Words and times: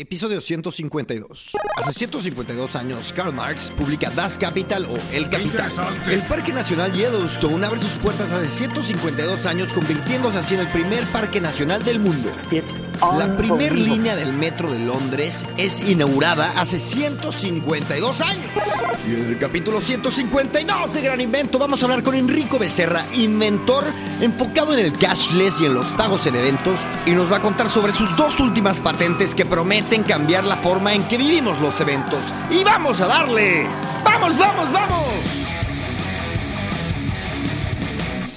Episodio 0.00 0.40
152. 0.40 1.50
Hace 1.74 1.92
152 1.92 2.76
años, 2.76 3.12
Karl 3.12 3.34
Marx 3.34 3.72
publica 3.76 4.08
Das 4.10 4.38
Kapital 4.38 4.84
o 4.84 4.96
El 5.12 5.28
Capital. 5.28 5.72
El 6.08 6.22
Parque 6.28 6.52
Nacional 6.52 6.92
Yellowstone 6.92 7.66
abre 7.66 7.80
sus 7.80 7.90
puertas 7.98 8.30
hace 8.30 8.46
152 8.48 9.44
años, 9.46 9.72
convirtiéndose 9.72 10.38
así 10.38 10.54
en 10.54 10.60
el 10.60 10.68
primer 10.68 11.04
parque 11.08 11.40
nacional 11.40 11.82
del 11.82 11.98
mundo. 11.98 12.30
La 13.00 13.36
primera 13.36 13.74
línea 13.74 14.16
del 14.16 14.32
metro 14.32 14.72
de 14.72 14.80
Londres 14.80 15.46
es 15.56 15.80
inaugurada 15.88 16.52
hace 16.56 16.80
152 16.80 18.20
años. 18.20 18.44
Y 19.06 19.14
en 19.14 19.26
el 19.26 19.38
capítulo 19.38 19.80
152 19.80 20.94
de 20.94 21.00
Gran 21.00 21.20
Invento 21.20 21.58
vamos 21.58 21.80
a 21.80 21.86
hablar 21.86 22.02
con 22.02 22.16
Enrico 22.16 22.58
Becerra, 22.58 23.06
inventor 23.12 23.84
enfocado 24.20 24.74
en 24.74 24.80
el 24.80 24.92
cashless 24.92 25.60
y 25.60 25.66
en 25.66 25.74
los 25.74 25.86
pagos 25.92 26.26
en 26.26 26.34
eventos, 26.34 26.80
y 27.06 27.12
nos 27.12 27.30
va 27.30 27.36
a 27.36 27.40
contar 27.40 27.68
sobre 27.68 27.92
sus 27.92 28.14
dos 28.16 28.40
últimas 28.40 28.80
patentes 28.80 29.34
que 29.34 29.46
prometen 29.46 30.02
cambiar 30.02 30.44
la 30.44 30.56
forma 30.56 30.92
en 30.92 31.04
que 31.04 31.18
vivimos 31.18 31.60
los 31.60 31.80
eventos. 31.80 32.20
¡Y 32.50 32.64
vamos 32.64 33.00
a 33.00 33.06
darle! 33.06 33.68
¡Vamos, 34.04 34.36
vamos, 34.36 34.72
vamos! 34.72 35.37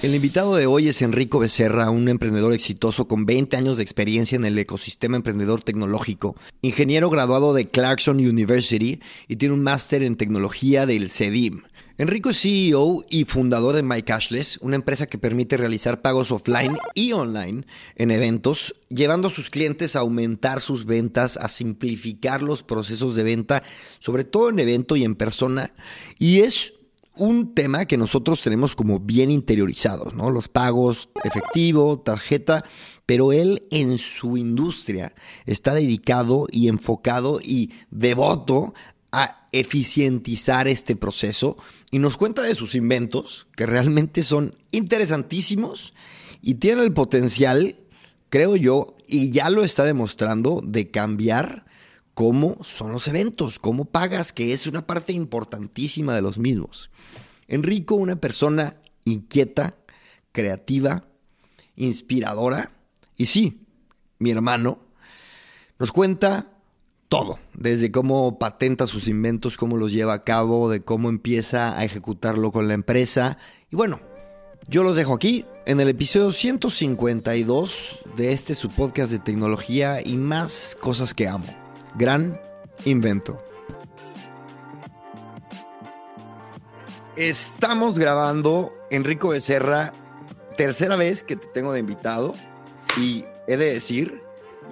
El 0.01 0.15
invitado 0.15 0.55
de 0.55 0.65
hoy 0.65 0.87
es 0.87 1.03
Enrico 1.03 1.37
Becerra, 1.37 1.91
un 1.91 2.09
emprendedor 2.09 2.53
exitoso 2.53 3.07
con 3.07 3.27
20 3.27 3.55
años 3.55 3.77
de 3.77 3.83
experiencia 3.83 4.35
en 4.35 4.45
el 4.45 4.57
ecosistema 4.57 5.15
emprendedor 5.15 5.61
tecnológico, 5.61 6.35
ingeniero 6.63 7.11
graduado 7.11 7.53
de 7.53 7.67
Clarkson 7.67 8.17
University 8.17 8.99
y 9.27 9.35
tiene 9.35 9.53
un 9.53 9.61
máster 9.61 10.01
en 10.01 10.15
tecnología 10.15 10.87
del 10.87 11.11
CEDIM. 11.11 11.61
Enrico 11.99 12.31
es 12.31 12.41
CEO 12.41 13.05
y 13.11 13.25
fundador 13.25 13.75
de 13.75 13.83
MyCashless, 13.83 14.57
una 14.61 14.75
empresa 14.75 15.05
que 15.05 15.19
permite 15.19 15.55
realizar 15.55 16.01
pagos 16.01 16.31
offline 16.31 16.79
y 16.95 17.11
online 17.11 17.67
en 17.95 18.09
eventos, 18.09 18.75
llevando 18.89 19.27
a 19.27 19.31
sus 19.31 19.51
clientes 19.51 19.95
a 19.95 19.99
aumentar 19.99 20.61
sus 20.61 20.85
ventas, 20.85 21.37
a 21.37 21.47
simplificar 21.47 22.41
los 22.41 22.63
procesos 22.63 23.15
de 23.15 23.21
venta, 23.21 23.61
sobre 23.99 24.23
todo 24.23 24.49
en 24.49 24.57
evento 24.57 24.95
y 24.95 25.03
en 25.03 25.13
persona. 25.13 25.75
Y 26.17 26.39
es 26.39 26.73
un 27.21 27.53
tema 27.53 27.85
que 27.85 27.97
nosotros 27.97 28.41
tenemos 28.41 28.75
como 28.75 28.99
bien 28.99 29.29
interiorizados, 29.29 30.15
¿no? 30.15 30.31
Los 30.31 30.47
pagos, 30.47 31.09
efectivo, 31.23 31.99
tarjeta, 31.99 32.65
pero 33.05 33.31
él 33.31 33.67
en 33.69 33.99
su 33.99 34.37
industria 34.37 35.13
está 35.45 35.75
dedicado 35.75 36.47
y 36.51 36.67
enfocado 36.67 37.39
y 37.39 37.73
devoto 37.91 38.73
a 39.11 39.47
eficientizar 39.51 40.67
este 40.67 40.95
proceso 40.95 41.57
y 41.91 41.99
nos 41.99 42.17
cuenta 42.17 42.41
de 42.41 42.55
sus 42.55 42.73
inventos 42.73 43.45
que 43.55 43.67
realmente 43.67 44.23
son 44.23 44.55
interesantísimos 44.71 45.93
y 46.41 46.55
tienen 46.55 46.83
el 46.83 46.91
potencial, 46.91 47.75
creo 48.29 48.55
yo, 48.55 48.95
y 49.07 49.29
ya 49.29 49.51
lo 49.51 49.63
está 49.63 49.85
demostrando, 49.85 50.63
de 50.65 50.89
cambiar 50.89 51.65
cómo 52.15 52.57
son 52.63 52.91
los 52.91 53.07
eventos, 53.07 53.59
cómo 53.59 53.85
pagas, 53.85 54.33
que 54.33 54.53
es 54.53 54.65
una 54.65 54.87
parte 54.87 55.13
importantísima 55.13 56.15
de 56.15 56.23
los 56.23 56.39
mismos. 56.39 56.90
Enrico, 57.51 57.95
una 57.95 58.15
persona 58.15 58.77
inquieta, 59.03 59.75
creativa, 60.31 61.03
inspiradora, 61.75 62.71
y 63.17 63.25
sí, 63.25 63.67
mi 64.19 64.31
hermano, 64.31 64.79
nos 65.77 65.91
cuenta 65.91 66.53
todo, 67.09 67.39
desde 67.53 67.91
cómo 67.91 68.39
patenta 68.39 68.87
sus 68.87 69.09
inventos, 69.09 69.57
cómo 69.57 69.75
los 69.75 69.91
lleva 69.91 70.13
a 70.13 70.23
cabo, 70.23 70.69
de 70.69 70.81
cómo 70.81 71.09
empieza 71.09 71.77
a 71.77 71.83
ejecutarlo 71.83 72.53
con 72.53 72.69
la 72.69 72.73
empresa. 72.73 73.37
Y 73.69 73.75
bueno, 73.75 73.99
yo 74.69 74.83
los 74.83 74.95
dejo 74.95 75.13
aquí 75.13 75.45
en 75.65 75.81
el 75.81 75.89
episodio 75.89 76.31
152 76.31 77.99
de 78.15 78.31
este 78.31 78.55
su 78.55 78.69
podcast 78.69 79.11
de 79.11 79.19
tecnología 79.19 79.99
y 80.01 80.15
más 80.15 80.77
cosas 80.79 81.13
que 81.13 81.27
amo. 81.27 81.47
Gran 81.97 82.39
invento. 82.85 83.50
Estamos 87.21 87.99
grabando 87.99 88.73
Enrico 88.89 89.29
Becerra, 89.29 89.93
tercera 90.57 90.95
vez 90.95 91.21
que 91.21 91.35
te 91.35 91.45
tengo 91.45 91.71
de 91.71 91.79
invitado 91.79 92.33
y 92.97 93.25
he 93.47 93.57
de 93.57 93.73
decir 93.73 94.23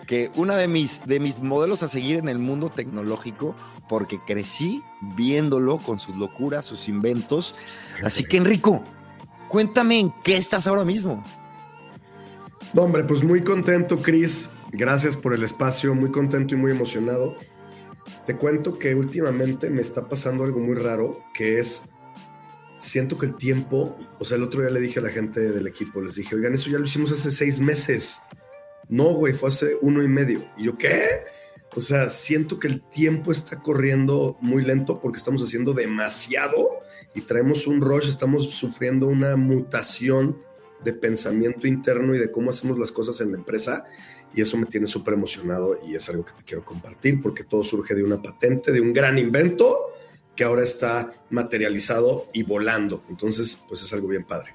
que 0.07 0.31
una 0.33 0.57
de 0.57 0.67
mis, 0.67 1.05
de 1.05 1.19
mis 1.19 1.41
modelos 1.43 1.83
a 1.83 1.87
seguir 1.87 2.17
en 2.17 2.27
el 2.27 2.39
mundo 2.39 2.71
tecnológico, 2.71 3.55
porque 3.87 4.19
crecí 4.25 4.81
viéndolo 5.15 5.77
con 5.77 5.99
sus 5.99 6.15
locuras, 6.15 6.65
sus 6.65 6.89
inventos. 6.89 7.53
Así 8.03 8.23
que 8.23 8.37
Enrico, 8.37 8.83
cuéntame 9.47 9.99
en 9.99 10.13
qué 10.23 10.35
estás 10.35 10.65
ahora 10.65 10.83
mismo. 10.83 11.23
No, 12.73 12.81
hombre, 12.81 13.03
pues 13.03 13.23
muy 13.23 13.43
contento, 13.43 13.97
Cris. 13.97 14.49
Gracias 14.71 15.15
por 15.15 15.35
el 15.35 15.43
espacio, 15.43 15.93
muy 15.93 16.09
contento 16.09 16.55
y 16.55 16.57
muy 16.57 16.71
emocionado. 16.71 17.35
Te 18.25 18.35
cuento 18.35 18.79
que 18.79 18.95
últimamente 18.95 19.69
me 19.69 19.81
está 19.81 20.09
pasando 20.09 20.45
algo 20.45 20.59
muy 20.59 20.73
raro, 20.73 21.19
que 21.35 21.59
es 21.59 21.83
siento 22.79 23.17
que 23.17 23.27
el 23.27 23.35
tiempo, 23.35 23.97
o 24.17 24.25
sea, 24.25 24.37
el 24.37 24.43
otro 24.43 24.61
día 24.61 24.71
le 24.71 24.79
dije 24.79 24.99
a 24.99 25.03
la 25.03 25.09
gente 25.09 25.51
del 25.51 25.67
equipo, 25.67 26.01
les 26.01 26.15
dije, 26.15 26.35
oigan, 26.35 26.53
eso 26.53 26.69
ya 26.69 26.79
lo 26.79 26.85
hicimos 26.85 27.11
hace 27.11 27.29
seis 27.29 27.59
meses. 27.59 28.21
No, 28.87 29.13
güey, 29.13 29.33
fue 29.33 29.49
hace 29.49 29.77
uno 29.81 30.01
y 30.01 30.07
medio. 30.07 30.49
Y 30.57 30.65
yo, 30.65 30.77
¿qué? 30.77 31.21
O 31.75 31.79
sea, 31.79 32.09
siento 32.09 32.59
que 32.59 32.67
el 32.67 32.81
tiempo 32.81 33.31
está 33.31 33.61
corriendo 33.61 34.37
muy 34.41 34.63
lento 34.63 34.99
porque 34.99 35.17
estamos 35.17 35.43
haciendo 35.43 35.73
demasiado 35.73 36.79
y 37.13 37.21
traemos 37.21 37.67
un 37.67 37.81
rush, 37.81 38.07
estamos 38.07 38.49
sufriendo 38.49 39.07
una 39.07 39.35
mutación 39.35 40.41
de 40.83 40.93
pensamiento 40.93 41.67
interno 41.67 42.15
y 42.15 42.17
de 42.17 42.31
cómo 42.31 42.49
hacemos 42.49 42.79
las 42.79 42.91
cosas 42.91 43.19
en 43.21 43.31
la 43.31 43.37
empresa. 43.37 43.85
Y 44.33 44.41
eso 44.41 44.57
me 44.57 44.67
tiene 44.67 44.87
súper 44.87 45.15
emocionado 45.15 45.77
y 45.85 45.95
es 45.95 46.09
algo 46.09 46.23
que 46.23 46.33
te 46.33 46.43
quiero 46.43 46.63
compartir 46.63 47.21
porque 47.21 47.43
todo 47.43 47.63
surge 47.63 47.93
de 47.93 48.03
una 48.03 48.21
patente, 48.21 48.71
de 48.71 48.79
un 48.79 48.93
gran 48.93 49.17
invento 49.17 49.91
que 50.39 50.45
ahora 50.45 50.63
está 50.63 51.11
materializado 51.31 52.27
y 52.31 52.43
volando. 52.43 53.03
Entonces, 53.09 53.61
pues 53.67 53.83
es 53.83 53.91
algo 53.91 54.07
bien 54.07 54.23
padre. 54.23 54.53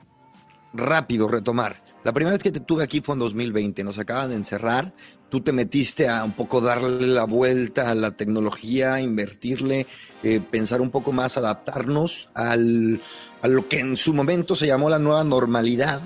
Rápido, 0.73 1.29
retomar. 1.29 1.85
La 2.05 2.15
primera 2.15 2.33
vez 2.33 2.43
que 2.43 2.51
te 2.51 2.61
tuve 2.61 2.83
aquí 2.83 3.03
fue 3.03 3.13
en 3.13 3.19
2020, 3.19 3.85
nos 3.85 3.99
acaban 3.99 4.31
de 4.31 4.37
encerrar, 4.37 4.95
tú 5.29 5.43
te 5.43 5.53
metiste 5.53 6.09
a 6.09 6.25
un 6.25 6.33
poco 6.33 6.63
darle 6.63 7.09
la 7.09 7.25
vuelta 7.25 7.91
a 7.91 7.95
la 7.95 8.13
tecnología, 8.13 8.99
invertirle, 9.03 9.87
eh, 10.23 10.41
pensar 10.41 10.81
un 10.81 10.89
poco 10.89 11.13
más, 11.13 11.37
adaptarnos 11.37 12.31
al, 12.33 12.99
a 13.43 13.49
lo 13.49 13.69
que 13.69 13.81
en 13.81 13.99
su 13.99 14.15
momento 14.15 14.57
se 14.57 14.67
llamó 14.67 14.89
la 14.89 14.99
nueva 14.99 15.23
normalidad 15.23 16.01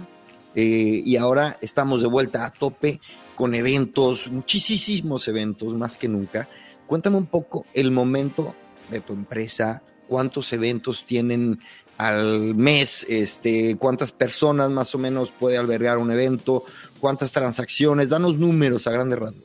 eh, 0.56 1.04
y 1.06 1.14
ahora 1.18 1.56
estamos 1.60 2.02
de 2.02 2.08
vuelta 2.08 2.44
a 2.44 2.50
tope 2.50 3.00
con 3.36 3.54
eventos, 3.54 4.28
muchísimos 4.28 5.28
eventos, 5.28 5.76
más 5.76 5.96
que 5.96 6.08
nunca. 6.08 6.48
Cuéntame 6.88 7.16
un 7.16 7.26
poco 7.26 7.64
el 7.74 7.92
momento 7.92 8.56
de 8.90 9.00
tu 9.00 9.12
empresa, 9.12 9.82
cuántos 10.06 10.52
eventos 10.52 11.04
tienen 11.04 11.58
al 11.98 12.54
mes, 12.54 13.04
este, 13.08 13.76
cuántas 13.76 14.12
personas 14.12 14.70
más 14.70 14.94
o 14.94 14.98
menos 14.98 15.32
puede 15.32 15.58
albergar 15.58 15.98
un 15.98 16.12
evento, 16.12 16.64
cuántas 17.00 17.32
transacciones, 17.32 18.08
danos 18.08 18.38
números 18.38 18.86
a 18.86 18.92
grandes 18.92 19.18
rasgos. 19.18 19.44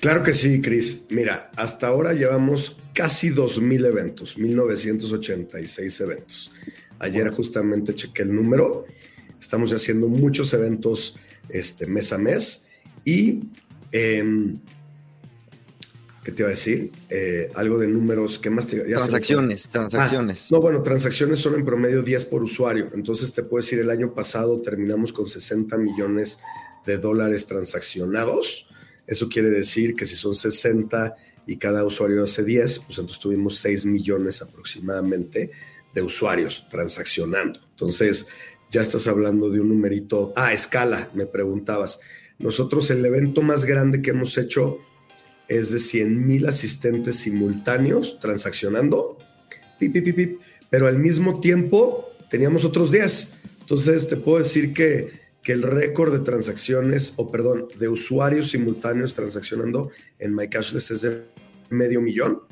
Claro 0.00 0.22
que 0.22 0.32
sí, 0.32 0.60
Cris. 0.60 1.04
Mira, 1.10 1.50
hasta 1.56 1.86
ahora 1.86 2.14
llevamos 2.14 2.76
casi 2.94 3.30
2.000 3.30 3.86
eventos, 3.86 4.38
1.986 4.38 6.00
eventos. 6.00 6.52
Ayer 6.98 7.30
justamente 7.30 7.94
chequé 7.94 8.22
el 8.22 8.34
número. 8.34 8.86
Estamos 9.38 9.72
haciendo 9.72 10.08
muchos 10.08 10.52
eventos 10.52 11.16
este, 11.48 11.86
mes 11.86 12.12
a 12.12 12.18
mes 12.18 12.66
y 13.04 13.40
eh, 13.92 14.54
¿qué 16.24 16.32
te 16.32 16.42
iba 16.42 16.48
a 16.48 16.50
decir? 16.50 16.92
Eh, 17.08 17.50
algo 17.54 17.78
de 17.78 17.86
números, 17.86 18.38
¿qué 18.38 18.50
más 18.50 18.66
te 18.66 18.80
Transacciones, 18.80 19.68
transacciones. 19.68 20.42
Ah, 20.44 20.48
no, 20.50 20.60
bueno, 20.60 20.82
transacciones 20.82 21.38
son 21.38 21.54
en 21.54 21.64
promedio 21.64 22.02
10 22.02 22.24
por 22.26 22.42
usuario. 22.42 22.90
Entonces 22.94 23.32
te 23.32 23.42
puedo 23.42 23.62
decir, 23.62 23.78
el 23.78 23.90
año 23.90 24.12
pasado 24.12 24.60
terminamos 24.60 25.12
con 25.12 25.26
60 25.26 25.76
millones 25.78 26.38
de 26.84 26.98
dólares 26.98 27.46
transaccionados. 27.46 28.68
Eso 29.06 29.28
quiere 29.28 29.50
decir 29.50 29.94
que 29.94 30.06
si 30.06 30.16
son 30.16 30.34
60 30.34 31.16
y 31.46 31.56
cada 31.56 31.84
usuario 31.84 32.22
hace 32.22 32.44
10, 32.44 32.78
pues 32.80 32.98
entonces 32.98 33.20
tuvimos 33.20 33.58
6 33.58 33.86
millones 33.86 34.42
aproximadamente 34.42 35.50
de 35.94 36.02
usuarios 36.02 36.66
transaccionando. 36.70 37.60
Entonces, 37.70 38.28
ya 38.70 38.82
estás 38.82 39.06
hablando 39.08 39.50
de 39.50 39.60
un 39.60 39.70
numerito. 39.70 40.32
Ah, 40.36 40.52
escala, 40.52 41.10
me 41.14 41.26
preguntabas. 41.26 42.00
Nosotros 42.38 42.90
el 42.90 43.04
evento 43.04 43.42
más 43.42 43.64
grande 43.64 44.00
que 44.00 44.10
hemos 44.10 44.38
hecho 44.38 44.78
es 45.50 45.72
de 45.72 45.80
100 45.80 46.26
mil 46.26 46.46
asistentes 46.48 47.16
simultáneos 47.16 48.20
transaccionando, 48.20 49.18
pero 50.70 50.86
al 50.86 50.98
mismo 50.98 51.40
tiempo 51.40 52.08
teníamos 52.30 52.64
otros 52.64 52.92
10. 52.92 53.28
Entonces 53.60 54.06
te 54.06 54.16
puedo 54.16 54.38
decir 54.38 54.72
que, 54.72 55.10
que 55.42 55.52
el 55.52 55.62
récord 55.62 56.12
de 56.12 56.20
transacciones, 56.20 57.14
o 57.16 57.30
perdón, 57.32 57.66
de 57.80 57.88
usuarios 57.88 58.50
simultáneos 58.50 59.12
transaccionando 59.12 59.90
en 60.20 60.36
MyCashless 60.36 60.92
es 60.92 61.00
de 61.02 61.22
medio 61.68 62.00
millón 62.00 62.42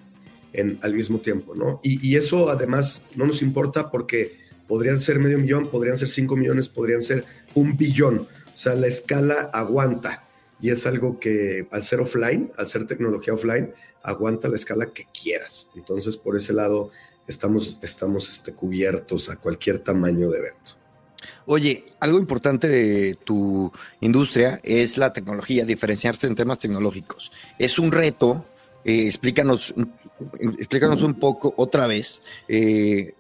en, 0.53 0.81
al 0.83 0.93
mismo 0.93 1.21
tiempo, 1.21 1.55
¿no? 1.55 1.81
Y, 1.85 2.05
y 2.05 2.17
eso 2.17 2.51
además 2.51 3.05
no 3.15 3.27
nos 3.27 3.43
importa 3.43 3.93
porque 3.93 4.37
podrían 4.67 4.99
ser 4.99 5.21
medio 5.21 5.39
millón, 5.39 5.71
podrían 5.71 5.97
ser 5.97 6.09
5 6.09 6.37
millones, 6.37 6.69
podrían 6.69 7.01
ser 7.01 7.25
un 7.55 7.77
billón. 7.77 8.19
O 8.19 8.57
sea, 8.57 8.75
la 8.75 8.89
escala 8.89 9.51
aguanta. 9.53 10.28
Y 10.61 10.71
es 10.71 10.87
algo 10.87 11.19
que 11.19 11.67
al 11.71 11.85
ser 11.85 12.01
offline, 12.01 12.51
al 12.57 12.67
ser 12.67 12.87
tecnología 12.87 13.35
offline, 13.35 13.73
aguanta 14.03 14.49
la 14.49 14.57
escala 14.57 14.87
que 14.93 15.07
quieras. 15.13 15.71
Entonces, 15.75 16.17
por 16.17 16.37
ese 16.37 16.53
lado, 16.53 16.91
estamos, 17.27 17.79
estamos 17.83 18.29
este, 18.31 18.53
cubiertos 18.53 19.29
a 19.31 19.37
cualquier 19.37 19.79
tamaño 19.79 20.31
de 20.31 20.39
evento. 20.39 20.79
Oye, 21.47 21.85
algo 22.01 22.19
importante 22.19 22.69
de 22.69 23.17
tu 23.25 23.73
industria 24.01 24.61
es 24.63 24.99
la 24.99 25.13
tecnología, 25.13 25.65
diferenciarse 25.65 26.27
en 26.27 26.35
temas 26.35 26.59
tecnológicos. 26.59 27.33
Es 27.59 27.79
un 27.79 27.91
reto, 27.91 28.45
eh, 28.85 29.07
explícanos, 29.07 29.75
explícanos 30.59 31.03
un 31.03 31.15
poco 31.15 31.55
otra 31.57 31.87
vez 31.87 32.23
eh, 32.49 33.15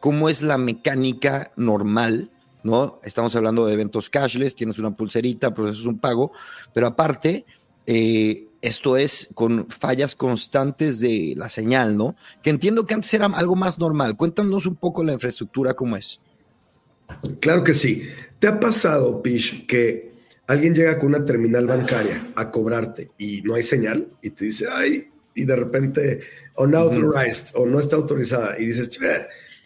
cómo 0.00 0.28
es 0.28 0.42
la 0.42 0.58
mecánica 0.58 1.50
normal, 1.56 2.30
¿no? 2.62 3.00
Estamos 3.02 3.34
hablando 3.36 3.66
de 3.66 3.74
eventos 3.74 4.10
cashless, 4.10 4.54
tienes 4.54 4.78
una 4.78 4.96
pulserita, 4.96 5.54
procesas 5.54 5.86
un 5.86 5.98
pago, 5.98 6.32
pero 6.72 6.86
aparte, 6.86 7.44
eh, 7.86 8.48
esto 8.60 8.96
es 8.96 9.28
con 9.34 9.68
fallas 9.68 10.16
constantes 10.16 11.00
de 11.00 11.34
la 11.36 11.48
señal, 11.48 11.96
¿no? 11.96 12.16
Que 12.42 12.50
entiendo 12.50 12.86
que 12.86 12.94
antes 12.94 13.12
era 13.14 13.26
algo 13.26 13.56
más 13.56 13.78
normal. 13.78 14.16
Cuéntanos 14.16 14.66
un 14.66 14.76
poco 14.76 15.04
la 15.04 15.12
infraestructura, 15.12 15.74
cómo 15.74 15.96
es. 15.96 16.20
Claro 17.40 17.64
que 17.64 17.74
sí. 17.74 18.08
¿Te 18.38 18.48
ha 18.48 18.60
pasado, 18.60 19.22
Pish, 19.22 19.66
que 19.66 20.12
alguien 20.46 20.74
llega 20.74 20.98
con 20.98 21.08
una 21.14 21.24
terminal 21.24 21.66
bancaria 21.66 22.32
a 22.34 22.50
cobrarte 22.50 23.10
y 23.18 23.42
no 23.42 23.54
hay 23.54 23.62
señal 23.62 24.08
y 24.22 24.30
te 24.30 24.46
dice, 24.46 24.66
ay, 24.70 25.08
y 25.34 25.44
de 25.44 25.56
repente, 25.56 26.20
unauthorized 26.56 27.54
o 27.54 27.64
no 27.64 27.78
está 27.78 27.96
autorizada 27.96 28.58
y 28.58 28.66
dices, 28.66 28.90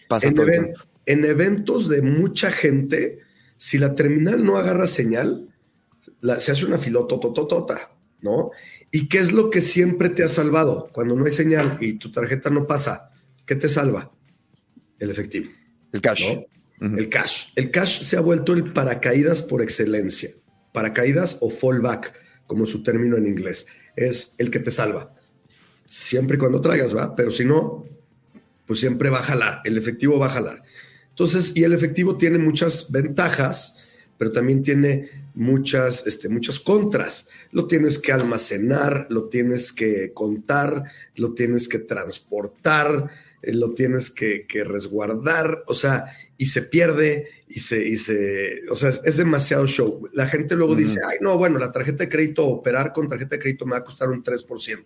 Pasa 0.09 0.29
en, 0.29 0.75
en 1.07 1.25
eventos 1.25 1.89
de 1.89 2.03
mucha 2.03 2.51
gente, 2.51 3.21
si 3.57 3.79
la 3.79 3.95
terminal 3.95 4.45
no 4.45 4.57
agarra 4.57 4.87
señal, 4.87 5.49
se 6.39 6.53
hace 6.53 6.65
una 6.65 6.79
filotototota, 6.79 7.91
¿no? 8.21 8.51
¿Y 8.91 9.09
qué 9.09 9.19
es 9.19 9.33
lo 9.33 9.51
que 9.51 9.61
siempre 9.61 10.11
te 10.11 10.23
ha 10.23 10.29
salvado 10.29 10.91
cuando 10.93 11.17
no 11.17 11.25
hay 11.25 11.33
señal 11.33 11.79
y 11.81 11.95
tu 11.95 12.11
tarjeta 12.11 12.51
no 12.51 12.67
pasa? 12.67 13.11
¿Qué 13.47 13.57
te 13.57 13.69
salva? 13.69 14.13
El 14.99 15.11
efectivo. 15.11 15.51
El 15.93 16.01
cash. 16.01 16.39
El 16.81 17.09
cash. 17.09 17.49
El 17.57 17.71
cash 17.71 18.03
se 18.03 18.17
ha 18.17 18.21
vuelto 18.21 18.53
el 18.53 18.73
paracaídas 18.73 19.43
por 19.43 19.63
excelencia. 19.63 20.31
Paracaídas 20.73 21.39
o 21.41 21.51
fallback, 21.51 22.15
como 22.47 22.67
su 22.67 22.83
término 22.83 23.17
en 23.17 23.27
inglés. 23.27 23.67
Es 23.97 24.35
el 24.39 24.51
que 24.51 24.59
te 24.59 24.71
salva. 24.71 25.15
Siempre 25.85 26.37
y 26.37 26.39
cuando 26.39 26.61
traigas, 26.61 26.97
va, 26.97 27.15
pero 27.15 27.31
si 27.31 27.45
no, 27.45 27.85
pues 28.67 28.81
siempre 28.81 29.11
va 29.11 29.19
a 29.19 29.23
jalar. 29.23 29.61
El 29.65 29.77
efectivo 29.77 30.19
va 30.19 30.27
a 30.27 30.31
jalar. 30.31 30.62
Entonces, 31.23 31.53
y 31.55 31.63
el 31.63 31.73
efectivo 31.73 32.17
tiene 32.17 32.37
muchas 32.39 32.91
ventajas, 32.91 33.79
pero 34.19 34.33
también 34.33 34.61
tiene 34.61 35.09
muchas, 35.35 36.05
este, 36.05 36.29
muchas 36.29 36.59
contras. 36.59 37.29
Lo 37.53 37.69
tienes 37.69 38.01
que 38.01 38.11
almacenar, 38.11 39.07
lo 39.09 39.29
tienes 39.29 39.73
que 39.73 40.13
contar, 40.13 40.83
lo 41.15 41.33
tienes 41.33 41.69
que 41.69 41.79
transportar, 41.79 43.09
eh, 43.41 43.53
lo 43.55 43.73
tienes 43.73 44.11
que, 44.11 44.45
resguardar, 44.65 45.63
o 45.69 45.75
sea, 45.75 46.07
y 46.37 46.47
se 46.47 46.63
pierde 46.63 47.29
y 47.47 47.61
se, 47.61 47.87
y 47.87 47.99
se 47.99 48.63
o 48.69 48.75
sea, 48.75 48.89
es, 48.89 49.17
demasiado 49.17 49.69
show. 49.69 50.09
La 50.15 50.27
gente 50.27 50.57
luego 50.57 50.75
dice, 50.75 50.99
ay, 51.09 51.19
no, 51.21 51.39
bueno, 51.39 51.61
la 51.61 51.71
tarjeta 51.71 52.03
de 52.03 52.11
crédito, 52.11 52.49
operar 52.49 52.93
con 52.93 53.09
tarjeta 53.09 53.37
de 53.37 53.43
crédito 53.43 53.65
me 53.65 53.73
va 53.73 53.79
a 53.79 53.85
costar 53.85 54.09
un 54.11 54.25
3%. 54.25 54.85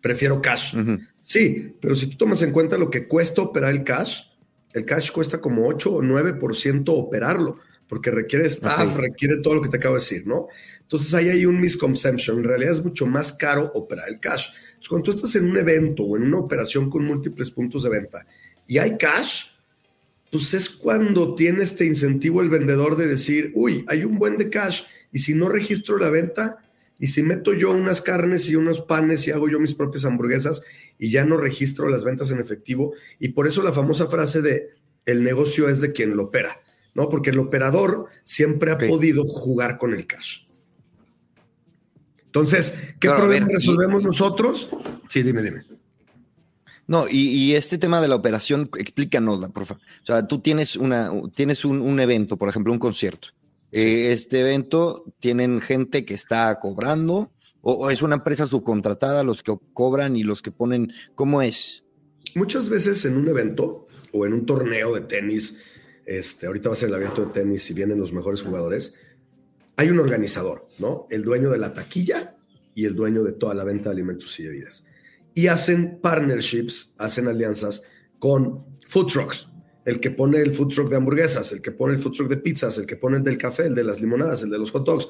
Prefiero 0.00 0.40
cash. 0.40 0.76
Sí, 1.18 1.74
pero 1.80 1.96
si 1.96 2.06
tú 2.06 2.18
tomas 2.18 2.40
en 2.42 2.52
cuenta 2.52 2.78
lo 2.78 2.88
que 2.88 3.08
cuesta 3.08 3.42
operar 3.42 3.72
el 3.72 3.82
cash, 3.82 4.31
el 4.74 4.86
cash 4.86 5.10
cuesta 5.10 5.40
como 5.40 5.66
8 5.66 5.92
o 5.92 6.02
9% 6.02 6.84
operarlo, 6.88 7.58
porque 7.88 8.10
requiere 8.10 8.46
staff, 8.46 8.96
requiere 8.96 9.38
todo 9.42 9.54
lo 9.54 9.62
que 9.62 9.68
te 9.68 9.76
acabo 9.76 9.96
de 9.96 10.00
decir, 10.00 10.26
¿no? 10.26 10.48
Entonces 10.80 11.12
ahí 11.14 11.28
hay 11.28 11.46
un 11.46 11.60
misconception. 11.60 12.38
En 12.38 12.44
realidad 12.44 12.72
es 12.72 12.84
mucho 12.84 13.06
más 13.06 13.32
caro 13.32 13.70
operar 13.74 14.08
el 14.08 14.20
cash 14.20 14.48
cuando 14.88 15.04
tú 15.04 15.10
estás 15.12 15.34
en 15.36 15.50
un 15.50 15.56
evento 15.56 16.04
o 16.04 16.16
en 16.16 16.24
una 16.24 16.38
operación 16.38 16.90
con 16.90 17.04
múltiples 17.04 17.50
puntos 17.50 17.82
de 17.82 17.90
venta 17.90 18.26
y 18.66 18.78
hay 18.78 18.96
cash, 18.96 19.46
pues 20.30 20.54
es 20.54 20.68
cuando 20.68 21.34
tiene 21.34 21.62
este 21.62 21.84
incentivo 21.84 22.40
el 22.40 22.48
vendedor 22.48 22.96
de 22.96 23.06
decir, 23.06 23.52
uy, 23.54 23.84
hay 23.88 24.04
un 24.04 24.18
buen 24.18 24.38
de 24.38 24.50
cash 24.50 24.82
y 25.12 25.18
si 25.18 25.34
no 25.34 25.48
registro 25.48 25.98
la 25.98 26.10
venta 26.10 26.58
y 27.02 27.08
si 27.08 27.24
meto 27.24 27.52
yo 27.52 27.72
unas 27.72 28.00
carnes 28.00 28.48
y 28.48 28.54
unos 28.54 28.82
panes 28.82 29.26
y 29.26 29.32
hago 29.32 29.48
yo 29.48 29.58
mis 29.58 29.74
propias 29.74 30.04
hamburguesas 30.04 30.62
y 31.00 31.10
ya 31.10 31.24
no 31.24 31.36
registro 31.36 31.88
las 31.88 32.04
ventas 32.04 32.30
en 32.30 32.38
efectivo 32.38 32.92
y 33.18 33.30
por 33.30 33.48
eso 33.48 33.60
la 33.64 33.72
famosa 33.72 34.06
frase 34.06 34.40
de 34.40 34.68
el 35.04 35.24
negocio 35.24 35.68
es 35.68 35.80
de 35.80 35.90
quien 35.90 36.16
lo 36.16 36.26
opera, 36.26 36.60
¿no? 36.94 37.08
Porque 37.08 37.30
el 37.30 37.40
operador 37.40 38.06
siempre 38.22 38.70
ha 38.70 38.78
podido 38.78 39.24
jugar 39.24 39.78
con 39.78 39.94
el 39.94 40.06
cash. 40.06 40.44
Entonces, 42.26 42.78
¿qué 43.00 43.08
problema 43.08 43.48
resolvemos 43.50 44.04
nosotros? 44.04 44.70
Sí, 45.08 45.24
dime, 45.24 45.42
dime. 45.42 45.64
No, 46.86 47.06
y, 47.10 47.52
este 47.54 47.78
tema 47.78 48.00
de 48.00 48.06
la 48.06 48.14
operación, 48.14 48.70
explícanosla, 48.78 49.48
por 49.48 49.66
favor. 49.66 49.82
O 50.04 50.06
sea, 50.06 50.28
tú 50.28 50.38
tienes, 50.38 50.76
una, 50.76 51.10
tienes 51.34 51.64
un, 51.64 51.98
evento, 51.98 52.36
por 52.36 52.48
ejemplo, 52.48 52.72
un 52.72 52.78
concierto. 52.78 53.30
Eh, 53.72 54.12
este 54.12 54.40
evento 54.40 55.04
tienen 55.18 55.60
gente 55.60 56.04
que 56.04 56.14
está 56.14 56.58
cobrando 56.60 57.32
o, 57.62 57.90
es 57.90 58.02
una 58.02 58.16
empresa 58.16 58.46
subcontratada 58.46 59.22
los 59.22 59.42
que 59.42 59.56
cobran 59.72 60.16
y 60.16 60.24
los 60.24 60.42
que 60.42 60.50
ponen, 60.50 60.92
¿cómo 61.14 61.42
es? 61.42 61.84
Muchas 62.34 62.68
veces 62.68 63.04
en 63.04 63.16
un 63.16 63.28
evento 63.28 63.86
o 64.12 64.26
en 64.26 64.34
un 64.34 64.44
torneo 64.44 64.94
de 64.94 65.02
tenis, 65.02 65.60
este, 66.04 66.46
ahorita 66.46 66.70
va 66.70 66.72
a 66.74 66.76
ser 66.76 66.88
el 66.88 66.96
abierto 66.96 67.24
de 67.24 67.32
tenis 67.32 67.70
y 67.70 67.74
vienen 67.74 67.98
los 67.98 68.12
mejores 68.12 68.42
jugadores, 68.42 68.96
hay 69.76 69.88
un 69.88 70.00
organizador, 70.00 70.68
¿no? 70.78 71.06
El 71.08 71.22
dueño 71.22 71.50
de 71.50 71.58
la 71.58 71.72
taquilla 71.72 72.36
y 72.74 72.84
el 72.84 72.94
dueño 72.94 73.22
de 73.22 73.32
toda 73.32 73.54
la 73.54 73.64
venta 73.64 73.90
de 73.90 73.94
alimentos 73.94 74.38
y 74.40 74.44
bebidas. 74.44 74.84
Y 75.34 75.46
hacen 75.46 76.00
partnerships, 76.02 76.94
hacen 76.98 77.28
alianzas 77.28 77.82
con 78.18 78.64
food 78.86 79.06
trucks. 79.06 79.48
El 79.84 80.00
que 80.00 80.10
pone 80.10 80.38
el 80.38 80.52
food 80.52 80.68
truck 80.68 80.88
de 80.88 80.96
hamburguesas, 80.96 81.52
el 81.52 81.60
que 81.60 81.72
pone 81.72 81.94
el 81.94 82.00
food 82.00 82.12
truck 82.12 82.28
de 82.28 82.36
pizzas, 82.36 82.78
el 82.78 82.86
que 82.86 82.96
pone 82.96 83.16
el 83.16 83.24
del 83.24 83.38
café, 83.38 83.66
el 83.66 83.74
de 83.74 83.84
las 83.84 84.00
limonadas, 84.00 84.42
el 84.42 84.50
de 84.50 84.58
los 84.58 84.70
hot 84.70 84.86
dogs. 84.86 85.08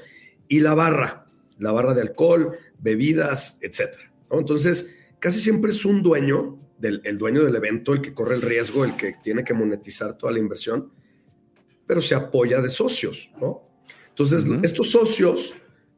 Y 0.49 0.61
la 0.61 0.75
barra, 0.75 1.27
la 1.59 1.73
barra 1.73 1.95
de 1.95 2.03
alcohol, 2.03 2.57
bebidas, 2.79 3.59
etc. 3.63 3.97
Entonces, 4.31 4.95
casi 5.19 5.41
siempre 5.41 5.71
es 5.71 5.85
un 5.85 6.03
dueño, 6.03 6.59
del, 6.79 7.01
el 7.05 7.19
dueño 7.19 7.45
del 7.45 7.55
evento, 7.55 7.93
el 7.93 8.01
que 8.01 8.15
corre 8.15 8.35
el 8.35 8.43
riesgo, 8.43 8.85
el 8.85 8.97
que 8.97 9.15
tiene 9.23 9.45
que 9.45 9.55
monetizar 9.55 10.17
toda 10.17 10.33
la 10.33 10.39
inversión, 10.39 10.91
pero 11.87 12.01
se 12.01 12.15
apoya 12.15 12.61
de 12.61 12.71
socios, 12.71 13.31
¿no? 13.41 13.69
Entonces, 14.09 14.47
estos 14.63 14.91
socios, 14.91 15.55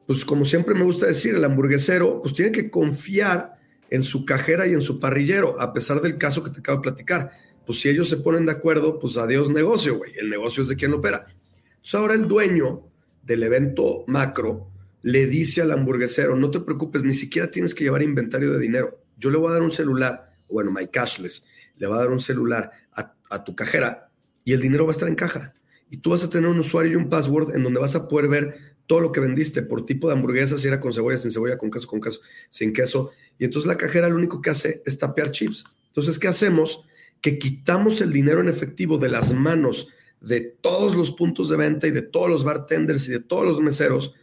pues 0.06 0.24
como 0.24 0.44
siempre 0.44 0.74
me 0.74 0.84
gusta 0.84 1.06
decir, 1.06 1.34
el 1.34 1.44
hamburguesero, 1.44 2.22
pues 2.22 2.34
tiene 2.34 2.52
que 2.52 2.70
confiar 2.70 3.54
en 3.90 4.02
su 4.02 4.24
cajera 4.24 4.66
y 4.66 4.72
en 4.72 4.82
su 4.82 5.00
parrillero, 5.00 5.60
a 5.60 5.72
pesar 5.72 6.00
del 6.00 6.16
caso 6.16 6.42
que 6.42 6.50
te 6.50 6.60
acabo 6.60 6.78
de 6.78 6.82
platicar. 6.82 7.32
Pues 7.66 7.80
si 7.80 7.88
ellos 7.88 8.08
se 8.08 8.18
ponen 8.18 8.46
de 8.46 8.52
acuerdo, 8.52 8.98
pues 8.98 9.16
adiós 9.16 9.50
negocio, 9.50 9.96
güey. 9.96 10.12
El 10.16 10.30
negocio 10.30 10.62
es 10.62 10.68
de 10.68 10.76
quien 10.76 10.92
opera. 10.92 11.26
Entonces 11.28 11.94
ahora 11.94 12.14
el 12.14 12.28
dueño 12.28 12.82
del 13.22 13.42
evento 13.42 14.04
macro 14.06 14.68
le 15.02 15.26
dice 15.26 15.62
al 15.62 15.72
hamburguesero, 15.72 16.36
no 16.36 16.50
te 16.50 16.60
preocupes, 16.60 17.04
ni 17.04 17.14
siquiera 17.14 17.50
tienes 17.50 17.74
que 17.74 17.84
llevar 17.84 18.02
inventario 18.02 18.52
de 18.52 18.58
dinero. 18.58 19.00
Yo 19.18 19.30
le 19.30 19.36
voy 19.36 19.50
a 19.50 19.54
dar 19.54 19.62
un 19.62 19.70
celular, 19.70 20.26
bueno, 20.50 20.70
my 20.70 20.86
cashless, 20.88 21.44
le 21.76 21.86
va 21.86 21.96
a 21.96 22.00
dar 22.00 22.10
un 22.10 22.20
celular 22.20 22.70
a, 22.94 23.14
a 23.30 23.44
tu 23.44 23.54
cajera 23.54 24.10
y 24.44 24.52
el 24.52 24.60
dinero 24.60 24.84
va 24.84 24.90
a 24.90 24.92
estar 24.92 25.08
en 25.08 25.14
caja 25.14 25.54
y 25.90 25.98
tú 25.98 26.10
vas 26.10 26.24
a 26.24 26.30
tener 26.30 26.48
un 26.48 26.58
usuario 26.58 26.92
y 26.92 26.96
un 26.96 27.08
password 27.08 27.54
en 27.54 27.62
donde 27.62 27.80
vas 27.80 27.94
a 27.94 28.08
poder 28.08 28.28
ver 28.28 28.74
todo 28.86 29.00
lo 29.00 29.12
que 29.12 29.20
vendiste 29.20 29.62
por 29.62 29.86
tipo 29.86 30.08
de 30.08 30.14
hamburguesa, 30.14 30.58
si 30.58 30.68
era 30.68 30.80
con 30.80 30.92
cebolla, 30.92 31.16
sin 31.18 31.30
cebolla, 31.30 31.56
con 31.56 31.70
queso, 31.70 31.86
con 31.86 32.00
queso, 32.00 32.20
sin 32.50 32.72
queso. 32.72 33.12
Y 33.38 33.44
entonces 33.44 33.66
la 33.66 33.76
cajera 33.76 34.08
lo 34.08 34.16
único 34.16 34.42
que 34.42 34.50
hace 34.50 34.82
es 34.84 34.98
tapear 34.98 35.30
chips. 35.30 35.64
Entonces, 35.88 36.18
¿qué 36.18 36.28
hacemos? 36.28 36.84
Que 37.24 37.38
quitamos 37.38 38.02
el 38.02 38.12
dinero 38.12 38.40
en 38.40 38.50
efectivo 38.50 38.98
de 38.98 39.08
las 39.08 39.32
manos 39.32 39.88
de 40.20 40.42
todos 40.42 40.94
los 40.94 41.10
puntos 41.12 41.48
de 41.48 41.56
venta 41.56 41.86
y 41.86 41.90
de 41.90 42.02
todos 42.02 42.28
los 42.28 42.44
bartenders 42.44 43.08
y 43.08 43.12
de 43.12 43.20
todos 43.20 43.46
los 43.46 43.62
meseros. 43.62 44.14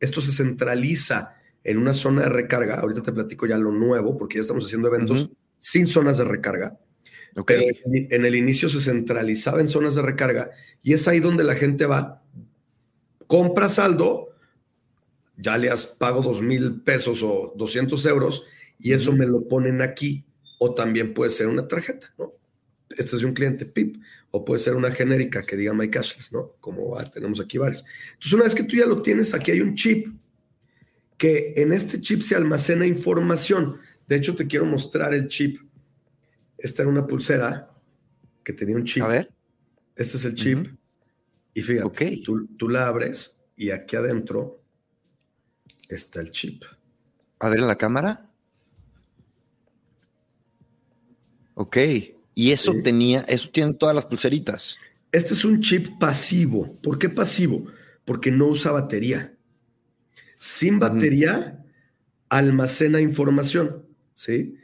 Esto 0.00 0.20
se 0.20 0.32
centraliza 0.32 1.36
en 1.62 1.78
una 1.78 1.92
zona 1.92 2.22
de 2.22 2.30
recarga. 2.30 2.80
Ahorita 2.80 3.02
te 3.02 3.12
platico 3.12 3.46
ya 3.46 3.56
lo 3.56 3.70
nuevo, 3.70 4.18
porque 4.18 4.36
ya 4.36 4.40
estamos 4.40 4.64
haciendo 4.64 4.88
eventos 4.88 5.30
sin 5.58 5.86
zonas 5.86 6.18
de 6.18 6.24
recarga. 6.24 6.76
Pero 7.46 7.62
en 7.84 8.24
el 8.24 8.34
inicio 8.34 8.68
se 8.68 8.80
centralizaba 8.80 9.60
en 9.60 9.68
zonas 9.68 9.94
de 9.94 10.02
recarga 10.02 10.50
y 10.82 10.94
es 10.94 11.06
ahí 11.06 11.20
donde 11.20 11.44
la 11.44 11.54
gente 11.54 11.86
va, 11.86 12.24
compra 13.28 13.68
saldo, 13.68 14.30
ya 15.36 15.56
le 15.56 15.70
has 15.70 15.86
pago 15.86 16.22
dos 16.22 16.42
mil 16.42 16.80
pesos 16.82 17.22
o 17.22 17.54
200 17.56 18.04
euros 18.06 18.46
y 18.80 18.92
eso 18.92 19.12
me 19.12 19.26
lo 19.26 19.46
ponen 19.46 19.80
aquí. 19.80 20.24
O 20.58 20.74
también 20.74 21.14
puede 21.14 21.30
ser 21.30 21.46
una 21.46 21.68
tarjeta, 21.68 22.12
¿no? 22.18 22.39
Este 22.90 23.16
es 23.16 23.22
de 23.22 23.26
un 23.26 23.34
cliente 23.34 23.66
PIP. 23.66 24.02
O 24.32 24.44
puede 24.44 24.60
ser 24.60 24.76
una 24.76 24.90
genérica 24.90 25.42
que 25.42 25.56
diga 25.56 25.72
My 25.72 25.90
Cashless, 25.90 26.32
¿no? 26.32 26.52
Como 26.60 26.96
tenemos 27.12 27.40
aquí 27.40 27.58
varios. 27.58 27.84
Entonces, 28.12 28.32
una 28.32 28.44
vez 28.44 28.54
que 28.54 28.64
tú 28.64 28.76
ya 28.76 28.86
lo 28.86 29.02
tienes, 29.02 29.34
aquí 29.34 29.50
hay 29.50 29.60
un 29.60 29.74
chip 29.74 30.06
que 31.16 31.52
en 31.56 31.72
este 31.72 32.00
chip 32.00 32.22
se 32.22 32.36
almacena 32.36 32.86
información. 32.86 33.78
De 34.06 34.16
hecho, 34.16 34.34
te 34.34 34.46
quiero 34.46 34.66
mostrar 34.66 35.14
el 35.14 35.28
chip 35.28 35.58
esta 36.60 36.82
era 36.82 36.90
una 36.90 37.06
pulsera 37.06 37.70
que 38.44 38.52
tenía 38.52 38.76
un 38.76 38.84
chip. 38.84 39.02
A 39.02 39.08
ver. 39.08 39.32
Este 39.96 40.18
es 40.18 40.24
el 40.24 40.34
chip. 40.34 40.66
Y 41.54 41.62
fíjate, 41.62 42.22
tú, 42.24 42.68
la 42.68 42.86
abres 42.86 43.44
y 43.56 43.70
aquí 43.70 43.96
adentro 43.96 44.62
está 45.88 46.20
el 46.20 46.30
chip. 46.30 46.62
A 47.38 47.48
ver 47.48 47.60
la 47.60 47.76
cámara. 47.76 48.30
Ok. 51.54 51.76
Y 52.40 52.52
eso 52.52 52.74
tenía, 52.82 53.20
eso 53.28 53.50
tienen 53.50 53.76
todas 53.76 53.94
las 53.94 54.06
pulseritas. 54.06 54.78
Este 55.12 55.34
es 55.34 55.44
un 55.44 55.60
chip 55.60 55.98
pasivo. 55.98 56.74
¿Por 56.80 56.98
qué 56.98 57.10
pasivo? 57.10 57.66
Porque 58.06 58.30
no 58.30 58.46
usa 58.46 58.72
batería. 58.72 59.36
Sin 60.38 60.78
batería, 60.78 61.62
almacena 62.30 62.98
información. 63.02 63.84
¿Sí? 64.14 64.56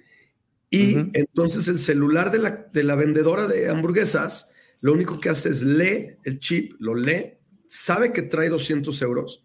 Y 0.70 0.96
entonces 1.12 1.68
el 1.68 1.78
celular 1.78 2.30
de 2.30 2.38
la, 2.38 2.66
de 2.72 2.82
la 2.82 2.96
vendedora 2.96 3.46
de 3.46 3.68
hamburguesas, 3.68 4.52
lo 4.80 4.94
único 4.94 5.20
que 5.20 5.28
hace 5.28 5.50
es 5.50 5.60
lee 5.60 6.16
el 6.24 6.38
chip, 6.38 6.76
lo 6.78 6.94
lee, 6.94 7.34
sabe 7.68 8.10
que 8.10 8.22
trae 8.22 8.48
200 8.48 9.02
euros, 9.02 9.44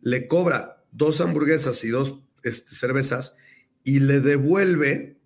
le 0.00 0.26
cobra 0.26 0.82
dos 0.90 1.20
hamburguesas 1.20 1.84
y 1.84 1.90
dos 1.90 2.24
este, 2.42 2.74
cervezas 2.74 3.36
y 3.84 4.00
le 4.00 4.18
devuelve 4.18 5.21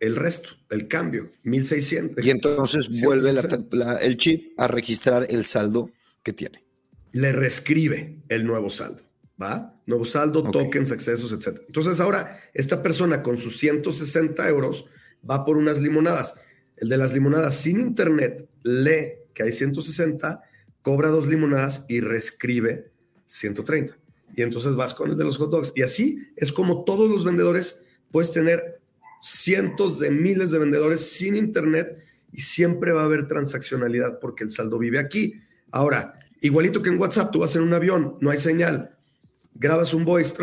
el 0.00 0.16
resto, 0.16 0.50
el 0.70 0.88
cambio, 0.88 1.30
1600. 1.44 2.24
Y 2.24 2.30
entonces 2.30 2.88
vuelve 3.02 3.30
el 4.00 4.16
chip 4.16 4.58
a 4.58 4.66
registrar 4.66 5.26
el 5.28 5.46
saldo 5.46 5.90
que 6.22 6.32
tiene. 6.32 6.64
Le 7.12 7.32
reescribe 7.32 8.16
el 8.28 8.46
nuevo 8.46 8.70
saldo, 8.70 9.02
¿va? 9.40 9.74
Nuevo 9.86 10.06
saldo, 10.06 10.50
tokens, 10.50 10.90
accesos, 10.90 11.32
etc. 11.32 11.60
Entonces 11.66 12.00
ahora 12.00 12.40
esta 12.54 12.82
persona 12.82 13.22
con 13.22 13.36
sus 13.36 13.58
160 13.58 14.48
euros 14.48 14.86
va 15.28 15.44
por 15.44 15.58
unas 15.58 15.78
limonadas. 15.78 16.34
El 16.76 16.88
de 16.88 16.96
las 16.96 17.12
limonadas 17.12 17.56
sin 17.56 17.80
internet 17.80 18.48
lee 18.62 19.12
que 19.34 19.42
hay 19.42 19.52
160, 19.52 20.42
cobra 20.82 21.08
dos 21.10 21.26
limonadas 21.26 21.84
y 21.88 22.00
reescribe 22.00 22.90
130. 23.26 23.98
Y 24.34 24.42
entonces 24.42 24.76
vas 24.76 24.94
con 24.94 25.10
el 25.10 25.16
de 25.18 25.24
los 25.24 25.36
hot 25.36 25.50
dogs. 25.50 25.72
Y 25.74 25.82
así 25.82 26.28
es 26.36 26.52
como 26.52 26.84
todos 26.84 27.10
los 27.10 27.24
vendedores 27.24 27.84
puedes 28.10 28.32
tener 28.32 28.79
cientos 29.22 29.98
de 29.98 30.10
miles 30.10 30.50
de 30.50 30.58
vendedores 30.58 31.12
sin 31.12 31.36
internet 31.36 31.98
y 32.32 32.40
siempre 32.40 32.92
va 32.92 33.02
a 33.02 33.06
haber 33.06 33.26
transaccionalidad 33.26 34.18
porque 34.20 34.44
el 34.44 34.50
saldo 34.50 34.78
vive 34.78 34.98
aquí. 34.98 35.40
Ahora, 35.70 36.18
igualito 36.40 36.82
que 36.82 36.90
en 36.90 37.00
WhatsApp, 37.00 37.30
tú 37.30 37.40
vas 37.40 37.54
en 37.56 37.62
un 37.62 37.74
avión, 37.74 38.16
no 38.20 38.30
hay 38.30 38.38
señal, 38.38 38.96
grabas 39.54 39.94
un 39.94 40.04
voice, 40.04 40.34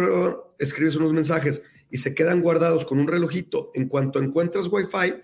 escribes 0.59 0.95
unos 0.95 1.13
mensajes 1.13 1.63
y 1.89 1.97
se 1.97 2.13
quedan 2.13 2.41
guardados 2.41 2.85
con 2.85 2.99
un 2.99 3.07
relojito. 3.07 3.71
En 3.73 3.87
cuanto 3.87 4.19
encuentras 4.19 4.67
Wi-Fi, 4.67 5.21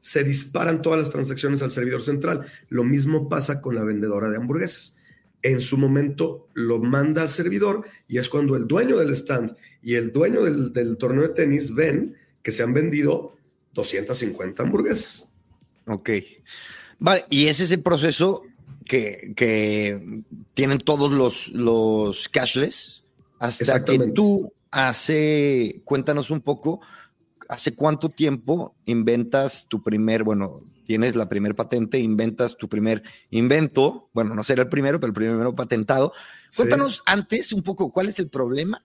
se 0.00 0.24
disparan 0.24 0.82
todas 0.82 0.98
las 0.98 1.10
transacciones 1.10 1.62
al 1.62 1.70
servidor 1.70 2.02
central. 2.02 2.46
Lo 2.68 2.84
mismo 2.84 3.28
pasa 3.28 3.60
con 3.60 3.74
la 3.74 3.84
vendedora 3.84 4.28
de 4.28 4.36
hamburguesas. 4.36 4.98
En 5.42 5.60
su 5.60 5.78
momento 5.78 6.48
lo 6.54 6.80
manda 6.80 7.22
al 7.22 7.28
servidor 7.28 7.84
y 8.08 8.18
es 8.18 8.28
cuando 8.28 8.56
el 8.56 8.66
dueño 8.66 8.96
del 8.96 9.10
stand 9.10 9.56
y 9.82 9.94
el 9.94 10.12
dueño 10.12 10.42
del, 10.42 10.96
torneo 10.96 11.28
de 11.28 11.34
tenis 11.34 11.74
ven 11.74 12.16
que 12.42 12.52
se 12.52 12.62
han 12.62 12.72
vendido 12.72 13.36
250 13.74 14.62
hamburguesas. 14.62 15.28
Ok. 15.86 16.10
Vale, 16.98 17.24
y 17.30 17.46
ese 17.46 17.64
es 17.64 17.70
el 17.72 17.82
proceso 17.82 18.44
que, 18.84 19.32
que 19.34 20.22
tienen 20.54 20.78
todos 20.78 21.10
los, 21.12 21.48
los 21.48 22.28
cashless 22.28 23.02
hasta 23.38 23.84
que 23.84 23.98
tú 24.14 24.52
hace, 24.70 25.82
cuéntanos 25.84 26.30
un 26.30 26.40
poco, 26.40 26.80
¿hace 27.48 27.74
cuánto 27.74 28.08
tiempo 28.08 28.76
inventas 28.84 29.66
tu 29.68 29.82
primer, 29.82 30.22
bueno, 30.22 30.62
tienes 30.86 31.16
la 31.16 31.28
primer 31.28 31.54
patente, 31.54 31.98
inventas 31.98 32.56
tu 32.56 32.68
primer 32.68 33.02
invento, 33.30 34.10
bueno, 34.12 34.34
no 34.34 34.44
será 34.44 34.62
el 34.62 34.68
primero, 34.68 35.00
pero 35.00 35.10
el 35.10 35.14
primero 35.14 35.54
patentado. 35.54 36.12
Cuéntanos 36.56 37.02
antes 37.06 37.52
un 37.52 37.62
poco 37.62 37.92
cuál 37.92 38.08
es 38.08 38.18
el 38.18 38.28
problema, 38.28 38.84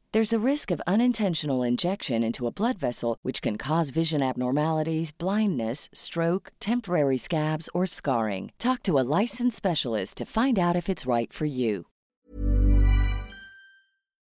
There's 0.13 0.33
a 0.33 0.45
risk 0.45 0.71
of 0.71 0.81
unintentional 0.85 1.63
injection 1.63 2.21
into 2.21 2.45
a 2.45 2.51
blood 2.51 2.77
vessel, 2.77 3.15
which 3.21 3.41
can 3.41 3.57
cause 3.57 3.91
vision 3.91 4.21
abnormalities, 4.21 5.13
blindness, 5.13 5.87
stroke, 5.93 6.51
temporary 6.59 7.17
scabs, 7.17 7.69
or 7.73 7.85
scarring. 7.85 8.51
Talk 8.59 8.83
to 8.83 8.99
a 8.99 9.07
licensed 9.21 9.55
specialist 9.55 10.17
to 10.17 10.25
find 10.25 10.59
out 10.59 10.75
if 10.75 10.89
it's 10.89 11.05
right 11.05 11.31
for 11.31 11.45
you. 11.45 11.85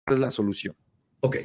Es 0.07 0.17
la 0.17 0.31
solución. 0.31 0.73
Ok, 1.19 1.35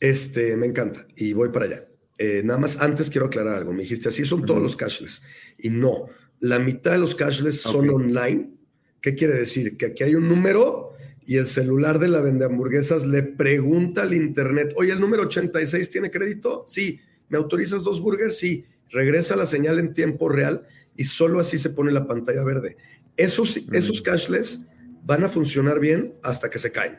este, 0.00 0.56
me 0.56 0.66
encanta 0.66 1.04
y 1.16 1.32
voy 1.32 1.48
para 1.48 1.64
allá. 1.64 1.88
Eh, 2.16 2.42
nada 2.44 2.60
más 2.60 2.80
antes 2.80 3.10
quiero 3.10 3.26
aclarar 3.26 3.56
algo. 3.56 3.72
Me 3.72 3.82
dijiste, 3.82 4.08
así 4.08 4.24
son 4.24 4.46
todos 4.46 4.62
los 4.62 4.76
cashless. 4.76 5.20
Y 5.58 5.68
no, 5.68 6.06
la 6.38 6.60
mitad 6.60 6.92
de 6.92 6.98
los 6.98 7.16
cashless 7.16 7.60
son 7.62 7.90
online. 7.90 8.52
¿Qué 9.00 9.16
quiere 9.16 9.34
decir? 9.34 9.76
Que 9.76 9.86
aquí 9.86 10.04
hay 10.04 10.14
un 10.14 10.28
número 10.28 10.89
y 11.26 11.36
el 11.36 11.46
celular 11.46 11.98
de 11.98 12.08
la 12.08 12.20
vende 12.20 12.44
hamburguesas 12.44 13.06
le 13.06 13.22
pregunta 13.22 14.02
al 14.02 14.14
internet, 14.14 14.72
oye, 14.76 14.92
el 14.92 15.00
número 15.00 15.24
86 15.24 15.90
tiene 15.90 16.10
crédito? 16.10 16.64
Sí. 16.66 17.00
¿Me 17.28 17.38
autorizas 17.38 17.84
dos 17.84 18.00
burgers? 18.00 18.38
Sí. 18.38 18.64
Regresa 18.90 19.36
la 19.36 19.46
señal 19.46 19.78
en 19.78 19.94
tiempo 19.94 20.28
real 20.28 20.66
y 20.96 21.04
solo 21.04 21.40
así 21.40 21.58
se 21.58 21.70
pone 21.70 21.92
la 21.92 22.06
pantalla 22.06 22.42
verde. 22.42 22.76
Esos, 23.16 23.58
esos 23.72 24.02
cashless 24.02 24.68
van 25.04 25.24
a 25.24 25.28
funcionar 25.28 25.78
bien 25.78 26.14
hasta 26.22 26.50
que 26.50 26.58
se 26.58 26.72
caen. 26.72 26.98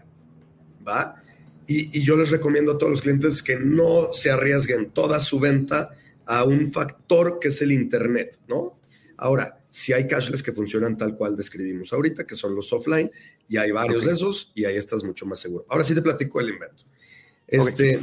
¿Va? 0.88 1.22
Y, 1.68 1.98
y 1.98 2.04
yo 2.04 2.16
les 2.16 2.32
recomiendo 2.32 2.74
a 2.74 2.78
todos 2.78 2.92
los 2.92 3.02
clientes 3.02 3.44
que 3.44 3.58
no 3.58 4.14
se 4.14 4.32
arriesguen 4.32 4.92
toda 4.92 5.20
su 5.20 5.40
venta 5.40 5.96
a 6.26 6.44
un 6.44 6.72
factor 6.72 7.40
que 7.40 7.50
es 7.50 7.62
el 7.62 7.72
Internet, 7.72 8.40
¿no? 8.48 8.80
Ahora, 9.18 9.60
si 9.70 9.94
hay 9.94 10.08
cashless 10.08 10.44
que 10.44 10.52
funcionan 10.52 10.98
tal 10.98 11.16
cual 11.16 11.36
describimos 11.36 11.94
ahorita, 11.94 12.26
que 12.26 12.36
son 12.36 12.56
los 12.56 12.72
offline, 12.74 13.12
y 13.52 13.58
hay 13.58 13.72
varios 13.72 14.06
de 14.06 14.14
esos 14.14 14.54
y 14.56 14.64
ahí 14.64 14.78
estás 14.78 15.04
mucho 15.04 15.26
más 15.26 15.40
seguro. 15.40 15.66
Ahora 15.68 15.84
sí 15.84 15.94
te 15.94 16.02
platico 16.02 16.40
el 16.40 16.52
invento. 16.52 16.86
Este, 17.46 18.00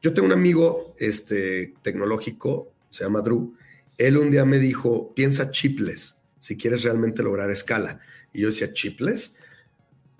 Yo 0.00 0.14
tengo 0.14 0.26
un 0.26 0.32
amigo 0.32 0.94
este, 0.96 1.74
tecnológico, 1.82 2.72
se 2.88 3.02
llama 3.02 3.20
Drew. 3.20 3.52
Él 3.98 4.16
un 4.16 4.30
día 4.30 4.44
me 4.44 4.60
dijo, 4.60 5.12
piensa 5.12 5.50
chipless 5.50 6.22
si 6.38 6.56
quieres 6.56 6.84
realmente 6.84 7.24
lograr 7.24 7.50
escala. 7.50 7.98
Y 8.32 8.42
yo 8.42 8.46
decía, 8.46 8.72
chipless, 8.72 9.36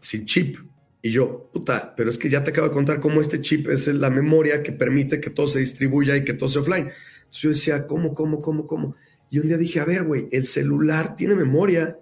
sin 0.01 0.27
chip. 0.27 0.59
Y 1.01 1.13
yo, 1.13 1.49
puta, 1.53 1.95
pero 1.97 2.11
es 2.11 2.19
que 2.19 2.29
ya 2.29 2.43
te 2.43 2.51
acabo 2.51 2.67
de 2.67 2.75
contar 2.75 2.99
cómo 2.99 3.21
este 3.21 3.41
chip 3.41 3.69
es 3.69 3.87
la 3.87 4.11
memoria 4.11 4.65
que 4.65 4.73
permite 4.73 5.21
que 5.21 5.31
todo 5.31 5.47
se 5.47 5.61
distribuya 5.61 6.17
y 6.17 6.25
que 6.25 6.33
todo 6.33 6.49
sea 6.49 6.63
offline. 6.63 6.91
Entonces 7.19 7.43
yo 7.43 7.51
decía, 7.51 7.87
¿cómo, 7.87 8.15
cómo, 8.15 8.43
cómo, 8.43 8.67
cómo? 8.67 8.97
Y 9.31 9.39
un 9.39 9.47
día 9.47 9.59
dije, 9.59 9.79
a 9.79 9.85
ver, 9.85 10.03
güey, 10.03 10.27
el 10.33 10.45
celular 10.45 11.15
tiene 11.15 11.37
memoria 11.37 12.01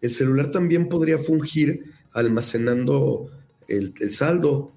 el 0.00 0.12
celular 0.12 0.50
también 0.50 0.88
podría 0.88 1.18
fungir 1.18 1.92
almacenando 2.12 3.30
el, 3.68 3.92
saldo. 4.12 4.72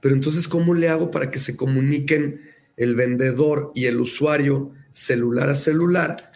Pero 0.00 0.14
entonces, 0.14 0.48
¿cómo 0.48 0.74
le 0.74 0.88
hago 0.88 1.10
para 1.10 1.30
que 1.30 1.38
se 1.38 1.56
comuniquen 1.56 2.40
el 2.76 2.94
vendedor 2.94 3.72
y 3.74 3.86
el 3.86 4.00
usuario 4.00 4.72
celular 4.92 5.48
a 5.48 5.54
celular 5.54 6.32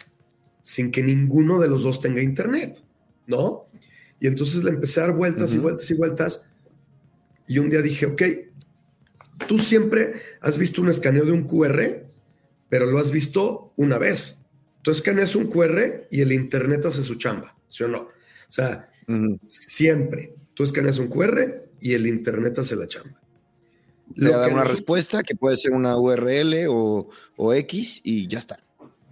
sin 0.63 0.91
que 0.91 1.03
ninguno 1.03 1.59
de 1.59 1.67
los 1.67 1.83
dos 1.83 1.99
tenga 1.99 2.21
internet? 2.21 2.81
¿No? 3.27 3.67
Y 4.19 4.27
entonces 4.27 4.63
le 4.63 4.71
empecé 4.71 5.01
a 5.01 5.07
dar 5.07 5.15
vueltas 5.15 5.53
y 5.53 5.57
vueltas 5.57 5.89
y 5.89 5.93
vueltas. 5.95 6.47
Y 7.47 7.59
un 7.59 7.69
día 7.69 7.81
dije, 7.81 8.05
ok, 8.05 8.21
tú 9.47 9.57
siempre 9.57 10.13
has 10.41 10.57
visto 10.57 10.81
un 10.81 10.89
escaneo 10.89 11.25
de 11.25 11.31
un 11.31 11.43
QR, 11.43 12.05
pero 12.69 12.85
lo 12.85 12.99
has 12.99 13.11
visto 13.11 13.73
una 13.75 13.97
vez. 13.97 14.40
Tú 14.81 14.91
escaneas 14.91 15.35
un 15.35 15.47
QR 15.47 16.07
y 16.09 16.21
el 16.21 16.31
internet 16.31 16.85
hace 16.85 17.03
su 17.03 17.15
chamba. 17.15 17.55
¿sí 17.67 17.83
o 17.83 17.87
no? 17.87 17.99
O 17.99 18.51
sea, 18.53 18.89
siempre 19.47 20.35
tú 20.53 20.63
escaneas 20.63 20.99
un 20.99 21.07
QR 21.07 21.69
y 21.79 21.93
el 21.93 22.05
Internet 22.05 22.59
hace 22.59 22.75
la 22.75 22.87
chamba. 22.87 23.19
Le 24.13 24.29
da 24.29 24.47
una 24.47 24.65
respuesta 24.65 25.23
que 25.23 25.35
puede 25.35 25.55
ser 25.55 25.71
una 25.71 25.97
URL 25.97 26.67
o, 26.67 27.09
X 27.53 28.01
y 28.03 28.27
ya 28.27 28.39
está. 28.39 28.59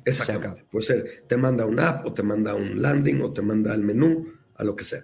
Exactamente. 0.06 0.66
Puede 0.70 0.86
ser, 0.86 1.24
te 1.28 1.38
manda 1.38 1.66
un 1.66 1.80
app 1.80 2.06
o 2.06 2.14
te 2.14 2.22
manda 2.22 2.54
un 2.54 2.82
landing 2.82 3.22
o 3.22 3.32
te 3.32 3.42
manda 3.42 3.74
al 3.74 3.84
menú, 3.84 4.28
a 4.56 4.64
lo 4.64 4.76
que 4.76 4.84
sea. 4.84 5.04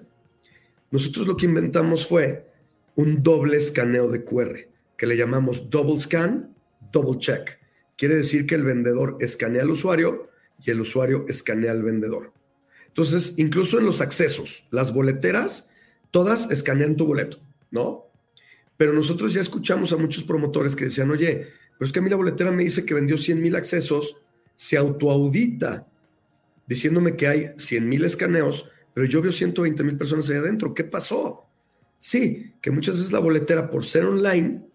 Nosotros 0.92 1.28
lo 1.28 1.38
que 1.38 1.46
inventamos 1.46 2.08
fue 2.08 2.52
un 2.96 3.24
doble 3.24 3.58
escaneo 3.58 4.12
de 4.12 4.24
QR, 4.24 4.68
que 4.98 5.08
le 5.08 5.18
llamamos 5.18 5.70
double 5.70 6.00
scan, 6.00 6.56
double 6.92 7.20
check. 7.20 7.60
Quiere 7.96 8.16
decir 8.16 8.46
que 8.46 8.56
el 8.56 8.64
vendedor 8.64 9.18
escanea 9.22 9.62
al 9.62 9.72
usuario 9.72 10.30
y 10.64 10.72
el 10.72 10.82
usuario 10.82 11.26
escanea 11.28 11.72
al 11.72 11.84
vendedor. 11.84 12.34
Entonces, 12.88 13.36
incluso 13.38 13.80
en 13.80 13.86
los 13.86 14.02
accesos, 14.02 14.68
las 14.72 14.94
boleteras, 14.94 15.70
todas 16.12 16.50
escanean 16.52 16.96
tu 16.96 17.06
boleto, 17.06 17.40
¿no? 17.72 18.06
Pero 18.78 18.94
nosotros 18.94 19.34
ya 19.34 19.42
escuchamos 19.42 19.92
a 19.94 19.98
muchos 19.98 20.24
promotores 20.24 20.76
que 20.76 20.86
decían, 20.86 21.12
oye, 21.12 21.48
pero 21.78 21.88
es 21.88 21.92
que 21.92 22.00
a 22.00 22.02
mí 22.02 22.10
la 22.10 22.16
boletera 22.16 22.52
me 22.52 22.64
dice 22.64 22.86
que 22.86 22.94
vendió 22.94 23.18
100 23.18 23.42
mil 23.42 23.56
accesos, 23.56 24.18
se 24.56 24.78
autoaudita 24.78 25.88
diciéndome 26.68 27.16
que 27.16 27.28
hay 27.28 27.48
100 27.58 27.88
mil 27.88 28.04
escaneos, 28.06 28.70
pero 28.94 29.06
yo 29.06 29.22
veo 29.22 29.32
120 29.32 29.84
mil 29.84 29.98
personas 29.98 30.30
ahí 30.30 30.38
adentro. 30.38 30.74
¿Qué 30.74 30.84
pasó? 30.86 31.46
Sí, 31.98 32.54
que 32.62 32.72
muchas 32.72 32.98
veces 32.98 33.12
la 33.12 33.20
boletera, 33.20 33.70
por 33.70 33.86
ser 33.86 34.06
online, 34.06 34.66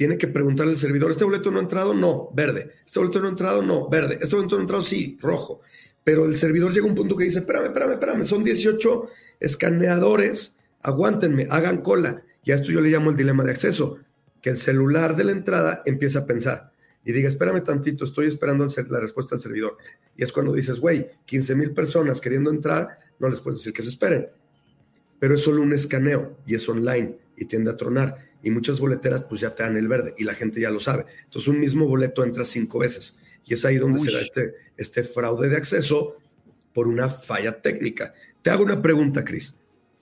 tiene 0.00 0.16
que 0.16 0.28
preguntarle 0.28 0.72
al 0.72 0.78
servidor, 0.78 1.10
¿este 1.10 1.24
boleto 1.24 1.50
no 1.50 1.58
ha 1.58 1.60
entrado? 1.60 1.92
No, 1.92 2.30
verde. 2.32 2.70
¿Este 2.86 2.98
boleto 3.00 3.20
no 3.20 3.26
ha 3.26 3.30
entrado? 3.32 3.60
No, 3.60 3.86
verde. 3.90 4.18
¿Este 4.18 4.34
boleto 4.34 4.54
no 4.54 4.60
ha 4.60 4.62
entrado? 4.62 4.82
Sí, 4.82 5.18
rojo. 5.20 5.60
Pero 6.02 6.24
el 6.24 6.36
servidor 6.36 6.72
llega 6.72 6.86
a 6.86 6.88
un 6.88 6.94
punto 6.94 7.14
que 7.14 7.24
dice, 7.24 7.40
espérame, 7.40 7.66
espérame, 7.66 7.92
espérame, 7.92 8.24
son 8.24 8.42
18 8.42 9.10
escaneadores, 9.40 10.58
aguántenme, 10.80 11.48
hagan 11.50 11.82
cola. 11.82 12.22
Y 12.42 12.52
a 12.52 12.54
esto 12.54 12.72
yo 12.72 12.80
le 12.80 12.88
llamo 12.88 13.10
el 13.10 13.16
dilema 13.18 13.44
de 13.44 13.50
acceso, 13.50 13.98
que 14.40 14.48
el 14.48 14.56
celular 14.56 15.16
de 15.16 15.24
la 15.24 15.32
entrada 15.32 15.82
empieza 15.84 16.20
a 16.20 16.24
pensar 16.24 16.72
y 17.04 17.12
diga, 17.12 17.28
espérame 17.28 17.62
tantito, 17.62 18.06
estoy 18.06 18.28
esperando 18.28 18.66
la 18.88 19.00
respuesta 19.00 19.34
del 19.34 19.42
servidor. 19.42 19.76
Y 20.16 20.22
es 20.22 20.32
cuando 20.32 20.54
dices, 20.54 20.80
güey, 20.80 21.10
15 21.26 21.56
mil 21.56 21.72
personas 21.72 22.22
queriendo 22.22 22.48
entrar, 22.48 23.00
no 23.18 23.28
les 23.28 23.40
puedes 23.40 23.58
decir 23.58 23.74
que 23.74 23.82
se 23.82 23.90
esperen. 23.90 24.28
Pero 25.18 25.34
es 25.34 25.42
solo 25.42 25.60
un 25.60 25.74
escaneo 25.74 26.38
y 26.46 26.54
es 26.54 26.66
online 26.66 27.18
y 27.36 27.44
tiende 27.44 27.70
a 27.70 27.76
tronar 27.76 28.29
y 28.42 28.50
muchas 28.50 28.80
boleteras 28.80 29.24
pues 29.24 29.40
ya 29.40 29.54
te 29.54 29.62
dan 29.62 29.76
el 29.76 29.88
verde 29.88 30.14
y 30.18 30.24
la 30.24 30.34
gente 30.34 30.60
ya 30.60 30.70
lo 30.70 30.80
sabe. 30.80 31.06
Entonces 31.24 31.48
un 31.48 31.60
mismo 31.60 31.86
boleto 31.86 32.24
entra 32.24 32.44
cinco 32.44 32.78
veces 32.78 33.18
y 33.44 33.54
es 33.54 33.64
ahí 33.64 33.76
donde 33.76 33.98
se 33.98 34.12
da 34.12 34.20
este, 34.20 34.54
este 34.76 35.02
fraude 35.02 35.48
de 35.48 35.56
acceso 35.56 36.16
por 36.72 36.88
una 36.88 37.08
falla 37.08 37.60
técnica. 37.60 38.14
Te 38.42 38.50
hago 38.50 38.64
una 38.64 38.80
pregunta, 38.80 39.24
Cris. 39.24 39.54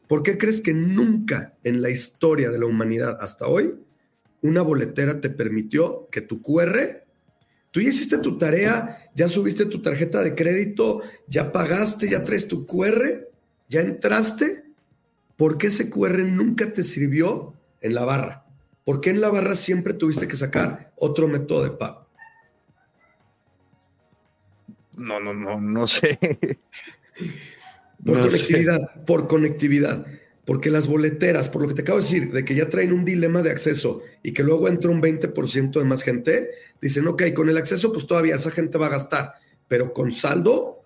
¿Por 0.06 0.22
qué 0.22 0.38
crees 0.38 0.60
que 0.60 0.74
nunca 0.74 1.54
en 1.64 1.82
la 1.82 1.90
historia 1.90 2.50
de 2.50 2.58
la 2.58 2.66
humanidad 2.66 3.18
hasta 3.20 3.46
hoy 3.46 3.74
una 4.40 4.62
boletera 4.62 5.20
te 5.20 5.30
permitió 5.30 6.08
que 6.10 6.20
tu 6.20 6.40
QR, 6.40 7.04
tú 7.70 7.80
ya 7.80 7.88
hiciste 7.88 8.18
tu 8.18 8.38
tarea, 8.38 9.10
ya 9.14 9.28
subiste 9.28 9.66
tu 9.66 9.82
tarjeta 9.82 10.22
de 10.22 10.34
crédito, 10.34 11.02
ya 11.26 11.52
pagaste, 11.52 12.08
ya 12.08 12.22
traes 12.22 12.48
tu 12.48 12.66
QR, 12.66 13.28
ya 13.68 13.80
entraste? 13.80 14.64
¿Por 15.36 15.58
qué 15.58 15.66
ese 15.66 15.90
QR 15.90 16.18
nunca 16.20 16.72
te 16.72 16.84
sirvió 16.84 17.54
en 17.80 17.94
la 17.94 18.04
barra? 18.04 18.44
¿Por 18.84 19.00
qué 19.00 19.10
en 19.10 19.20
la 19.20 19.30
barra 19.30 19.54
siempre 19.54 19.94
tuviste 19.94 20.26
que 20.26 20.36
sacar 20.36 20.92
otro 20.96 21.28
método 21.28 21.64
de 21.64 21.70
pago? 21.70 22.08
No, 24.96 25.20
no, 25.20 25.32
no, 25.32 25.60
no 25.60 25.86
sé. 25.86 26.18
Por 28.04 28.20
conectividad, 28.20 29.04
por 29.04 29.28
conectividad. 29.28 30.06
Porque 30.44 30.70
las 30.70 30.86
boleteras, 30.86 31.48
por 31.48 31.62
lo 31.62 31.68
que 31.68 31.74
te 31.74 31.82
acabo 31.82 31.98
de 31.98 32.04
decir, 32.04 32.32
de 32.32 32.44
que 32.44 32.54
ya 32.54 32.68
traen 32.68 32.92
un 32.92 33.04
dilema 33.04 33.42
de 33.42 33.50
acceso 33.50 34.02
y 34.22 34.32
que 34.32 34.42
luego 34.42 34.68
entra 34.68 34.90
un 34.90 35.02
20% 35.02 35.78
de 35.78 35.84
más 35.84 36.02
gente, 36.02 36.48
dicen, 36.80 37.06
ok, 37.06 37.34
con 37.34 37.50
el 37.50 37.58
acceso, 37.58 37.92
pues 37.92 38.06
todavía 38.06 38.36
esa 38.36 38.50
gente 38.50 38.78
va 38.78 38.86
a 38.86 38.90
gastar, 38.90 39.34
pero 39.68 39.92
con 39.92 40.12
saldo, 40.12 40.82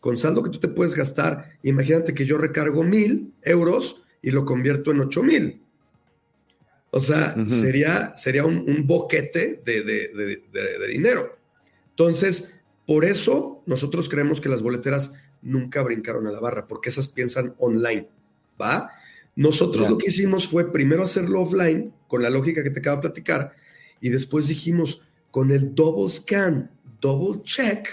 con 0.00 0.18
saldo 0.18 0.42
que 0.42 0.50
tú 0.50 0.58
te 0.58 0.68
puedes 0.68 0.96
gastar, 0.96 1.52
imagínate 1.62 2.12
que 2.12 2.26
yo 2.26 2.38
recargo 2.38 2.82
mil 2.82 3.32
euros 3.42 4.02
y 4.20 4.32
lo 4.32 4.44
convierto 4.44 4.90
en 4.90 5.00
ocho 5.00 5.22
mil. 5.22 5.63
O 6.96 7.00
sea, 7.00 7.34
sería, 7.48 8.16
sería 8.16 8.44
un, 8.44 8.86
boquete 8.86 9.60
de, 9.64 10.86
dinero. 10.86 11.36
Entonces, 11.90 12.52
por 12.86 13.04
eso 13.04 13.64
nosotros 13.66 14.08
creemos 14.08 14.40
que 14.40 14.48
las 14.48 14.62
boleteras 14.62 15.12
nunca 15.42 15.82
brincaron 15.82 16.28
a 16.28 16.30
la 16.30 16.38
barra, 16.38 16.68
porque 16.68 16.90
esas 16.90 17.08
piensan 17.08 17.52
online, 17.58 18.06
¿va? 18.62 18.92
Nosotros 19.34 19.90
lo 19.90 19.98
que 19.98 20.06
hicimos 20.06 20.46
fue 20.46 20.70
primero 20.70 21.02
hacerlo 21.02 21.40
offline, 21.40 21.92
con 22.06 22.22
la 22.22 22.30
lógica 22.30 22.62
que 22.62 22.70
te 22.70 22.78
acabo 22.78 22.98
de 22.98 23.08
platicar, 23.08 23.50
y 24.00 24.10
después 24.10 24.46
dijimos, 24.46 25.02
con 25.32 25.50
el 25.50 25.74
double 25.74 26.08
scan, 26.08 26.70
double 27.00 27.42
check, 27.42 27.88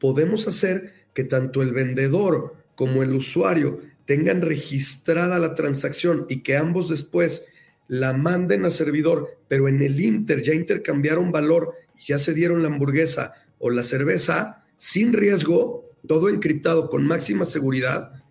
podemos 0.00 0.48
hacer 0.48 0.92
que 1.14 1.22
tanto 1.22 1.62
el 1.62 1.70
vendedor 1.70 2.56
como 2.74 3.04
el 3.04 3.12
usuario 3.12 3.80
tengan 4.06 4.42
registrada 4.42 5.38
la 5.38 5.54
transacción 5.54 6.26
y 6.28 6.40
que 6.40 6.56
ambos 6.56 6.88
después 6.88 7.46
la 7.92 8.14
manden 8.14 8.64
a 8.64 8.70
servidor, 8.70 9.38
pero 9.48 9.68
en 9.68 9.82
el 9.82 10.00
Inter 10.00 10.42
ya 10.42 10.54
intercambiaron 10.54 11.30
valor 11.30 11.74
y 12.00 12.06
ya 12.06 12.18
se 12.18 12.32
dieron 12.32 12.62
la 12.62 12.68
hamburguesa 12.68 13.34
o 13.58 13.68
la 13.68 13.82
cerveza 13.82 14.64
sin 14.78 15.12
riesgo, 15.12 15.90
todo 16.06 16.30
encriptado 16.30 16.88
con 16.88 17.06
máxima 17.06 17.44
seguridad, 17.44 18.24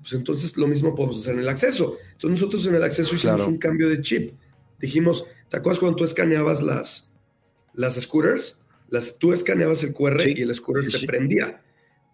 pues 0.00 0.14
entonces 0.14 0.56
lo 0.56 0.66
mismo 0.66 0.96
podemos 0.96 1.20
hacer 1.20 1.34
en 1.34 1.40
el 1.42 1.48
acceso. 1.48 1.96
Entonces 2.10 2.40
nosotros 2.40 2.66
en 2.66 2.74
el 2.74 2.82
acceso 2.82 3.14
hicimos 3.14 3.46
un 3.46 3.58
cambio 3.58 3.88
de 3.88 4.02
chip. 4.02 4.32
Dijimos, 4.80 5.24
¿te 5.48 5.58
acuerdas 5.58 5.78
cuando 5.78 5.94
tú 5.94 6.02
escaneabas 6.02 6.60
las, 6.60 7.16
las 7.74 7.94
scooters? 8.00 8.62
Las, 8.88 9.16
tú 9.16 9.32
escaneabas 9.32 9.84
el 9.84 9.94
QR 9.94 10.26
y 10.26 10.42
el 10.42 10.52
scooter 10.52 10.90
se 10.90 11.06
prendía, 11.06 11.62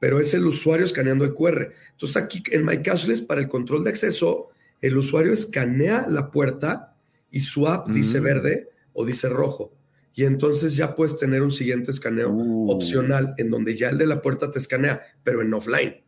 pero 0.02 0.20
es 0.20 0.34
el 0.34 0.46
usuario 0.46 0.84
escaneando 0.84 1.24
el 1.24 1.32
QR. 1.32 1.72
Entonces 1.92 2.22
aquí 2.22 2.42
en 2.50 2.66
MyCashless, 2.66 3.22
para 3.22 3.40
el 3.40 3.48
control 3.48 3.84
de 3.84 3.90
acceso, 3.90 4.50
el 4.84 4.98
usuario 4.98 5.32
escanea 5.32 6.06
la 6.10 6.30
puerta 6.30 6.94
y 7.30 7.40
su 7.40 7.66
app 7.66 7.88
dice 7.88 8.20
mm. 8.20 8.24
verde 8.24 8.68
o 8.92 9.06
dice 9.06 9.30
rojo. 9.30 9.72
Y 10.12 10.24
entonces 10.24 10.76
ya 10.76 10.94
puedes 10.94 11.16
tener 11.16 11.42
un 11.42 11.50
siguiente 11.50 11.90
escaneo 11.90 12.30
uh. 12.30 12.70
opcional 12.70 13.34
en 13.38 13.50
donde 13.50 13.78
ya 13.78 13.88
el 13.88 13.96
de 13.96 14.06
la 14.06 14.20
puerta 14.20 14.50
te 14.50 14.58
escanea, 14.58 15.02
pero 15.22 15.40
en 15.40 15.54
offline. 15.54 16.04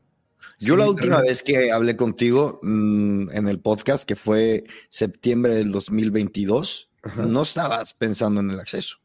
Yo 0.59 0.77
la 0.77 0.87
última 0.89 1.23
vez 1.23 1.43
que 1.43 1.73
hablé 1.73 1.97
contigo 1.97 2.61
mm, 2.63 3.31
en 3.33 3.49
el 3.49 3.61
podcast, 3.61 4.05
que 4.05 4.15
fue 4.15 4.65
septiembre 4.91 5.55
del 5.55 5.73
2022, 5.73 6.91
no 7.17 7.43
estabas 7.43 7.95
pensando 7.95 8.43
en 8.43 8.51
el 8.51 8.61
acceso. 8.61 8.99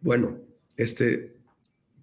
Bueno, 0.00 0.38
este, 0.76 1.34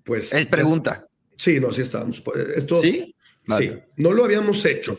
pues... 0.04 0.34
Es 0.34 0.46
pregunta. 0.48 1.08
Sí, 1.38 1.62
no, 1.62 1.72
sí 1.72 1.82
estábamos. 1.82 2.22
Esto, 2.54 2.82
¿Sí? 2.82 3.16
Sí, 3.58 3.72
no 3.96 4.12
lo 4.12 4.26
habíamos 4.26 4.66
hecho. 4.66 4.98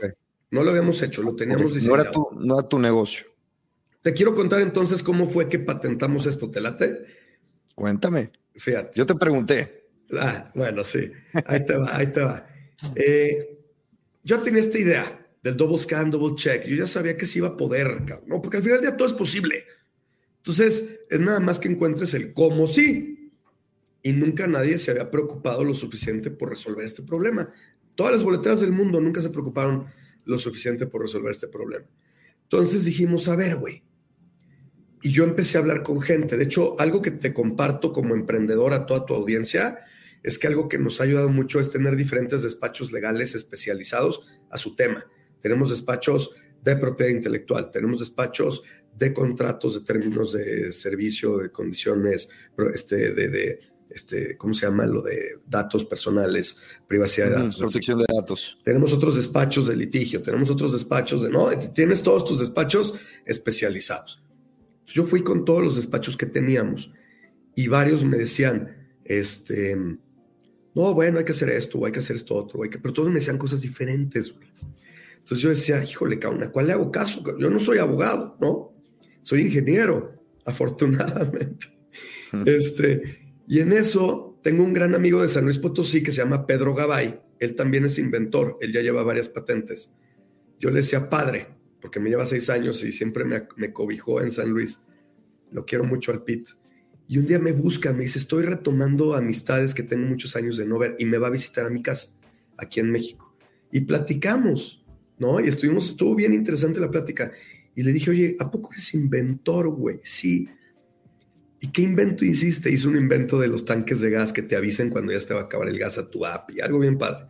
No 0.54 0.62
lo 0.62 0.70
habíamos 0.70 1.02
hecho, 1.02 1.20
lo 1.20 1.34
teníamos 1.34 1.74
diseñado. 1.74 1.96
No 1.96 2.02
era, 2.02 2.12
tu, 2.12 2.28
no 2.36 2.58
era 2.60 2.68
tu 2.68 2.78
negocio. 2.78 3.26
Te 4.02 4.14
quiero 4.14 4.34
contar 4.34 4.60
entonces 4.60 5.02
cómo 5.02 5.26
fue 5.26 5.48
que 5.48 5.58
patentamos 5.58 6.26
esto. 6.26 6.48
¿Te 6.48 6.60
late? 6.60 7.06
Cuéntame. 7.74 8.30
Fíjate. 8.54 8.92
Yo 8.94 9.04
te 9.04 9.16
pregunté. 9.16 9.88
Ah, 10.16 10.48
bueno, 10.54 10.84
sí. 10.84 11.10
Ahí 11.46 11.64
te 11.64 11.76
va, 11.76 11.96
ahí 11.96 12.06
te 12.06 12.20
va. 12.20 12.46
Eh, 12.94 13.58
yo 14.22 14.38
tenía 14.42 14.60
esta 14.62 14.78
idea 14.78 15.26
del 15.42 15.56
double 15.56 15.76
scan, 15.76 16.08
double 16.08 16.36
check. 16.36 16.64
Yo 16.66 16.76
ya 16.76 16.86
sabía 16.86 17.16
que 17.16 17.26
se 17.26 17.40
iba 17.40 17.48
a 17.48 17.56
poder, 17.56 18.02
¿no? 18.28 18.40
Porque 18.40 18.58
al 18.58 18.62
final 18.62 18.80
del 18.80 18.90
día 18.90 18.96
todo 18.96 19.08
es 19.08 19.14
posible. 19.14 19.64
Entonces, 20.36 21.00
es 21.10 21.20
nada 21.20 21.40
más 21.40 21.58
que 21.58 21.66
encuentres 21.66 22.14
el 22.14 22.32
cómo 22.32 22.68
sí. 22.68 23.32
Y 24.04 24.12
nunca 24.12 24.46
nadie 24.46 24.78
se 24.78 24.92
había 24.92 25.10
preocupado 25.10 25.64
lo 25.64 25.74
suficiente 25.74 26.30
por 26.30 26.50
resolver 26.50 26.84
este 26.84 27.02
problema. 27.02 27.52
Todas 27.96 28.12
las 28.12 28.22
boleteras 28.22 28.60
del 28.60 28.70
mundo 28.70 29.00
nunca 29.00 29.20
se 29.20 29.30
preocuparon 29.30 29.86
lo 30.24 30.38
suficiente 30.38 30.86
por 30.86 31.02
resolver 31.02 31.30
este 31.30 31.48
problema. 31.48 31.86
Entonces 32.42 32.84
dijimos, 32.84 33.28
a 33.28 33.36
ver, 33.36 33.56
güey. 33.56 33.82
Y 35.02 35.10
yo 35.12 35.24
empecé 35.24 35.58
a 35.58 35.60
hablar 35.60 35.82
con 35.82 36.00
gente. 36.00 36.36
De 36.36 36.44
hecho, 36.44 36.78
algo 36.80 37.02
que 37.02 37.10
te 37.10 37.34
comparto 37.34 37.92
como 37.92 38.14
emprendedor 38.14 38.72
a 38.72 38.86
toda 38.86 39.04
tu 39.04 39.14
audiencia 39.14 39.78
es 40.22 40.38
que 40.38 40.46
algo 40.46 40.68
que 40.68 40.78
nos 40.78 41.00
ha 41.00 41.04
ayudado 41.04 41.28
mucho 41.28 41.60
es 41.60 41.70
tener 41.70 41.96
diferentes 41.96 42.42
despachos 42.42 42.92
legales 42.92 43.34
especializados 43.34 44.26
a 44.50 44.56
su 44.56 44.74
tema. 44.74 45.04
Tenemos 45.40 45.68
despachos 45.68 46.30
de 46.62 46.76
propiedad 46.76 47.10
intelectual, 47.10 47.70
tenemos 47.70 47.98
despachos 47.98 48.62
de 48.96 49.12
contratos 49.12 49.74
de 49.74 49.84
términos 49.84 50.32
de 50.32 50.72
servicio, 50.72 51.36
de 51.36 51.50
condiciones, 51.50 52.30
este, 52.72 53.12
de 53.12 53.60
este, 53.90 54.36
¿cómo 54.36 54.54
se 54.54 54.66
llama? 54.66 54.86
Lo 54.86 55.02
de 55.02 55.40
datos 55.46 55.84
personales, 55.84 56.60
privacidad 56.86 57.28
de 57.28 57.32
datos. 57.34 57.58
Protección 57.58 57.98
de 57.98 58.06
datos. 58.08 58.58
Tenemos 58.64 58.92
otros 58.92 59.16
despachos 59.16 59.68
de 59.68 59.76
litigio, 59.76 60.22
tenemos 60.22 60.50
otros 60.50 60.72
despachos 60.72 61.22
de, 61.22 61.30
no, 61.30 61.50
tienes 61.72 62.02
todos 62.02 62.24
tus 62.24 62.40
despachos 62.40 62.98
especializados. 63.24 64.22
Yo 64.86 65.04
fui 65.04 65.22
con 65.22 65.44
todos 65.44 65.62
los 65.62 65.76
despachos 65.76 66.16
que 66.16 66.26
teníamos 66.26 66.92
y 67.54 67.68
varios 67.68 68.04
me 68.04 68.16
decían, 68.16 68.88
este, 69.04 69.76
no, 69.76 70.94
bueno, 70.94 71.18
hay 71.18 71.24
que 71.24 71.32
hacer 71.32 71.50
esto, 71.50 71.78
o 71.78 71.86
hay 71.86 71.92
que 71.92 72.00
hacer 72.00 72.16
esto 72.16 72.34
otro, 72.34 72.62
hay 72.62 72.70
que, 72.70 72.78
pero 72.78 72.92
todos 72.92 73.08
me 73.08 73.16
decían 73.16 73.38
cosas 73.38 73.60
diferentes. 73.60 74.34
Entonces 75.12 75.38
yo 75.38 75.48
decía, 75.48 75.82
híjole, 75.82 76.18
¿a 76.22 76.50
cuál 76.50 76.66
le 76.66 76.72
hago 76.72 76.90
caso? 76.90 77.22
Yo 77.38 77.48
no 77.48 77.60
soy 77.60 77.78
abogado, 77.78 78.36
¿no? 78.40 78.74
Soy 79.22 79.42
ingeniero, 79.42 80.20
afortunadamente. 80.44 81.68
este, 82.44 83.23
y 83.46 83.60
en 83.60 83.72
eso 83.72 84.38
tengo 84.42 84.64
un 84.64 84.72
gran 84.72 84.94
amigo 84.94 85.22
de 85.22 85.28
San 85.28 85.44
Luis 85.44 85.58
Potosí 85.58 86.02
que 86.02 86.12
se 86.12 86.18
llama 86.18 86.46
Pedro 86.46 86.74
Gabay. 86.74 87.20
Él 87.38 87.54
también 87.54 87.84
es 87.84 87.98
inventor. 87.98 88.58
Él 88.60 88.72
ya 88.72 88.80
lleva 88.80 89.02
varias 89.02 89.28
patentes. 89.28 89.92
Yo 90.60 90.70
le 90.70 90.76
decía 90.76 91.08
padre, 91.10 91.48
porque 91.80 92.00
me 92.00 92.08
lleva 92.08 92.24
seis 92.24 92.48
años 92.48 92.82
y 92.84 92.92
siempre 92.92 93.24
me, 93.24 93.72
cobijó 93.72 94.20
en 94.20 94.30
San 94.30 94.50
Luis. 94.50 94.82
Lo 95.50 95.64
quiero 95.66 95.84
mucho 95.84 96.12
al 96.12 96.24
Pit. 96.24 96.48
Y 97.06 97.18
un 97.18 97.26
día 97.26 97.38
me 97.38 97.52
busca, 97.52 97.92
me 97.92 98.04
dice, 98.04 98.18
estoy 98.18 98.44
retomando 98.44 99.14
amistades 99.14 99.74
que 99.74 99.82
tengo 99.82 100.06
muchos 100.06 100.36
años 100.36 100.56
de 100.56 100.66
no 100.66 100.78
ver 100.78 100.96
y 100.98 101.04
me 101.04 101.18
va 101.18 101.26
a 101.26 101.30
visitar 101.30 101.66
a 101.66 101.70
mi 101.70 101.82
casa, 101.82 102.08
aquí 102.56 102.80
en 102.80 102.90
México. 102.90 103.36
Y 103.70 103.82
platicamos, 103.82 104.82
¿no? 105.18 105.38
Y 105.38 105.48
estuvimos, 105.48 105.88
estuvo 105.90 106.14
bien 106.14 106.32
interesante 106.32 106.80
la 106.80 106.90
plática. 106.90 107.32
Y 107.74 107.82
le 107.82 107.92
dije, 107.92 108.10
oye, 108.10 108.36
¿a 108.40 108.50
poco 108.50 108.72
eres 108.72 108.94
inventor, 108.94 109.68
güey? 109.68 110.00
Sí. 110.02 110.48
¿Y 111.60 111.70
qué 111.70 111.82
invento 111.82 112.24
hiciste? 112.24 112.70
Hice 112.70 112.88
un 112.88 112.96
invento 112.96 113.38
de 113.38 113.48
los 113.48 113.64
tanques 113.64 114.00
de 114.00 114.10
gas 114.10 114.32
que 114.32 114.42
te 114.42 114.56
avisen 114.56 114.90
cuando 114.90 115.12
ya 115.12 115.20
te 115.20 115.34
va 115.34 115.40
a 115.40 115.44
acabar 115.44 115.68
el 115.68 115.78
gas 115.78 115.98
a 115.98 116.10
tu 116.10 116.26
app 116.26 116.50
y 116.50 116.60
algo 116.60 116.78
bien 116.78 116.98
padre. 116.98 117.26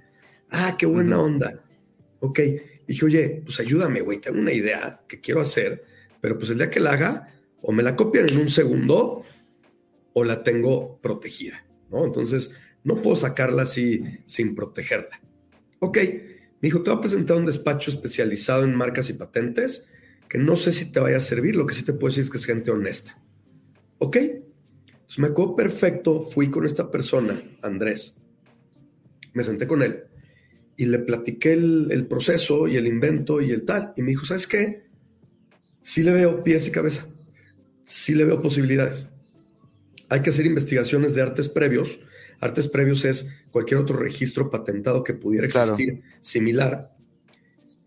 Ah, 0.50 0.76
qué 0.78 0.86
buena 0.86 1.20
onda. 1.20 1.62
Ok. 2.20 2.40
Dije, 2.86 3.04
oye, 3.04 3.42
pues 3.44 3.60
ayúdame, 3.60 4.00
güey, 4.00 4.20
tengo 4.20 4.38
una 4.38 4.52
idea 4.52 5.02
que 5.08 5.20
quiero 5.20 5.40
hacer, 5.40 5.84
pero 6.20 6.36
pues 6.36 6.50
el 6.50 6.58
día 6.58 6.70
que 6.70 6.80
la 6.80 6.92
haga, 6.92 7.34
o 7.62 7.72
me 7.72 7.82
la 7.82 7.96
copian 7.96 8.28
en 8.28 8.38
un 8.38 8.50
segundo 8.50 9.24
o 10.12 10.24
la 10.24 10.42
tengo 10.42 11.00
protegida, 11.00 11.64
¿no? 11.90 12.04
Entonces, 12.04 12.54
no 12.82 13.00
puedo 13.00 13.16
sacarla 13.16 13.62
así 13.62 14.00
sin 14.26 14.54
protegerla. 14.54 15.20
Ok, 15.78 15.96
me 15.96 16.68
dijo, 16.68 16.82
te 16.82 16.90
voy 16.90 16.98
a 16.98 17.02
presentar 17.02 17.38
un 17.38 17.46
despacho 17.46 17.90
especializado 17.90 18.64
en 18.64 18.74
marcas 18.74 19.08
y 19.10 19.14
patentes 19.14 19.88
que 20.28 20.38
no 20.38 20.56
sé 20.56 20.72
si 20.72 20.92
te 20.92 21.00
vaya 21.00 21.16
a 21.16 21.20
servir, 21.20 21.56
lo 21.56 21.66
que 21.66 21.74
sí 21.74 21.84
te 21.84 21.92
puedo 21.92 22.08
decir 22.08 22.22
es 22.22 22.30
que 22.30 22.38
es 22.38 22.46
gente 22.46 22.70
honesta. 22.70 23.20
Ok, 23.98 24.16
pues 25.06 25.18
me 25.18 25.28
acuerdo 25.28 25.56
perfecto, 25.56 26.20
fui 26.20 26.50
con 26.50 26.64
esta 26.64 26.90
persona, 26.90 27.42
Andrés, 27.62 28.18
me 29.32 29.42
senté 29.42 29.66
con 29.66 29.82
él 29.82 30.04
y 30.76 30.86
le 30.86 30.98
platiqué 30.98 31.52
el, 31.52 31.88
el 31.90 32.06
proceso 32.06 32.66
y 32.66 32.76
el 32.76 32.86
invento 32.86 33.40
y 33.40 33.50
el 33.52 33.64
tal, 33.64 33.92
y 33.96 34.02
me 34.02 34.10
dijo, 34.10 34.26
¿sabes 34.26 34.46
qué? 34.46 34.84
Sí 35.80 36.02
le 36.02 36.12
veo 36.12 36.42
pies 36.42 36.66
y 36.66 36.70
cabeza, 36.70 37.08
sí 37.84 38.14
le 38.14 38.24
veo 38.24 38.42
posibilidades 38.42 39.08
hay 40.08 40.22
que 40.22 40.30
hacer 40.30 40.46
investigaciones 40.46 41.14
de 41.14 41.22
artes 41.22 41.48
previos. 41.48 42.00
Artes 42.40 42.68
previos 42.68 43.04
es 43.04 43.30
cualquier 43.50 43.80
otro 43.80 43.96
registro 43.96 44.50
patentado 44.50 45.02
que 45.02 45.14
pudiera 45.14 45.46
existir 45.46 46.02
similar. 46.20 46.94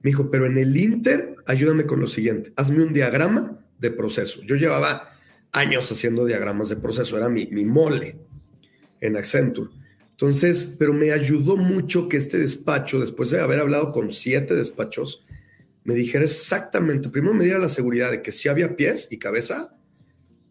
Me 0.01 0.11
dijo, 0.11 0.29
pero 0.31 0.45
en 0.45 0.57
el 0.57 0.75
Inter, 0.75 1.35
ayúdame 1.45 1.85
con 1.85 1.99
lo 1.99 2.07
siguiente, 2.07 2.53
hazme 2.55 2.83
un 2.83 2.93
diagrama 2.93 3.65
de 3.79 3.91
proceso. 3.91 4.41
Yo 4.43 4.55
llevaba 4.55 5.16
años 5.51 5.91
haciendo 5.91 6.25
diagramas 6.25 6.69
de 6.69 6.77
proceso, 6.77 7.17
era 7.17 7.29
mi, 7.29 7.47
mi 7.47 7.65
mole 7.65 8.17
en 9.01 9.17
Accenture. 9.17 9.71
Entonces, 10.11 10.75
pero 10.79 10.93
me 10.93 11.11
ayudó 11.11 11.57
mucho 11.57 12.09
que 12.09 12.17
este 12.17 12.39
despacho, 12.39 12.99
después 12.99 13.29
de 13.29 13.39
haber 13.39 13.59
hablado 13.59 13.91
con 13.91 14.11
siete 14.11 14.55
despachos, 14.55 15.23
me 15.83 15.93
dijera 15.93 16.25
exactamente, 16.25 17.09
primero 17.09 17.33
me 17.33 17.43
diera 17.43 17.59
la 17.59 17.69
seguridad 17.69 18.11
de 18.11 18.21
que 18.21 18.31
si 18.31 18.49
había 18.49 18.75
pies 18.75 19.09
y 19.11 19.19
cabeza, 19.19 19.77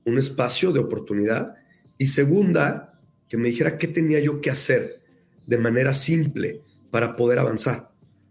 un 0.05 0.19
espacio 0.19 0.73
de 0.73 0.79
oportunidad, 0.79 1.57
y 1.99 2.07
segunda, 2.07 3.01
que 3.29 3.37
me 3.37 3.49
dijera 3.49 3.77
qué 3.77 3.89
tenía 3.89 4.21
yo 4.21 4.41
que 4.41 4.51
hacer 4.51 5.03
de 5.47 5.59
manera 5.59 5.93
simple 5.93 6.63
para 6.91 7.17
poder 7.17 7.39
avanzar. 7.39 7.91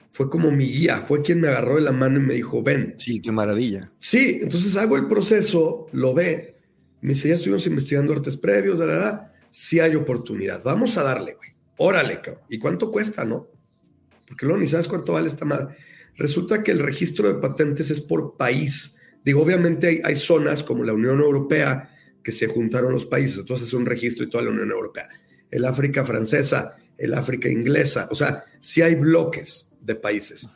Fue 0.10 0.30
como 0.30 0.50
mi 0.52 0.66
guía, 0.66 1.02
fue 1.02 1.22
quien 1.22 1.42
me 1.42 1.50
agarró 1.50 1.76
de 1.76 1.82
la 1.82 1.92
mano 1.92 2.18
y 2.18 2.24
me 2.24 2.34
dijo, 2.36 2.64
ven. 2.64 2.96
Sí, 2.98 3.22
qué 3.22 3.32
maravilla. 3.32 3.92
Sí, 4.00 4.40
entonces 4.42 4.76
hago 4.78 4.96
el 4.96 5.08
proceso, 5.08 5.88
lo 5.92 6.14
ve, 6.14 6.55
me 7.02 7.10
dice, 7.10 7.30
ya 7.30 7.36
estuvimos 7.36 7.66
investigando 7.68 8.14
artes 8.14 8.38
previos, 8.38 8.80
la, 8.80 8.86
la, 8.86 9.34
sí 9.50 9.80
hay 9.80 9.96
oportunidad, 9.96 10.64
vamos 10.64 10.98
a 10.98 11.04
darle, 11.04 11.34
güey. 11.34 11.50
Órale, 11.78 12.22
cabrón. 12.22 12.44
¿Y 12.50 12.58
cuánto 12.58 12.90
cuesta, 12.90 13.26
no? 13.26 13.48
Porque 14.28 14.46
luego 14.46 14.60
ni 14.60 14.66
sabes 14.66 14.88
cuánto 14.88 15.14
vale 15.14 15.28
esta 15.28 15.46
madre. 15.46 15.76
Resulta 16.16 16.64
que 16.64 16.72
el 16.72 16.80
registro 16.80 17.28
de 17.28 17.40
patentes 17.40 17.92
es 17.92 18.02
por 18.02 18.38
país. 18.38 18.96
Digo, 19.24 19.42
obviamente 19.42 19.88
hay, 19.88 20.02
hay 20.04 20.16
zonas 20.16 20.64
como 20.64 20.84
la 20.84 20.94
Unión 20.94 21.20
Europea, 21.20 21.92
que 22.26 22.32
se 22.32 22.48
juntaron 22.48 22.92
los 22.92 23.06
países, 23.06 23.38
entonces 23.38 23.68
es 23.68 23.74
un 23.76 23.86
registro 23.86 24.26
y 24.26 24.30
toda 24.30 24.44
la 24.44 24.50
Unión 24.50 24.72
Europea. 24.72 25.08
El 25.52 25.64
África 25.64 26.04
francesa, 26.04 26.76
el 26.98 27.14
África 27.14 27.48
inglesa, 27.48 28.08
o 28.10 28.16
sea, 28.16 28.46
sí 28.60 28.82
hay 28.82 28.96
bloques 28.96 29.70
de 29.80 29.94
países, 29.94 30.50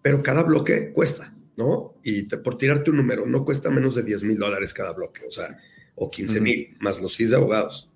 pero 0.00 0.22
cada 0.22 0.42
bloque 0.42 0.92
cuesta, 0.92 1.35
¿no? 1.56 1.94
Y 2.02 2.22
por 2.22 2.58
tirarte 2.58 2.90
un 2.90 2.98
número, 2.98 3.26
no 3.26 3.44
cuesta 3.44 3.70
menos 3.70 3.94
de 3.94 4.02
10 4.02 4.24
mil 4.24 4.38
dólares 4.38 4.74
cada 4.74 4.92
bloque, 4.92 5.22
o 5.26 5.30
sea, 5.30 5.56
o 5.94 6.10
15 6.10 6.40
mil, 6.40 6.76
más 6.80 7.00
los 7.00 7.16
fees 7.16 7.30
de 7.30 7.36
abogados. 7.36 7.90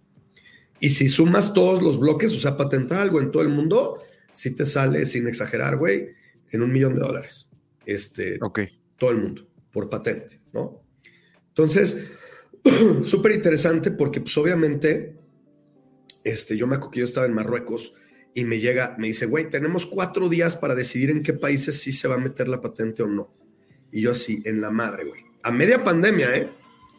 Y 0.80 0.90
si 0.90 1.08
sumas 1.08 1.52
todos 1.52 1.82
los 1.82 1.98
bloques, 1.98 2.34
o 2.34 2.40
sea, 2.40 2.56
patentar 2.56 3.00
algo 3.00 3.20
en 3.20 3.30
todo 3.30 3.42
el 3.42 3.50
mundo, 3.50 4.02
sí 4.32 4.54
te 4.54 4.64
sale, 4.64 5.04
sin 5.04 5.28
exagerar, 5.28 5.76
güey, 5.76 6.08
en 6.50 6.62
un 6.62 6.72
millón 6.72 6.94
de 6.94 7.00
dólares. 7.00 7.50
Este, 7.84 8.38
ok. 8.40 8.60
Todo 8.96 9.10
el 9.10 9.18
mundo, 9.18 9.46
por 9.70 9.90
patente, 9.90 10.40
¿no? 10.52 10.82
Entonces, 11.48 12.06
súper 13.04 13.32
interesante 13.32 13.90
porque 13.90 14.22
pues 14.22 14.36
obviamente, 14.38 15.16
este, 16.24 16.56
yo 16.56 16.66
me 16.66 16.76
acuerdo 16.76 16.92
que 16.92 17.00
yo 17.00 17.04
estaba 17.04 17.26
en 17.26 17.34
Marruecos 17.34 17.94
y 18.34 18.44
me 18.44 18.58
llega, 18.60 18.96
me 18.98 19.08
dice, 19.08 19.26
güey, 19.26 19.50
tenemos 19.50 19.84
cuatro 19.84 20.30
días 20.30 20.56
para 20.56 20.74
decidir 20.74 21.10
en 21.10 21.22
qué 21.22 21.34
países 21.34 21.80
sí 21.80 21.92
se 21.92 22.08
va 22.08 22.14
a 22.14 22.18
meter 22.18 22.48
la 22.48 22.60
patente 22.62 23.02
o 23.02 23.06
no. 23.06 23.39
Y 23.92 24.02
yo 24.02 24.12
así, 24.12 24.42
en 24.44 24.60
la 24.60 24.70
madre, 24.70 25.04
güey. 25.04 25.24
A 25.42 25.50
media 25.50 25.82
pandemia, 25.82 26.34
¿eh? 26.36 26.50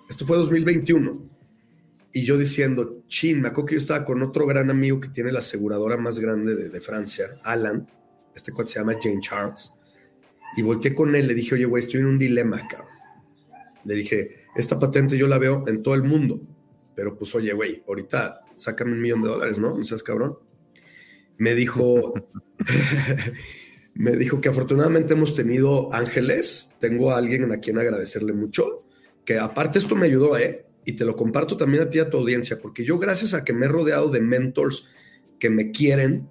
Esto 0.09 0.25
fue 0.25 0.37
2021. 0.37 1.29
Y 2.13 2.25
yo 2.25 2.37
diciendo, 2.37 3.03
chin, 3.07 3.41
me 3.41 3.47
acuerdo 3.47 3.67
que 3.67 3.75
yo 3.75 3.79
estaba 3.79 4.03
con 4.03 4.21
otro 4.21 4.45
gran 4.45 4.69
amigo 4.69 4.99
que 4.99 5.07
tiene 5.07 5.31
la 5.31 5.39
aseguradora 5.39 5.95
más 5.97 6.19
grande 6.19 6.55
de, 6.55 6.69
de 6.69 6.81
Francia, 6.81 7.25
Alan. 7.43 7.87
Este 8.35 8.51
cuate 8.51 8.71
se 8.71 8.79
llama 8.79 8.95
Jane 9.01 9.21
Charles. 9.21 9.71
Y 10.57 10.61
volteé 10.61 10.93
con 10.93 11.15
él, 11.15 11.27
le 11.27 11.33
dije, 11.33 11.55
oye, 11.55 11.65
güey, 11.65 11.83
estoy 11.83 12.01
en 12.01 12.07
un 12.07 12.19
dilema, 12.19 12.67
cabrón. 12.67 12.89
Le 13.85 13.95
dije, 13.95 14.45
esta 14.55 14.79
patente 14.79 15.17
yo 15.17 15.27
la 15.27 15.37
veo 15.37 15.63
en 15.67 15.81
todo 15.81 15.95
el 15.95 16.03
mundo, 16.03 16.41
pero 16.95 17.17
pues 17.17 17.33
oye, 17.35 17.53
güey, 17.53 17.83
ahorita 17.87 18.41
sácame 18.55 18.91
un 18.91 19.01
millón 19.01 19.23
de 19.23 19.29
dólares, 19.29 19.59
¿no? 19.59 19.77
No 19.77 19.83
seas 19.83 20.03
cabrón. 20.03 20.37
Me 21.37 21.55
dijo, 21.55 22.13
me 23.93 24.15
dijo 24.15 24.41
que 24.41 24.49
afortunadamente 24.49 25.13
hemos 25.13 25.35
tenido 25.35 25.93
ángeles, 25.93 26.71
tengo 26.79 27.11
a 27.11 27.17
alguien 27.17 27.51
a 27.51 27.57
quien 27.57 27.77
agradecerle 27.77 28.33
mucho, 28.33 28.85
que 29.25 29.37
aparte 29.37 29.79
esto 29.79 29.95
me 29.95 30.07
ayudó, 30.07 30.37
¿eh? 30.37 30.65
Y 30.85 30.93
te 30.93 31.05
lo 31.05 31.15
comparto 31.15 31.57
también 31.57 31.83
a 31.83 31.89
ti, 31.89 31.99
a 31.99 32.09
tu 32.09 32.17
audiencia, 32.17 32.59
porque 32.59 32.83
yo 32.83 32.97
gracias 32.97 33.33
a 33.33 33.43
que 33.43 33.53
me 33.53 33.65
he 33.65 33.69
rodeado 33.69 34.09
de 34.09 34.21
mentors 34.21 34.89
que 35.39 35.49
me 35.49 35.71
quieren 35.71 36.27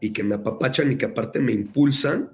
y 0.00 0.12
que 0.12 0.22
me 0.22 0.36
apapachan 0.36 0.90
y 0.92 0.96
que 0.96 1.06
aparte 1.06 1.40
me 1.40 1.52
impulsan, 1.52 2.32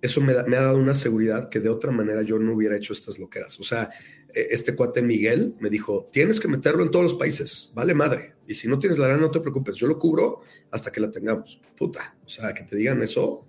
eso 0.00 0.20
me, 0.20 0.32
ha 0.32 0.44
dado 0.44 0.78
una 0.78 0.94
seguridad 0.94 1.48
que 1.48 1.60
de 1.60 1.68
otra 1.68 1.90
manera 1.90 2.22
yo 2.22 2.38
no 2.38 2.54
hubiera 2.54 2.76
hecho 2.76 2.92
estas 2.92 3.18
loqueras. 3.18 3.58
O 3.60 3.62
sea, 3.62 3.90
e, 4.32 4.48
este 4.50 4.74
cuate 4.74 5.02
Miguel 5.02 5.54
me 5.60 5.68
dijo, 5.68 6.08
tienes 6.12 6.40
que 6.40 6.48
meterlo 6.48 6.82
en 6.82 6.90
todos 6.90 7.04
los 7.04 7.14
países, 7.14 7.72
vale 7.74 7.94
madre. 7.94 8.34
Y 8.46 8.54
si 8.54 8.68
no 8.68 8.78
tienes 8.78 8.98
la 8.98 9.08
lana, 9.08 9.20
no 9.20 9.30
te 9.30 9.40
preocupes, 9.40 9.76
yo 9.76 9.86
lo 9.86 9.98
cubro 9.98 10.42
hasta 10.70 10.90
que 10.90 11.00
la 11.00 11.10
tengamos. 11.10 11.60
Puta, 11.76 12.16
o 12.24 12.28
sea, 12.28 12.52
que 12.54 12.64
te 12.64 12.76
digan 12.76 13.02
eso 13.02 13.46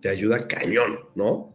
te 0.00 0.08
ayuda 0.08 0.46
cañón, 0.46 1.00
¿no? 1.14 1.54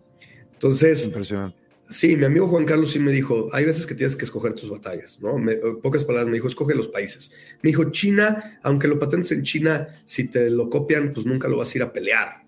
Entonces, 0.53 1.05
Impresionante. 1.05 1.61
sí, 1.89 2.15
mi 2.15 2.25
amigo 2.25 2.47
Juan 2.47 2.65
Carlos 2.65 2.91
sí 2.91 2.99
me 2.99 3.11
dijo, 3.11 3.47
hay 3.51 3.65
veces 3.65 3.85
que 3.85 3.95
tienes 3.95 4.15
que 4.15 4.25
escoger 4.25 4.53
tus 4.53 4.69
batallas, 4.69 5.19
¿no? 5.21 5.37
Me, 5.37 5.55
pocas 5.55 6.05
palabras 6.05 6.27
me 6.29 6.35
dijo, 6.35 6.47
escoge 6.47 6.75
los 6.75 6.87
países. 6.87 7.31
Me 7.61 7.69
dijo, 7.69 7.85
China, 7.91 8.59
aunque 8.63 8.87
lo 8.87 8.99
patentes 8.99 9.31
en 9.31 9.43
China, 9.43 10.01
si 10.05 10.27
te 10.29 10.49
lo 10.49 10.69
copian, 10.69 11.13
pues 11.13 11.25
nunca 11.25 11.47
lo 11.47 11.57
vas 11.57 11.73
a 11.73 11.77
ir 11.77 11.83
a 11.83 11.91
pelear. 11.91 12.43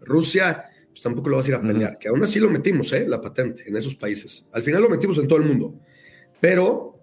Rusia, 0.00 0.68
pues 0.88 1.00
tampoco 1.00 1.28
lo 1.28 1.36
vas 1.36 1.46
a 1.46 1.50
ir 1.50 1.54
a 1.54 1.62
pelear, 1.62 1.92
uh 1.92 1.94
-huh. 1.94 1.98
que 1.98 2.08
aún 2.08 2.22
así 2.24 2.40
lo 2.40 2.50
metimos, 2.50 2.92
¿eh? 2.92 3.06
La 3.06 3.20
patente 3.20 3.64
en 3.68 3.76
esos 3.76 3.94
países. 3.94 4.48
Al 4.52 4.62
final 4.62 4.82
lo 4.82 4.88
metimos 4.88 5.16
en 5.18 5.28
todo 5.28 5.38
el 5.38 5.44
mundo. 5.46 5.78
Pero, 6.40 6.98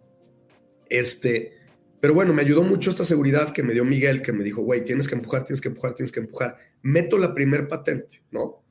este, 0.90 1.54
pero 2.00 2.14
bueno, 2.14 2.34
me 2.34 2.42
ayudó 2.42 2.64
mucho 2.64 2.90
esta 2.90 3.04
seguridad 3.04 3.52
que 3.52 3.64
me 3.64 3.74
dio 3.74 3.84
Miguel, 3.84 4.22
que 4.22 4.32
me 4.32 4.44
dijo, 4.44 4.62
güey, 4.62 4.86
tienes 4.86 5.08
que 5.08 5.16
empujar, 5.16 5.46
tienes 5.46 5.62
que 5.62 5.70
empujar, 5.70 5.94
tienes 5.94 6.12
que 6.12 6.22
empujar. 6.22 6.58
Meto 6.82 7.18
la 7.18 7.34
primer 7.34 7.68
patente, 7.68 8.22
¿no? 8.32 8.64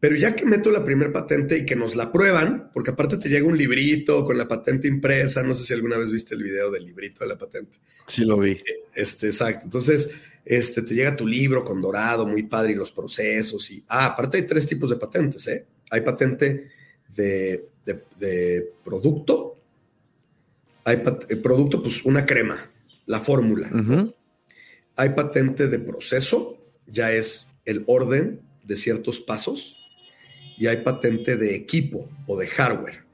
Pero 0.00 0.14
ya 0.14 0.36
que 0.36 0.46
meto 0.46 0.70
la 0.70 0.84
primer 0.84 1.10
patente 1.10 1.58
y 1.58 1.66
que 1.66 1.74
nos 1.74 1.96
la 1.96 2.12
prueban, 2.12 2.70
porque 2.72 2.92
aparte 2.92 3.16
te 3.16 3.28
llega 3.28 3.46
un 3.46 3.58
librito 3.58 4.24
con 4.24 4.38
la 4.38 4.46
patente 4.46 4.86
impresa, 4.86 5.42
no 5.42 5.54
sé 5.54 5.64
si 5.64 5.74
alguna 5.74 5.98
vez 5.98 6.12
viste 6.12 6.36
el 6.36 6.44
video 6.44 6.70
del 6.70 6.84
librito 6.84 7.24
de 7.24 7.30
la 7.30 7.38
patente. 7.38 7.78
Sí, 8.06 8.24
lo 8.24 8.38
vi. 8.38 8.62
Este, 8.94 9.26
exacto. 9.26 9.64
Entonces, 9.64 10.10
este, 10.44 10.82
te 10.82 10.94
llega 10.94 11.16
tu 11.16 11.26
libro 11.26 11.64
con 11.64 11.80
dorado, 11.80 12.26
muy 12.26 12.44
padre, 12.44 12.72
y 12.72 12.76
los 12.76 12.92
procesos. 12.92 13.68
Y, 13.72 13.82
ah, 13.88 14.06
aparte 14.06 14.38
hay 14.38 14.46
tres 14.46 14.68
tipos 14.68 14.88
de 14.88 14.96
patentes, 14.96 15.46
¿eh? 15.48 15.66
Hay 15.90 16.02
patente 16.02 16.68
de, 17.16 17.68
de, 17.84 18.00
de 18.18 18.72
producto, 18.84 19.57
hay 20.88 20.98
pat 20.98 21.26
producto, 21.42 21.82
pues 21.82 22.04
una 22.04 22.24
crema, 22.24 22.70
la 23.06 23.20
fórmula. 23.20 23.68
Uh 23.72 23.76
-huh. 23.76 24.14
Hay 24.96 25.10
patente 25.10 25.68
de 25.68 25.78
proceso, 25.78 26.58
ya 26.86 27.12
es 27.12 27.50
el 27.64 27.84
orden 27.86 28.40
de 28.64 28.74
ciertos 28.76 29.20
pasos, 29.20 29.76
y 30.56 30.66
hay 30.66 30.78
patente 30.78 31.36
de 31.36 31.54
equipo 31.54 32.08
o 32.26 32.38
de 32.38 32.46
hardware. 32.46 33.04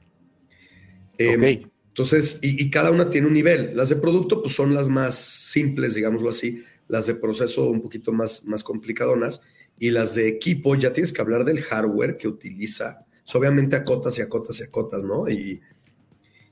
Eh, 1.17 1.35
okay. 1.35 1.67
Entonces, 1.89 2.39
y, 2.41 2.69
cada 2.69 2.91
una 2.91 3.09
tiene 3.09 3.27
un 3.27 3.33
nivel. 3.33 3.75
Las 3.75 3.89
de 3.89 3.95
producto, 3.95 4.41
pues 4.41 4.55
son 4.55 4.73
las 4.73 4.89
más 4.89 5.15
simples, 5.15 5.93
digámoslo 5.93 6.29
así. 6.29 6.63
Las 6.87 7.05
de 7.07 7.15
proceso 7.15 7.69
un 7.69 7.81
poquito 7.81 8.11
más, 8.11 8.45
más 8.45 8.63
complicadonas. 8.63 9.41
Y 9.79 9.91
las 9.91 10.15
de 10.15 10.27
equipo, 10.27 10.75
ya 10.75 10.91
tienes 10.91 11.13
que 11.13 11.21
hablar 11.21 11.45
del 11.45 11.61
hardware 11.61 12.17
que 12.17 12.27
utiliza. 12.27 13.05
Pues, 13.23 13.35
obviamente 13.35 13.75
acotas 13.75 14.17
y 14.17 14.21
acotas 14.21 14.59
y 14.59 14.63
acotas, 14.63 15.03
¿no? 15.03 15.29
Y, 15.29 15.61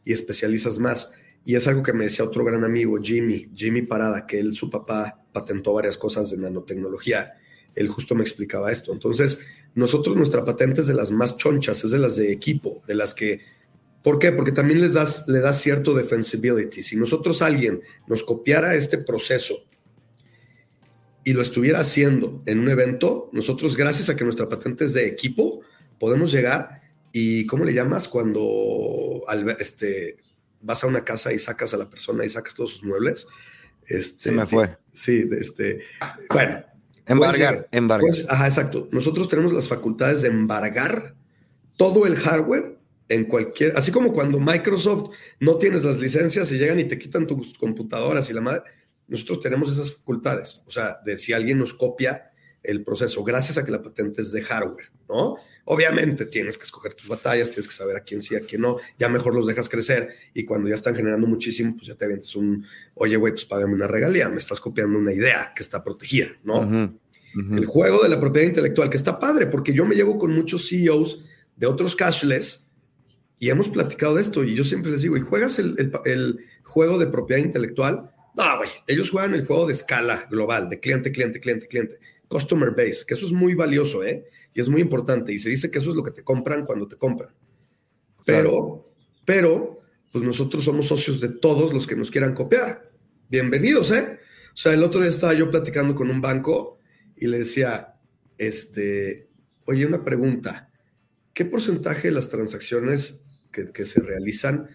y 0.06 0.14
especializas 0.14 0.80
más. 0.80 1.12
Y 1.46 1.56
es 1.56 1.68
algo 1.68 1.84
que 1.84 1.94
me 1.94 2.06
decía 2.06 2.26
otro 2.26 2.44
gran 2.44 2.64
amigo, 2.64 2.98
Jimmy, 3.02 3.50
Jimmy 3.54 3.82
Parada, 3.82 4.26
que 4.26 4.40
él, 4.40 4.54
su 4.56 4.70
papá, 4.70 5.24
patentó 5.32 5.74
varias 5.74 5.98
cosas 5.98 6.30
de 6.30 6.38
nanotecnología. 6.38 7.34
Él 7.76 7.88
justo 7.88 8.16
me 8.16 8.24
explicaba 8.24 8.72
esto. 8.72 8.94
Entonces, 8.94 9.40
nosotros 9.76 10.16
nuestra 10.16 10.46
patente 10.46 10.82
es 10.82 10.88
de 10.88 10.94
las 10.94 11.12
más 11.12 11.38
chonchas, 11.38 11.84
es 11.84 11.92
de 11.92 12.00
las 12.00 12.16
de 12.16 12.32
equipo, 12.32 12.82
de 12.88 12.96
las 12.96 13.14
que 13.14 13.42
¿Por 14.04 14.20
qué? 14.20 14.34
Porque 14.34 14.52
también 14.52 14.82
les 14.82 14.94
das, 14.94 15.28
le 15.28 15.40
da 15.40 15.54
cierto 15.54 15.96
defensibility. 15.96 16.84
Si 16.84 16.98
nosotros 16.98 17.42
alguien 17.42 17.82
nos 18.06 18.24
copiara 18.24 18.76
este 18.76 18.98
proceso 18.98 19.66
y 21.24 21.32
lo 21.32 21.42
estuviera 21.42 21.80
haciendo 21.80 22.44
en 22.46 22.60
un 22.60 22.70
evento, 22.70 23.30
nosotros 23.32 23.78
gracias 23.78 24.10
a 24.10 24.18
que 24.18 24.26
nuestra 24.26 24.50
patente 24.50 24.84
es 24.84 24.94
de 24.94 25.08
equipo, 25.08 25.62
podemos 26.00 26.34
llegar 26.34 26.82
y 27.16 27.46
¿cómo 27.46 27.64
le 27.64 27.74
llamas 27.74 28.08
cuando 28.08 29.22
este, 29.60 30.18
vas 30.62 30.84
a 30.84 30.88
una 30.88 31.06
casa 31.06 31.32
y 31.32 31.38
sacas 31.38 31.74
a 31.76 31.78
la 31.78 31.88
persona 31.90 32.26
y 32.26 32.30
sacas 32.30 32.56
todos 32.56 32.72
sus 32.72 32.84
muebles? 32.84 33.28
Este, 33.86 34.24
Se 34.24 34.32
me 34.32 34.48
fue. 34.48 34.76
Sí, 34.92 35.30
este, 35.40 35.84
bueno. 36.30 36.64
Embargar, 37.06 37.68
embargar. 37.72 38.08
Pues, 38.08 38.26
ajá, 38.28 38.48
exacto. 38.48 38.88
Nosotros 38.92 39.28
tenemos 39.28 39.54
las 39.54 39.68
facultades 39.68 40.24
de 40.24 40.30
embargar 40.30 41.16
todo 41.78 42.08
el 42.08 42.16
hardware 42.16 42.80
en 43.10 43.26
cualquier, 43.26 43.78
así 43.78 43.92
como 43.92 44.12
cuando 44.12 44.40
Microsoft 44.40 45.12
no 45.40 45.58
tienes 45.58 45.84
las 45.84 46.00
licencias 46.00 46.52
y 46.52 46.58
llegan 46.58 46.80
y 46.80 46.86
te 46.86 46.98
quitan 46.98 47.28
tus 47.28 47.56
computadoras 47.58 48.28
y 48.30 48.34
la 48.34 48.42
madre, 48.42 48.64
nosotros 49.08 49.42
tenemos 49.42 49.72
esas 49.72 49.94
facultades, 49.98 50.64
o 50.66 50.72
sea, 50.72 50.98
de 51.06 51.18
si 51.18 51.34
alguien 51.34 51.60
nos 51.60 51.74
copia 51.74 52.32
el 52.64 52.84
proceso, 52.84 53.24
gracias 53.24 53.58
a 53.58 53.66
que 53.66 53.72
la 53.72 53.84
patente 53.84 54.22
es 54.22 54.32
de 54.32 54.42
hardware, 54.42 54.90
¿no? 55.10 55.36
Obviamente 55.66 56.26
tienes 56.26 56.58
que 56.58 56.66
escoger 56.66 56.94
tus 56.94 57.08
batallas, 57.08 57.50
tienes 57.50 57.68
que 57.68 57.74
saber 57.74 57.96
a 57.96 58.02
quién 58.02 58.22
sí, 58.22 58.36
a 58.36 58.42
quién 58.42 58.62
no, 58.62 58.78
ya 59.00 59.08
mejor 59.08 59.34
los 59.34 59.48
dejas 59.48 59.70
crecer 59.70 60.10
y 60.34 60.44
cuando 60.44 60.68
ya 60.68 60.76
están 60.76 60.94
generando 60.94 61.26
muchísimo, 61.26 61.76
pues 61.76 61.88
ya 61.88 61.96
te 61.96 62.04
avientes 62.04 62.36
un, 62.36 62.66
oye, 62.96 63.16
güey, 63.16 63.32
pues 63.32 63.46
págame 63.46 63.74
una 63.74 63.88
regalía, 63.88 64.28
me 64.30 64.38
estás 64.38 64.60
copiando 64.60 65.00
una 65.00 65.14
idea 65.14 65.54
que 65.56 65.64
está 65.64 65.82
protegida, 65.82 66.28
¿no? 66.44 67.00
El 67.34 67.66
juego 67.66 68.04
de 68.04 68.10
la 68.10 68.20
propiedad 68.20 68.48
intelectual, 68.48 68.90
que 68.90 68.98
está 68.98 69.20
padre, 69.20 69.48
porque 69.48 69.74
yo 69.74 69.86
me 69.86 69.96
llevo 69.96 70.20
con 70.20 70.34
muchos 70.34 70.68
CEOs 70.70 71.24
de 71.56 71.66
otros 71.66 71.96
cashless 71.96 72.70
y 73.40 73.50
hemos 73.50 73.70
platicado 73.70 74.16
de 74.16 74.22
esto 74.22 74.44
y 74.44 74.56
yo 74.56 74.64
siempre 74.64 74.92
les 74.92 75.02
digo, 75.02 75.18
¿y 75.18 75.22
juegas 75.22 75.60
el, 75.60 76.40
juego 76.64 76.98
de 76.98 77.08
propiedad 77.08 77.44
intelectual? 77.44 78.12
No, 78.36 78.58
güey, 78.58 78.70
ellos 78.88 79.12
juegan 79.12 79.34
el 79.34 79.46
juego 79.46 79.66
de 79.66 79.74
escala 79.74 80.28
global, 80.30 80.70
de 80.70 80.80
cliente, 80.80 81.12
cliente, 81.12 81.40
cliente, 81.40 81.68
cliente, 81.68 82.00
customer 82.28 82.72
base, 82.72 83.04
que 83.08 83.14
eso 83.14 83.26
es 83.26 83.32
muy 83.32 83.54
valioso, 83.54 84.04
¿eh? 84.04 84.26
Y 84.54 84.62
es 84.62 84.70
muy 84.70 84.82
importante. 84.82 85.34
Y 85.34 85.40
se 85.40 85.50
dice 85.50 85.70
que 85.70 85.80
eso 85.80 85.92
es 85.92 85.96
lo 85.96 86.04
que 86.04 86.12
te 86.12 86.24
compran 86.24 86.66
cuando 86.66 86.88
te 86.88 86.96
compran. 86.96 87.34
Pero, 88.26 88.94
pero, 89.26 89.78
pues 90.12 90.24
nosotros 90.24 90.64
somos 90.64 90.88
socios 90.88 91.20
de 91.20 91.30
todos 91.30 91.74
los 91.74 91.88
que 91.88 91.96
nos 91.96 92.12
quieran 92.12 92.34
copiar. 92.34 92.92
Bienvenidos, 93.30 93.92
¿eh? 93.92 94.20
O 94.54 94.56
sea, 94.56 94.74
el 94.74 94.84
otro 94.84 95.02
día 95.02 95.10
estaba 95.10 95.34
yo 95.34 95.50
platicando 95.50 95.96
con 95.96 96.10
un 96.10 96.22
banco 96.22 96.80
y 97.16 97.28
le 97.28 97.40
decía, 97.40 97.96
este, 98.38 99.28
oye, 99.66 99.86
una 99.86 100.04
pregunta. 100.04 100.70
¿Qué 101.34 101.46
porcentaje 101.46 102.10
de 102.10 102.14
las 102.14 102.30
transacciones 102.30 103.24
que, 103.52 103.86
se 103.86 104.02
realizan 104.02 104.70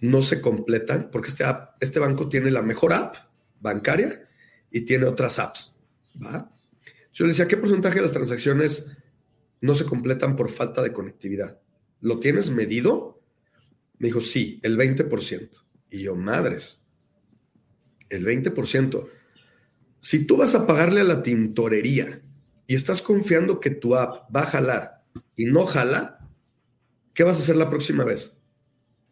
no 0.00 0.22
se 0.22 0.40
completan 0.40 1.10
porque 1.10 1.28
este, 1.28 1.44
este 1.80 2.00
banco 2.00 2.28
tiene 2.28 2.50
la 2.50 2.62
mejor 2.62 2.92
app 2.92 3.16
bancaria 3.60 4.22
y 4.70 4.82
tiene 4.82 5.06
otras 5.06 5.38
apps. 5.38 5.76
¿va? 6.22 6.48
Yo 7.14 7.24
le 7.24 7.30
decía, 7.30 7.48
¿qué 7.48 7.56
porcentaje 7.56 7.96
de 7.96 8.02
las 8.02 8.12
transacciones 8.12 8.94
no 9.62 9.74
se 9.74 9.86
completan 9.86 10.36
por 10.36 10.50
falta 10.50 10.82
de 10.82 10.92
conectividad? 10.92 11.58
¿Lo 12.00 12.18
tienes 12.18 12.50
medido? 12.50 13.22
Me 13.98 14.08
dijo, 14.08 14.20
sí, 14.20 14.60
el 14.62 14.76
20%. 14.76 15.48
Y 15.88 16.02
yo, 16.02 16.14
madres, 16.14 16.86
el 18.10 18.26
20%. 18.26 19.08
Si 20.00 20.26
tú 20.26 20.36
vas 20.36 20.54
a 20.54 20.66
pagarle 20.66 21.00
a 21.00 21.04
la 21.04 21.22
tintorería 21.22 22.20
y 22.66 22.74
estás 22.74 23.00
confiando 23.00 23.58
que 23.60 23.70
tu 23.70 23.94
app 23.94 24.34
va 24.34 24.40
a 24.42 24.46
jalar 24.46 25.04
y 25.34 25.46
no 25.46 25.64
jala, 25.64 26.24
¿Qué 27.14 27.22
vas 27.22 27.36
a 27.36 27.40
hacer 27.40 27.56
la 27.56 27.70
próxima 27.70 28.04
vez? 28.04 28.36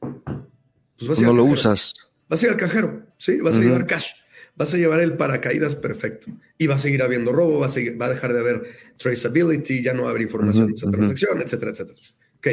Pues 0.00 1.08
vas 1.08 1.18
a 1.20 1.22
no 1.22 1.32
lo 1.32 1.44
usas. 1.44 1.94
Vas 2.28 2.42
a 2.42 2.46
ir 2.46 2.52
al 2.52 2.58
cajero, 2.58 3.06
¿sí? 3.16 3.40
Vas 3.40 3.56
a 3.56 3.60
llevar 3.60 3.86
cash. 3.86 4.10
Vas 4.54 4.74
a 4.74 4.76
llevar 4.76 5.00
el 5.00 5.16
paracaídas 5.16 5.74
perfecto. 5.74 6.30
Y 6.58 6.66
va 6.66 6.74
a 6.74 6.78
seguir 6.78 7.02
habiendo 7.02 7.32
robo, 7.32 7.58
va 7.58 7.66
a, 7.66 7.98
va 8.00 8.06
a 8.06 8.10
dejar 8.10 8.32
de 8.32 8.40
haber 8.40 8.62
traceability, 8.98 9.82
ya 9.82 9.94
no 9.94 10.02
va 10.02 10.08
a 10.08 10.10
haber 10.10 10.22
información 10.22 10.68
de 10.68 10.74
esa 10.74 10.90
transacción, 10.90 11.40
etcétera, 11.40 11.72
etcétera. 11.72 11.98
Ok, 12.36 12.48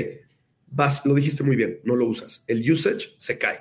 vas, 0.71 1.05
lo 1.05 1.13
dijiste 1.13 1.43
muy 1.43 1.55
bien, 1.55 1.79
no 1.83 1.95
lo 1.95 2.07
usas. 2.07 2.43
El 2.47 2.69
usage 2.71 3.15
se 3.17 3.37
cae. 3.37 3.59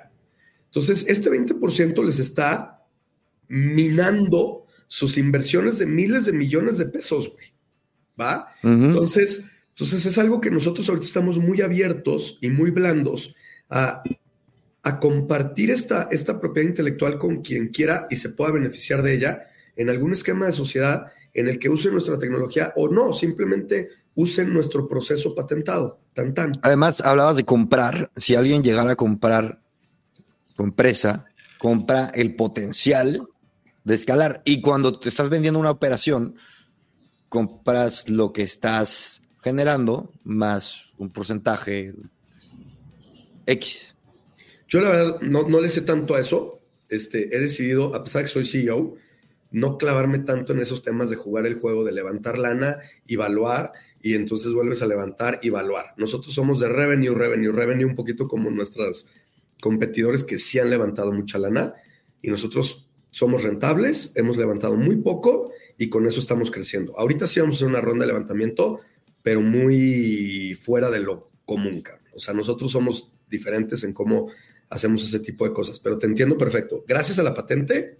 Entonces, 0.65 1.05
este 1.07 1.29
20% 1.29 2.03
les 2.05 2.19
está 2.19 2.85
minando 3.47 4.67
sus 4.87 5.17
inversiones 5.17 5.79
de 5.79 5.85
miles 5.85 6.25
de 6.25 6.33
millones 6.33 6.77
de 6.77 6.85
pesos, 6.85 7.31
güey. 7.31 7.47
¿Va? 8.19 8.53
Entonces, 8.63 9.45
entonces 9.69 10.05
es 10.05 10.17
algo 10.17 10.41
que 10.41 10.51
nosotros 10.51 10.87
ahorita 10.89 11.07
estamos 11.07 11.39
muy 11.39 11.61
abiertos 11.61 12.37
y 12.41 12.49
muy 12.49 12.69
blandos 12.71 13.33
a, 13.69 14.03
compartir 14.97 15.71
esta, 15.71 16.07
esta 16.09 16.39
propiedad 16.39 16.69
intelectual 16.69 17.17
con 17.17 17.41
quien 17.41 17.67
quiera 17.67 18.07
y 18.09 18.15
se 18.15 18.29
pueda 18.29 18.53
beneficiar 18.53 19.03
de 19.03 19.13
ella 19.13 19.43
en 19.75 19.89
algún 19.89 20.13
esquema 20.13 20.45
de 20.45 20.53
sociedad 20.53 21.07
en 21.33 21.49
el 21.49 21.59
que 21.59 21.67
use 21.67 21.91
nuestra 21.91 22.17
tecnología 22.17 22.71
o 22.77 22.87
no, 22.87 23.11
simplemente 23.11 23.89
usen 24.15 24.53
nuestro 24.53 24.87
proceso 24.87 25.35
patentado. 25.35 25.99
Tan, 26.13 26.33
tan. 26.33 26.53
Además, 26.61 27.01
hablabas 27.01 27.35
de 27.37 27.45
comprar. 27.45 28.11
Si 28.15 28.35
alguien 28.35 28.63
llegara 28.63 28.91
a 28.91 28.95
comprar 28.95 29.61
tu 30.55 30.63
empresa, 30.63 31.25
compra 31.59 32.11
el 32.15 32.35
potencial 32.35 33.27
de 33.83 33.95
escalar. 33.95 34.41
Y 34.45 34.61
cuando 34.61 34.97
te 34.97 35.09
estás 35.09 35.29
vendiendo 35.29 35.59
una 35.59 35.71
operación, 35.71 36.35
compras 37.29 38.09
lo 38.09 38.33
que 38.33 38.43
estás 38.43 39.21
generando 39.41 40.11
más 40.23 40.85
un 40.97 41.09
porcentaje 41.11 41.93
X. 43.45 43.95
Yo 44.69 44.81
la 44.81 44.89
verdad 44.91 45.21
no, 45.21 45.49
no 45.49 45.59
le 45.59 45.69
sé 45.69 45.81
tanto 45.81 46.15
a 46.15 46.19
eso. 46.19 46.61
Este, 46.89 47.35
he 47.35 47.39
decidido, 47.39 47.93
a 47.93 48.03
pesar 48.03 48.21
que 48.21 48.29
soy 48.29 48.45
CEO, 48.45 48.95
no 49.51 49.77
clavarme 49.77 50.19
tanto 50.19 50.53
en 50.53 50.59
esos 50.59 50.81
temas 50.81 51.09
de 51.09 51.15
jugar 51.15 51.45
el 51.45 51.55
juego, 51.55 51.83
de 51.83 51.91
levantar 51.91 52.37
lana, 52.37 52.77
evaluar 53.07 53.73
y 54.01 54.13
entonces 54.13 54.53
vuelves 54.53 54.81
a 54.81 54.87
levantar 54.87 55.39
y 55.41 55.47
evaluar. 55.47 55.93
Nosotros 55.97 56.33
somos 56.33 56.59
de 56.59 56.69
revenue, 56.69 57.13
revenue, 57.13 57.51
revenue, 57.51 57.85
un 57.85 57.95
poquito 57.95 58.27
como 58.27 58.49
nuestros 58.51 59.07
competidores 59.59 60.23
que 60.23 60.37
sí 60.37 60.59
han 60.59 60.69
levantado 60.69 61.11
mucha 61.11 61.37
lana 61.37 61.73
y 62.21 62.29
nosotros 62.29 62.87
somos 63.09 63.43
rentables, 63.43 64.13
hemos 64.15 64.37
levantado 64.37 64.77
muy 64.77 64.97
poco 64.97 65.51
y 65.77 65.89
con 65.89 66.05
eso 66.05 66.19
estamos 66.19 66.51
creciendo. 66.51 66.97
Ahorita 66.97 67.27
sí 67.27 67.39
vamos 67.39 67.55
a 67.55 67.57
hacer 67.57 67.67
una 67.67 67.81
ronda 67.81 68.05
de 68.05 68.11
levantamiento 68.13 68.81
pero 69.21 69.41
muy 69.41 70.55
fuera 70.55 70.89
de 70.89 70.99
lo 70.99 71.29
común. 71.45 71.83
O 72.13 72.19
sea, 72.19 72.33
nosotros 72.33 72.71
somos 72.71 73.11
diferentes 73.29 73.83
en 73.83 73.93
cómo 73.93 74.29
hacemos 74.69 75.03
ese 75.03 75.19
tipo 75.19 75.45
de 75.45 75.53
cosas, 75.53 75.79
pero 75.79 75.97
te 75.97 76.05
entiendo 76.05 76.37
perfecto. 76.37 76.83
Gracias 76.87 77.19
a 77.19 77.23
la 77.23 77.33
patente, 77.33 77.97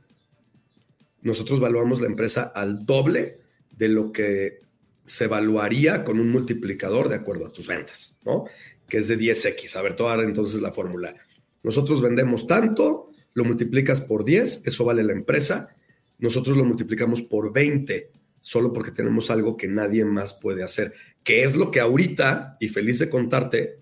nosotros 1.21 1.59
evaluamos 1.59 2.01
la 2.01 2.07
empresa 2.07 2.51
al 2.55 2.85
doble 2.85 3.39
de 3.71 3.87
lo 3.87 4.11
que 4.11 4.61
se 5.03 5.25
evaluaría 5.25 6.03
con 6.03 6.19
un 6.19 6.29
multiplicador 6.29 7.09
de 7.09 7.15
acuerdo 7.15 7.47
a 7.47 7.51
tus 7.51 7.67
ventas, 7.67 8.17
¿no? 8.23 8.45
Que 8.87 8.99
es 8.99 9.07
de 9.07 9.17
10x. 9.17 9.75
A 9.75 9.81
ver, 9.81 9.95
toda 9.95 10.21
entonces 10.23 10.61
la 10.61 10.71
fórmula. 10.71 11.15
Nosotros 11.63 12.01
vendemos 12.01 12.45
tanto, 12.45 13.11
lo 13.33 13.43
multiplicas 13.43 14.01
por 14.01 14.23
10, 14.23 14.61
eso 14.65 14.85
vale 14.85 15.03
la 15.03 15.13
empresa. 15.13 15.75
Nosotros 16.19 16.55
lo 16.55 16.65
multiplicamos 16.65 17.21
por 17.21 17.51
20, 17.51 18.11
solo 18.39 18.71
porque 18.71 18.91
tenemos 18.91 19.31
algo 19.31 19.57
que 19.57 19.67
nadie 19.67 20.05
más 20.05 20.33
puede 20.33 20.63
hacer 20.63 20.93
que 21.23 21.43
es 21.43 21.55
lo 21.55 21.71
que 21.71 21.79
ahorita, 21.79 22.57
y 22.59 22.69
feliz 22.69 22.99
de 22.99 23.09
contarte, 23.09 23.77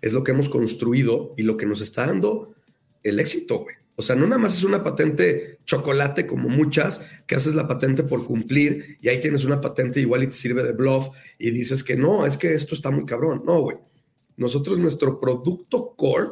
es 0.00 0.12
lo 0.12 0.24
que 0.24 0.32
hemos 0.32 0.48
construido 0.48 1.34
y 1.36 1.42
lo 1.42 1.56
que 1.56 1.66
nos 1.66 1.80
está 1.80 2.06
dando 2.06 2.54
el 3.02 3.20
éxito, 3.20 3.58
güey. 3.60 3.76
O 3.96 4.02
sea, 4.02 4.16
no 4.16 4.26
nada 4.26 4.40
más 4.40 4.56
es 4.56 4.64
una 4.64 4.82
patente 4.82 5.58
chocolate 5.66 6.26
como 6.26 6.48
muchas, 6.48 7.02
que 7.26 7.34
haces 7.34 7.54
la 7.54 7.68
patente 7.68 8.02
por 8.02 8.24
cumplir 8.24 8.96
y 9.02 9.08
ahí 9.08 9.20
tienes 9.20 9.44
una 9.44 9.60
patente 9.60 10.00
igual 10.00 10.22
y 10.22 10.28
te 10.28 10.32
sirve 10.32 10.62
de 10.62 10.72
bluff 10.72 11.08
y 11.38 11.50
dices 11.50 11.84
que 11.84 11.96
no, 11.96 12.24
es 12.24 12.38
que 12.38 12.54
esto 12.54 12.74
está 12.74 12.90
muy 12.90 13.04
cabrón. 13.04 13.42
No, 13.44 13.60
güey. 13.60 13.76
Nosotros, 14.36 14.78
nuestro 14.78 15.20
producto 15.20 15.94
core 15.96 16.28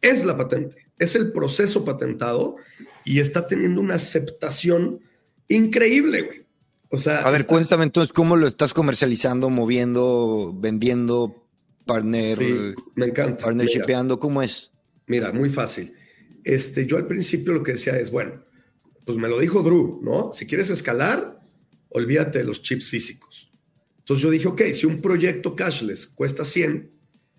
es 0.00 0.24
la 0.24 0.38
patente, 0.38 0.86
es 0.98 1.16
el 1.16 1.32
proceso 1.32 1.84
patentado 1.84 2.56
y 3.04 3.20
está 3.20 3.46
teniendo 3.46 3.80
una 3.82 3.96
aceptación 3.96 5.00
increíble, 5.48 6.22
güey 6.22 6.46
a 7.06 7.30
ver, 7.30 7.46
cuéntame 7.46 7.84
entonces 7.84 8.12
cómo 8.12 8.36
lo 8.36 8.46
estás 8.46 8.72
comercializando, 8.72 9.50
moviendo, 9.50 10.54
vendiendo, 10.54 11.45
partner, 11.86 12.74
me 12.94 13.06
encanta. 13.06 13.44
partnershipeando, 13.44 14.18
¿cómo 14.18 14.42
es? 14.42 14.70
Mira, 15.06 15.32
muy 15.32 15.48
fácil. 15.48 15.94
Este, 16.44 16.84
yo 16.84 16.96
al 16.96 17.06
principio 17.06 17.52
lo 17.52 17.62
que 17.62 17.72
decía 17.72 17.96
es, 17.98 18.10
bueno, 18.10 18.44
pues 19.04 19.16
me 19.18 19.28
lo 19.28 19.38
dijo 19.38 19.62
Drew, 19.62 20.00
¿no? 20.02 20.32
Si 20.32 20.46
quieres 20.46 20.68
escalar, 20.68 21.40
olvídate 21.90 22.38
de 22.38 22.44
los 22.44 22.60
chips 22.60 22.90
físicos. 22.90 23.50
Entonces 23.98 24.22
yo 24.22 24.30
dije, 24.30 24.48
ok, 24.48 24.62
si 24.74 24.86
un 24.86 25.00
proyecto 25.00 25.56
cashless 25.56 26.06
cuesta 26.06 26.44
100, 26.44 26.92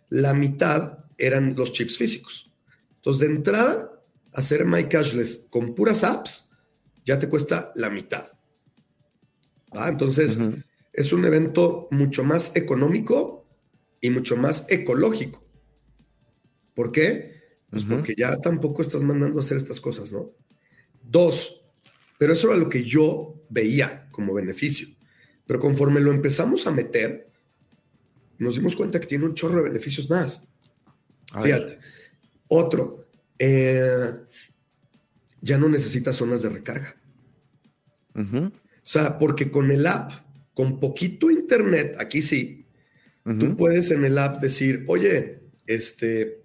la 0.10 0.34
mitad 0.34 1.06
eran 1.18 1.56
los 1.56 1.74
chips 1.74 1.98
físicos. 1.98 2.52
Entonces, 2.96 3.28
de 3.28 3.36
entrada, 3.36 4.04
hacer 4.34 4.66
My 4.66 4.84
Cashless 4.84 5.48
con 5.50 5.74
puras 5.74 6.04
apps 6.04 6.50
ya 7.06 7.18
te 7.18 7.30
cuesta 7.30 7.72
la 7.76 7.90
mitad. 7.90 8.32
Entonces, 9.74 10.38
es 10.92 11.14
un 11.14 11.26
evento 11.26 11.88
mucho 11.92 12.24
más 12.24 12.56
económico 12.56 13.47
y 14.02 14.10
mucho 14.10 14.38
más 14.38 14.66
ecológico. 14.70 15.42
¿Por 16.74 16.92
qué? 16.92 17.38
Pues 17.70 17.84
porque 17.84 18.14
ya 18.18 18.38
tampoco 18.38 18.82
estás 18.82 19.04
mandando 19.04 19.40
a 19.40 19.44
hacer 19.44 19.58
estas 19.58 19.82
cosas, 19.82 20.12
¿no? 20.12 20.32
Dos, 21.04 21.66
pero 22.18 22.34
eso 22.34 22.50
era 22.50 22.58
lo 22.58 22.70
que 22.70 22.84
yo 22.84 23.44
veía 23.50 24.08
como 24.12 24.34
beneficio. 24.34 24.88
Pero 25.46 25.60
conforme 25.60 26.00
lo 26.00 26.12
empezamos 26.12 26.68
a 26.68 26.72
meter, 26.72 27.30
nos 28.38 28.56
dimos 28.56 28.76
cuenta 28.76 29.00
que 29.00 29.08
tiene 29.08 29.26
un 29.26 29.34
chorro 29.34 29.58
de 29.58 29.70
beneficios 29.70 30.10
más. 30.10 30.48
Fíjate. 31.42 31.80
Otro, 32.48 33.08
eh, 33.38 34.14
ya 35.42 35.58
no 35.58 35.70
necesitas 35.70 36.16
zonas 36.16 36.42
de 36.42 36.50
recarga. 36.50 36.96
O 38.16 38.52
sea, 38.82 39.20
porque 39.20 39.52
con 39.52 39.72
el 39.72 39.86
app, 39.86 40.12
con 40.54 40.80
poquito 40.80 41.30
internet, 41.30 41.96
aquí 42.00 42.22
sí, 42.22 42.67
tú 43.36 43.58
puedes 43.58 43.92
en 43.92 44.06
el 44.06 44.18
app 44.18 44.42
decir, 44.42 44.86
oye, 44.88 45.42
este, 45.66 46.44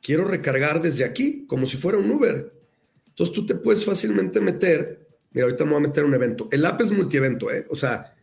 quiero 0.00 0.24
recargar 0.24 0.80
desde 0.80 1.04
aquí, 1.04 1.46
como 1.46 1.66
si 1.66 1.76
fuera 1.76 1.98
un 1.98 2.10
Uber. 2.10 2.52
Entonces 3.08 3.34
tú 3.34 3.44
te 3.44 3.56
puedes 3.56 3.84
fácilmente 3.84 4.40
meter, 4.40 5.08
mira, 5.32 5.46
ahorita 5.46 5.64
me 5.64 5.72
voy 5.72 5.80
a 5.84 5.88
meter 5.88 6.04
un 6.04 6.14
evento. 6.14 6.48
El 6.52 6.64
app 6.64 6.80
es 6.80 6.92
multievento, 6.92 7.50
¿eh? 7.50 7.66
O 7.70 7.76
sea, 7.76 8.14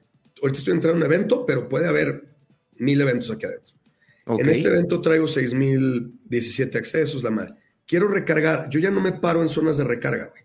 ahorita 0.41 0.59
estoy 0.59 0.73
entrando 0.73 0.97
en 0.97 1.07
un 1.07 1.13
evento, 1.13 1.45
pero 1.45 1.67
puede 1.67 1.87
haber 1.87 2.23
mil 2.77 3.01
eventos 3.01 3.31
aquí 3.31 3.45
adentro. 3.45 3.75
En 4.25 4.47
este 4.47 4.69
evento 4.69 5.01
traigo 5.01 5.25
6.017 5.25 6.75
accesos, 6.75 7.23
la 7.23 7.31
madre. 7.31 7.55
Quiero 7.85 8.07
recargar. 8.07 8.69
Yo 8.69 8.79
ya 8.79 8.89
no 8.89 9.01
me 9.01 9.11
paro 9.11 9.41
en 9.41 9.49
zonas 9.49 9.77
de 9.77 9.83
recarga, 9.83 10.27
güey. 10.27 10.43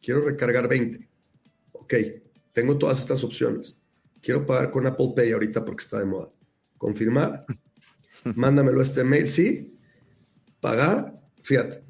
Quiero 0.00 0.24
recargar 0.24 0.66
20. 0.66 1.06
Ok, 1.72 1.94
tengo 2.52 2.78
todas 2.78 2.98
estas 2.98 3.22
opciones. 3.22 3.79
Quiero 4.20 4.44
pagar 4.44 4.70
con 4.70 4.86
Apple 4.86 5.12
Pay 5.16 5.32
ahorita 5.32 5.64
porque 5.64 5.82
está 5.82 5.98
de 5.98 6.06
moda. 6.06 6.30
Confirmar. 6.78 7.44
Mándamelo 8.34 8.80
a 8.80 8.82
este 8.82 9.04
mail, 9.04 9.28
sí. 9.28 9.78
Pagar. 10.60 11.20
Fíjate. 11.42 11.82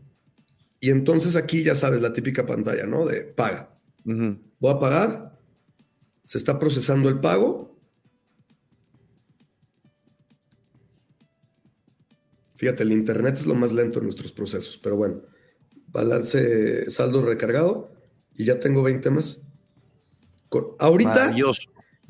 Y 0.81 0.91
entonces 0.91 1.37
aquí 1.37 1.63
ya 1.63 1.75
sabes 1.75 2.01
la 2.01 2.13
típica 2.13 2.47
pantalla, 2.47 2.87
¿no? 2.87 3.05
De 3.05 3.25
paga. 3.25 3.75
Voy 4.05 4.73
a 4.73 4.79
pagar. 4.79 5.39
Se 6.25 6.39
está 6.39 6.59
procesando 6.59 7.09
el 7.09 7.21
pago 7.21 7.71
Fíjate, 12.61 12.83
el 12.83 12.93
Internet 12.93 13.37
es 13.37 13.47
lo 13.47 13.55
más 13.55 13.73
lento 13.73 14.01
en 14.01 14.05
nuestros 14.05 14.33
procesos, 14.33 14.79
pero 14.83 14.95
bueno, 14.95 15.23
balance 15.87 16.91
saldo 16.91 17.25
recargado 17.25 17.91
y 18.35 18.45
ya 18.45 18.61
tengo 18.61 18.83
20 18.83 19.09
más. 19.09 19.41
ahorita 20.79 21.35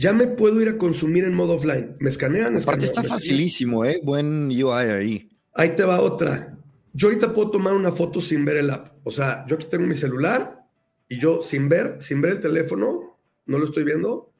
ya 0.01 0.15
me 0.15 0.27
puedo 0.27 0.63
ir 0.63 0.69
a 0.71 0.79
consumir 0.79 1.25
en 1.25 1.35
modo 1.35 1.57
offline. 1.57 1.95
Me 2.01 2.09
escanean, 2.09 2.57
Aparte 2.57 2.87
está 2.87 3.05
facilísimo, 3.05 3.85
¿eh? 3.85 4.01
Buen 4.03 4.47
UI 4.49 4.71
ahí. 4.73 5.29
Ahí 5.53 5.77
te 5.77 5.85
va 5.85 6.01
otra. 6.01 6.57
Yo 6.95 7.09
ahorita 7.09 7.35
puedo 7.35 7.51
tomar 7.51 7.75
una 7.75 7.93
foto 7.93 8.23
sin 8.23 8.47
ver 8.47 8.57
el 8.57 8.71
app. 8.71 8.89
O 9.05 9.11
sea, 9.11 9.45
yo 9.47 9.57
aquí 9.57 9.67
tengo 9.71 9.87
mi 9.87 9.95
celular 9.95 10.67
y 11.07 11.21
yo 11.21 11.43
sin 11.43 11.69
ver, 11.69 12.01
sin 12.01 12.23
ver 12.23 12.33
el 12.33 12.41
teléfono, 12.41 13.21
no 13.45 13.59
lo 13.59 13.67
estoy 13.67 13.85
viendo, 13.85 14.33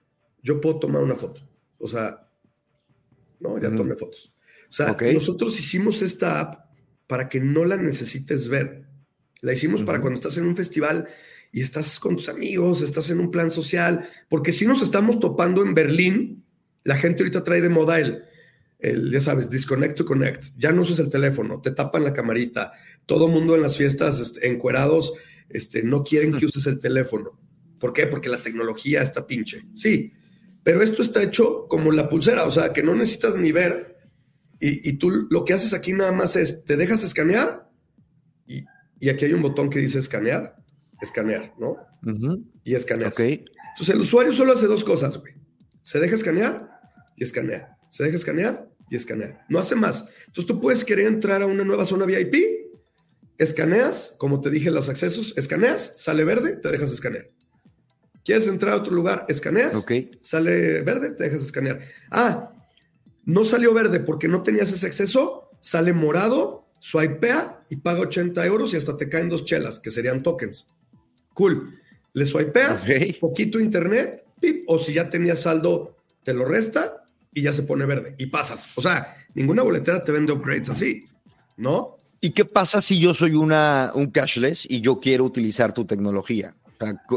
yo 0.43 0.63
puedo 0.63 0.79
tomar 0.79 1.03
una 1.03 1.17
foto. 1.17 1.43
O 1.77 1.89
sea, 1.89 2.27
no, 3.39 3.59
ya 3.59 3.69
tomé 3.69 3.97
fotos. 3.97 4.33
O 4.71 4.73
sea, 4.73 4.97
nosotros 5.13 5.61
hicimos 5.61 6.01
esta 6.01 6.41
app 6.41 6.71
para 7.07 7.29
que 7.29 7.39
no 7.39 7.67
la 7.67 7.77
necesites 7.77 8.49
ver. 8.49 8.87
La 9.43 9.53
hicimos 9.53 9.83
para 9.83 10.01
cuando 10.01 10.15
estás 10.15 10.39
en 10.39 10.47
un 10.47 10.57
festival 10.57 11.07
y 11.53 11.63
estás 11.63 11.99
con 11.99 12.17
tus 12.17 12.29
amigos, 12.29 12.83
estás 12.83 13.11
en 13.11 13.21
un 13.21 13.31
plan 13.31 13.51
social, 13.51 14.09
porque 14.29 14.53
si 14.53 14.67
nos 14.67 14.83
estamos 14.83 15.19
topando 15.19 15.63
en 15.63 15.75
Berlín, 15.75 16.45
la 16.85 16.97
gente 16.97 17.23
ahorita 17.23 17.45
trae 17.45 17.61
de 17.61 17.69
moda 17.69 17.99
el, 17.99 18.25
ya 19.11 19.21
sabes, 19.21 19.51
disconnect 19.51 19.97
to 19.97 20.05
connect, 20.05 20.47
ya 20.57 20.73
no 20.73 20.83
usas 20.83 20.99
el 21.01 21.11
teléfono, 21.11 21.61
te 21.61 21.73
tapan 21.73 22.05
la 22.05 22.13
camarita, 22.13 22.73
todo 23.07 23.29
mundo 23.29 23.55
en 23.55 23.63
las 23.63 23.77
fiestas 23.77 24.21
este, 24.21 24.49
encuerados 24.49 25.13
este, 25.49 25.83
no 25.83 26.05
quieren 26.05 26.37
que 26.37 26.47
uses 26.47 26.67
el 26.67 26.79
teléfono. 26.79 27.39
¿Por 27.79 27.93
qué? 27.93 28.07
Porque 28.07 28.29
la 28.29 28.39
tecnología 28.39 29.03
está 29.03 29.27
pinche. 29.27 29.67
Sí, 29.75 30.13
pero 30.63 30.83
esto 30.83 31.03
está 31.03 31.23
hecho 31.23 31.67
como 31.69 31.91
la 31.91 32.09
pulsera, 32.09 32.45
o 32.45 32.51
sea, 32.51 32.73
que 32.73 32.83
no 32.83 32.95
necesitas 32.95 33.37
ni 33.37 33.53
ver 33.53 33.91
y, 34.63 34.93
tú 34.95 35.27
lo 35.31 35.45
que 35.45 35.55
haces 35.55 35.73
aquí 35.73 35.95
nada 35.95 36.13
más 36.13 36.37
es, 36.37 36.65
te 36.65 36.77
dejas 36.77 37.03
escanear 37.03 37.71
y, 38.47 38.67
aquí 39.09 39.25
hay 39.25 39.33
un 39.33 39.41
botón 39.41 39.71
que 39.71 39.79
dice 39.79 39.99
escanear, 39.99 40.60
escanear, 41.01 41.55
¿no? 41.59 41.77
Y 42.65 42.75
escanear. 42.75 43.13
Entonces 43.19 43.95
el 43.95 44.01
usuario 44.01 44.33
solo 44.33 44.53
hace 44.53 44.67
dos 44.67 44.85
cosas, 44.85 45.19
güey. 45.19 45.35
Se 45.83 45.99
deja 45.99 46.17
escanear 46.17 46.69
y 47.17 47.25
escanea. 47.25 47.77
Se 47.89 48.05
deja 48.05 48.17
escanear 48.17 48.69
y 48.91 48.97
escanea. 48.97 49.45
No 49.49 49.59
hace 49.59 49.75
más. 49.77 50.07
Entonces 50.27 50.47
tú 50.47 50.61
puedes 50.61 50.85
querer 50.85 51.07
entrar 51.07 51.43
a 51.43 51.47
una 51.47 51.65
nueva 51.65 51.85
zona 51.85 52.05
VIP, 52.05 52.35
escaneas, 53.39 54.15
como 54.19 54.41
te 54.41 54.51
dije 54.51 54.71
los 54.71 54.89
accesos, 54.89 55.37
escaneas, 55.37 55.95
sale 55.97 56.25
verde, 56.25 56.57
te 56.57 56.71
dejas 56.71 56.93
escanear. 56.93 57.31
¿Quieres 58.25 58.47
entrar 58.47 58.75
a 58.75 58.77
otro 58.77 58.95
lugar? 58.95 59.25
Escaneas, 59.29 59.85
sale 60.21 60.83
verde, 60.83 61.11
te 61.13 61.25
dejas 61.25 61.41
escanear. 61.41 61.81
Ah, 62.11 62.53
no 63.25 63.45
salió 63.45 63.73
verde 63.73 64.01
porque 64.01 64.29
no 64.29 64.43
tenías 64.43 64.71
ese 64.73 64.87
acceso, 64.87 65.51
sale 65.61 65.93
morado, 65.93 66.69
swipea 66.81 67.65
y 67.71 67.77
paga 67.77 68.01
80 68.01 68.45
euros 68.45 68.75
y 68.75 68.77
hasta 68.77 68.97
te 68.97 69.09
caen 69.09 69.29
dos 69.29 69.45
chelas, 69.45 69.79
que 69.79 69.91
serían 69.91 70.23
tokens. 70.23 70.69
Cool. 71.35 71.79
Le 72.13 72.27
swipeas, 72.27 72.87
poquito 73.21 73.61
internet, 73.61 74.25
o 74.67 74.79
si 74.79 74.95
ya 74.95 75.09
tenías 75.09 75.43
saldo, 75.43 75.97
te 76.25 76.35
lo 76.35 76.45
resta 76.45 77.05
y 77.33 77.43
ya 77.43 77.53
se 77.53 77.63
pone 77.63 77.87
verde 77.87 78.15
y 78.19 78.27
pasas. 78.27 78.71
O 78.75 78.83
sea, 78.83 79.17
ninguna 79.35 79.63
boletera 79.63 80.03
te 80.03 80.13
vende 80.13 80.33
upgrades 80.33 80.71
así, 80.71 81.07
¿no? 81.57 81.97
¿Y 82.21 82.31
qué 82.31 82.45
pasa 82.45 82.83
si 82.83 83.01
yo 83.01 83.15
soy 83.15 83.35
una, 83.35 83.93
un 83.95 84.11
cashless 84.11 84.67
y 84.69 84.81
yo 84.81 85.01
quiero 85.01 85.25
utilizar 85.25 85.73
tu 85.73 85.87
tecnología? 85.87 86.55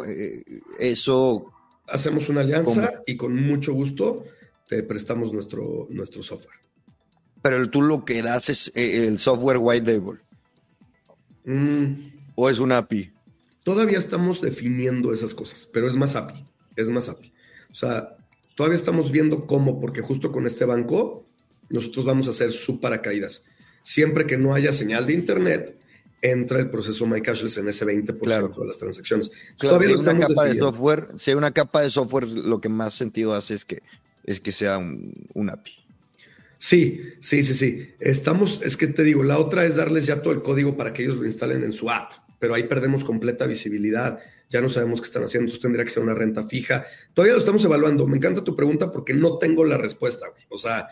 Eh, 0.08 0.44
eso. 0.80 1.52
Hacemos 1.88 2.30
una 2.30 2.42
alianza 2.42 3.02
y 3.06 3.18
con 3.18 3.36
mucho 3.36 3.74
gusto 3.74 4.24
te 4.68 4.84
prestamos 4.84 5.34
nuestro, 5.34 5.88
nuestro 5.90 6.24
software. 6.24 6.58
Pero 7.42 7.70
tú 7.70 7.82
lo 7.82 8.06
que 8.06 8.22
das 8.22 8.50
es 8.50 8.72
eh, 8.76 9.08
el 9.08 9.20
software 9.20 9.58
white 9.60 9.92
label. 9.92 10.20
Mm. 11.44 12.14
¿O 12.36 12.50
es 12.50 12.60
una 12.60 12.78
API? 12.78 13.13
Todavía 13.64 13.98
estamos 13.98 14.42
definiendo 14.42 15.14
esas 15.14 15.34
cosas, 15.34 15.68
pero 15.72 15.88
es 15.88 15.96
más 15.96 16.16
API. 16.16 16.44
Es 16.76 16.90
más 16.90 17.10
API. 17.10 17.34
O 17.72 17.76
sea, 17.76 18.18
todavía 18.56 18.76
estamos 18.76 19.12
viendo 19.12 19.48
cómo, 19.48 19.80
porque 19.80 20.02
justo 20.02 20.32
con 20.32 20.46
este 20.46 20.66
banco, 20.66 21.26
nosotros 21.70 22.06
vamos 22.06 22.28
a 22.28 22.32
hacer 22.32 22.52
su 22.52 22.80
paracaídas. 22.80 23.46
Siempre 23.84 24.26
que 24.26 24.38
no 24.38 24.54
haya 24.54 24.72
señal 24.72 25.06
de 25.06 25.14
internet, 25.14 25.78
entra 26.22 26.60
el 26.60 26.70
proceso 26.70 27.06
MyCashless 27.06 27.58
en 27.58 27.68
ese 27.68 27.86
20% 27.86 28.60
de 28.60 28.66
las 28.66 28.78
transacciones. 28.78 29.32
todavía 29.58 29.90
si 29.90 30.04
una 30.04 30.20
capa 30.20 30.46
de 30.46 30.58
software, 30.58 31.08
si 31.18 31.32
hay 31.32 31.38
una 31.38 31.52
capa 31.52 31.82
de 31.82 31.90
software, 31.90 32.28
lo 32.30 32.62
que 32.62 32.70
más 32.70 32.94
sentido 32.94 33.34
hace 33.34 33.54
es 33.54 33.66
que 33.66 33.84
es 34.24 34.40
que 34.40 34.54
sea 34.54 34.78
un, 34.78 35.50
API. 35.50 35.74
Sí, 36.58 37.02
sí, 37.20 37.44
sí, 37.44 37.54
sí. 37.54 37.90
Estamos, 38.00 38.62
es 38.64 38.78
que 38.78 38.88
te 38.88 39.04
digo, 39.04 39.24
la 39.24 39.38
otra 39.38 39.66
es 39.66 39.76
darles 39.76 40.06
ya 40.06 40.22
todo 40.22 40.32
el 40.32 40.42
código 40.42 40.78
para 40.78 40.94
que 40.94 41.04
ellos 41.04 41.18
lo 41.18 41.26
instalen 41.26 41.62
en 41.64 41.74
su 41.74 41.90
app, 41.90 42.14
pero 42.44 42.56
ahí 42.56 42.64
perdemos 42.64 43.06
completa 43.06 43.48
visibilidad. 43.48 44.20
Ya 44.50 44.60
no 44.60 44.68
sabemos 44.68 45.00
qué 45.00 45.06
están 45.06 45.24
haciendo. 45.24 45.46
Entonces 45.46 45.62
tendría 45.62 45.86
que 45.86 45.92
ser 45.92 46.04
una 46.04 46.14
renta 46.14 46.46
fija. 46.46 46.86
Todavía 47.14 47.36
lo 47.36 47.40
estamos 47.40 47.64
evaluando. 47.64 48.06
Me 48.06 48.18
encanta 48.18 48.44
tu 48.44 48.54
pregunta 48.54 48.92
porque 48.92 49.14
no 49.14 49.38
tengo 49.38 49.64
la 49.64 49.78
respuesta. 49.78 50.26
O 50.50 50.58
sea, 50.58 50.90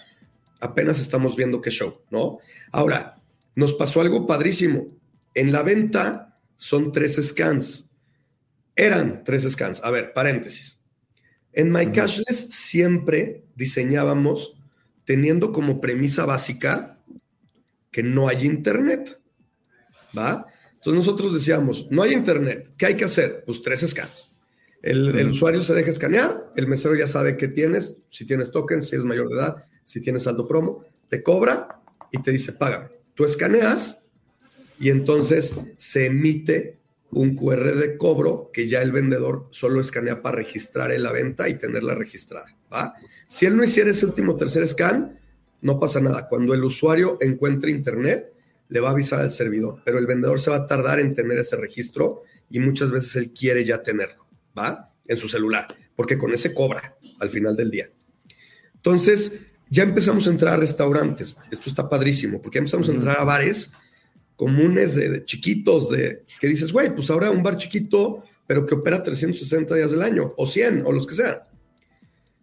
apenas 0.61 0.97
estamos 0.97 1.35
viendo 1.35 1.59
qué 1.59 1.69
show, 1.69 2.03
¿no? 2.09 2.37
Ahora, 2.71 3.21
nos 3.53 3.73
pasó 3.73 3.99
algo 3.99 4.25
padrísimo. 4.25 4.97
En 5.33 5.51
la 5.51 5.61
venta 5.61 6.39
son 6.55 6.93
tres 6.93 7.19
scans. 7.21 7.91
Eran 8.73 9.25
tres 9.25 9.43
scans. 9.51 9.83
A 9.83 9.91
ver, 9.91 10.13
paréntesis. 10.13 10.79
En 11.51 11.69
MyCashless 11.69 12.47
siempre 12.49 13.43
diseñábamos 13.55 14.57
teniendo 15.03 15.51
como 15.51 15.81
premisa 15.81 16.25
básica 16.25 16.97
que 17.91 18.03
no 18.03 18.29
hay 18.29 18.45
internet. 18.45 19.19
¿Va? 20.17 20.47
Entonces 20.81 21.05
nosotros 21.05 21.31
decíamos, 21.35 21.91
no 21.91 22.01
hay 22.01 22.11
internet, 22.11 22.73
¿qué 22.75 22.87
hay 22.87 22.97
que 22.97 23.05
hacer? 23.05 23.43
Pues 23.45 23.61
tres 23.61 23.81
scans. 23.87 24.31
El, 24.81 25.29
usuario 25.29 25.61
se 25.61 25.75
deja 25.75 25.91
escanear, 25.91 26.51
el 26.55 26.67
mesero 26.67 26.95
ya 26.95 27.05
sabe 27.05 27.37
qué 27.37 27.47
tienes, 27.47 28.01
si 28.09 28.25
tienes 28.25 28.51
tokens, 28.51 28.89
si 28.89 28.95
es 28.95 29.03
mayor 29.03 29.29
de 29.29 29.35
edad, 29.35 29.67
si 29.85 30.01
tienes 30.01 30.23
saldo 30.23 30.47
promo, 30.47 30.83
te 31.07 31.21
cobra 31.21 31.83
y 32.11 32.19
te 32.23 32.31
dice, 32.31 32.53
paga. 32.53 32.91
Tú 33.13 33.25
escaneas 33.25 34.01
y 34.79 34.89
entonces 34.89 35.53
se 35.77 36.07
emite 36.07 36.79
un 37.11 37.35
QR 37.35 37.75
de 37.75 37.95
cobro 37.95 38.49
que 38.51 38.67
ya 38.67 38.81
el 38.81 38.91
vendedor 38.91 39.49
solo 39.51 39.81
escanea 39.81 40.23
para 40.23 40.37
registrar 40.37 40.91
en 40.91 41.03
la 41.03 41.11
venta 41.11 41.47
y 41.47 41.59
tenerla 41.59 41.93
registrada. 41.93 42.57
¿va? 42.73 42.95
Si 43.27 43.45
él 43.45 43.55
no 43.55 43.63
hiciera 43.63 43.91
ese 43.91 44.07
último 44.07 44.35
tercer 44.35 44.67
scan, 44.67 45.19
no 45.61 45.79
pasa 45.79 46.01
nada. 46.01 46.27
Cuando 46.27 46.55
el 46.55 46.63
usuario 46.63 47.17
encuentre 47.21 47.69
internet, 47.69 48.30
le 48.71 48.79
va 48.79 48.87
a 48.87 48.91
avisar 48.93 49.19
al 49.19 49.29
servidor, 49.29 49.81
pero 49.83 49.99
el 49.99 50.07
vendedor 50.07 50.39
se 50.39 50.49
va 50.49 50.55
a 50.55 50.65
tardar 50.65 51.01
en 51.01 51.13
tener 51.13 51.37
ese 51.37 51.57
registro 51.57 52.23
y 52.49 52.59
muchas 52.59 52.89
veces 52.89 53.13
él 53.17 53.31
quiere 53.31 53.65
ya 53.65 53.83
tenerlo, 53.83 54.25
¿va? 54.57 54.93
En 55.05 55.17
su 55.17 55.27
celular, 55.27 55.67
porque 55.93 56.17
con 56.17 56.31
ese 56.33 56.53
cobra 56.53 56.95
al 57.19 57.29
final 57.29 57.57
del 57.57 57.69
día. 57.69 57.89
Entonces, 58.75 59.41
ya 59.69 59.83
empezamos 59.83 60.25
a 60.25 60.29
entrar 60.29 60.53
a 60.53 60.57
restaurantes. 60.57 61.35
Esto 61.51 61.69
está 61.69 61.89
padrísimo, 61.89 62.41
porque 62.41 62.55
ya 62.55 62.59
empezamos 62.59 62.87
a 62.87 62.93
entrar 62.93 63.19
a 63.19 63.25
bares 63.25 63.73
comunes 64.37 64.95
de, 64.95 65.25
chiquitos, 65.25 65.89
de 65.89 66.23
que 66.39 66.47
dices, 66.47 66.71
güey, 66.71 66.95
pues 66.95 67.09
ahora 67.09 67.29
un 67.29 67.43
bar 67.43 67.57
chiquito, 67.57 68.23
pero 68.47 68.65
que 68.65 68.75
opera 68.75 69.03
360 69.03 69.75
días 69.75 69.91
del 69.91 70.01
año, 70.01 70.33
o 70.37 70.47
100, 70.47 70.83
o 70.85 70.93
los 70.93 71.05
que 71.05 71.15
sean. 71.15 71.35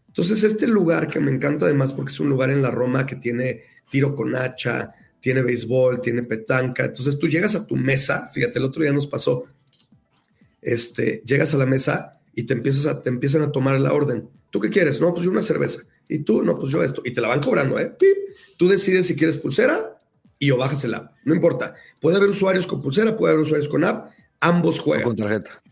Entonces, 0.08 0.44
este 0.44 0.66
lugar 0.66 1.08
que 1.08 1.20
me 1.20 1.30
encanta 1.30 1.64
además 1.64 1.94
porque 1.94 2.12
es 2.12 2.20
un 2.20 2.28
lugar 2.28 2.50
en 2.50 2.60
la 2.60 2.70
Roma 2.70 3.06
que 3.06 3.16
tiene 3.16 3.62
tiro 3.88 4.14
con 4.14 4.36
hacha, 4.36 4.94
tiene 5.20 5.42
béisbol, 5.42 6.00
tiene 6.00 6.22
petanca. 6.22 6.84
Entonces, 6.84 7.18
tú 7.18 7.28
llegas 7.28 7.54
a 7.54 7.66
tu 7.66 7.76
mesa, 7.76 8.28
fíjate, 8.32 8.58
el 8.58 8.64
otro 8.64 8.82
día 8.82 8.92
nos 8.92 9.06
pasó, 9.06 9.44
este, 10.62 11.22
llegas 11.24 11.54
a 11.54 11.58
la 11.58 11.66
mesa 11.66 12.20
y 12.34 12.44
te, 12.44 12.54
empiezas 12.54 12.86
a, 12.86 13.02
te 13.02 13.08
empiezan 13.08 13.42
a 13.42 13.52
tomar 13.52 13.80
la 13.80 13.92
orden. 13.92 14.28
¿Tú 14.50 14.60
qué 14.60 14.70
quieres? 14.70 15.00
No, 15.00 15.12
pues 15.12 15.24
yo 15.24 15.30
una 15.30 15.42
cerveza. 15.42 15.82
Y 16.08 16.20
tú, 16.20 16.42
no, 16.42 16.58
pues 16.58 16.72
yo 16.72 16.82
esto. 16.82 17.02
Y 17.04 17.12
te 17.12 17.20
la 17.20 17.28
van 17.28 17.40
cobrando, 17.40 17.78
¿eh? 17.78 17.96
Tú 18.56 18.68
decides 18.68 19.06
si 19.06 19.16
quieres 19.16 19.36
pulsera 19.36 19.98
y 20.38 20.50
o 20.50 20.56
bajas 20.56 20.84
el 20.84 20.94
app. 20.94 21.12
No 21.24 21.34
importa. 21.34 21.74
Puede 22.00 22.16
haber 22.16 22.30
usuarios 22.30 22.66
con 22.66 22.80
pulsera, 22.80 23.16
puede 23.16 23.34
haber 23.34 23.44
usuarios 23.44 23.68
con 23.68 23.84
app. 23.84 24.10
Ambos 24.40 24.80
juegan. 24.80 25.04
con 25.04 25.16
tarjeta. 25.16 25.62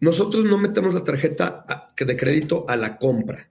Nosotros 0.00 0.44
no 0.44 0.58
metemos 0.58 0.94
la 0.94 1.04
tarjeta 1.04 1.64
de 1.96 2.16
crédito 2.16 2.64
a 2.68 2.76
la 2.76 2.96
compra. 2.98 3.48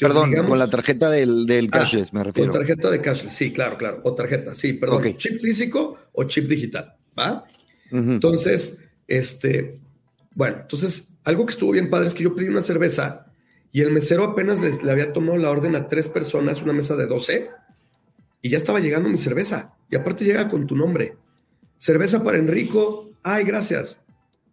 Perdón, 0.00 0.34
con 0.46 0.58
la 0.58 0.68
tarjeta 0.68 1.10
del, 1.10 1.46
del 1.46 1.68
ah, 1.72 1.78
cashless, 1.78 2.12
me 2.12 2.24
refiero. 2.24 2.50
Con 2.50 2.60
tarjeta 2.60 2.90
de 2.90 3.00
cashless, 3.00 3.32
sí, 3.32 3.52
claro, 3.52 3.76
claro. 3.76 4.00
O 4.04 4.14
tarjeta, 4.14 4.54
sí, 4.54 4.72
perdón. 4.72 5.02
Chip 5.16 5.40
físico 5.40 5.96
o 6.12 6.24
chip 6.24 6.46
digital, 6.46 6.94
¿va? 7.18 7.44
Entonces, 7.90 8.78
este, 9.06 9.80
bueno, 10.34 10.58
entonces, 10.62 11.18
algo 11.24 11.44
que 11.44 11.52
estuvo 11.52 11.72
bien 11.72 11.90
padre 11.90 12.08
es 12.08 12.14
que 12.14 12.22
yo 12.22 12.34
pedí 12.34 12.48
una 12.48 12.60
cerveza 12.60 13.26
y 13.72 13.82
el 13.82 13.92
mesero 13.92 14.24
apenas 14.24 14.60
le 14.60 14.90
había 14.90 15.12
tomado 15.12 15.38
la 15.38 15.50
orden 15.50 15.76
a 15.76 15.86
tres 15.86 16.08
personas, 16.08 16.62
una 16.62 16.72
mesa 16.72 16.96
de 16.96 17.06
12, 17.06 17.50
y 18.42 18.48
ya 18.48 18.56
estaba 18.56 18.80
llegando 18.80 19.08
mi 19.08 19.18
cerveza. 19.18 19.74
Y 19.90 19.96
aparte 19.96 20.24
llega 20.24 20.48
con 20.48 20.66
tu 20.66 20.74
nombre. 20.74 21.16
Cerveza 21.76 22.24
para 22.24 22.38
Enrico. 22.38 23.12
Ay, 23.22 23.44
gracias. 23.44 24.04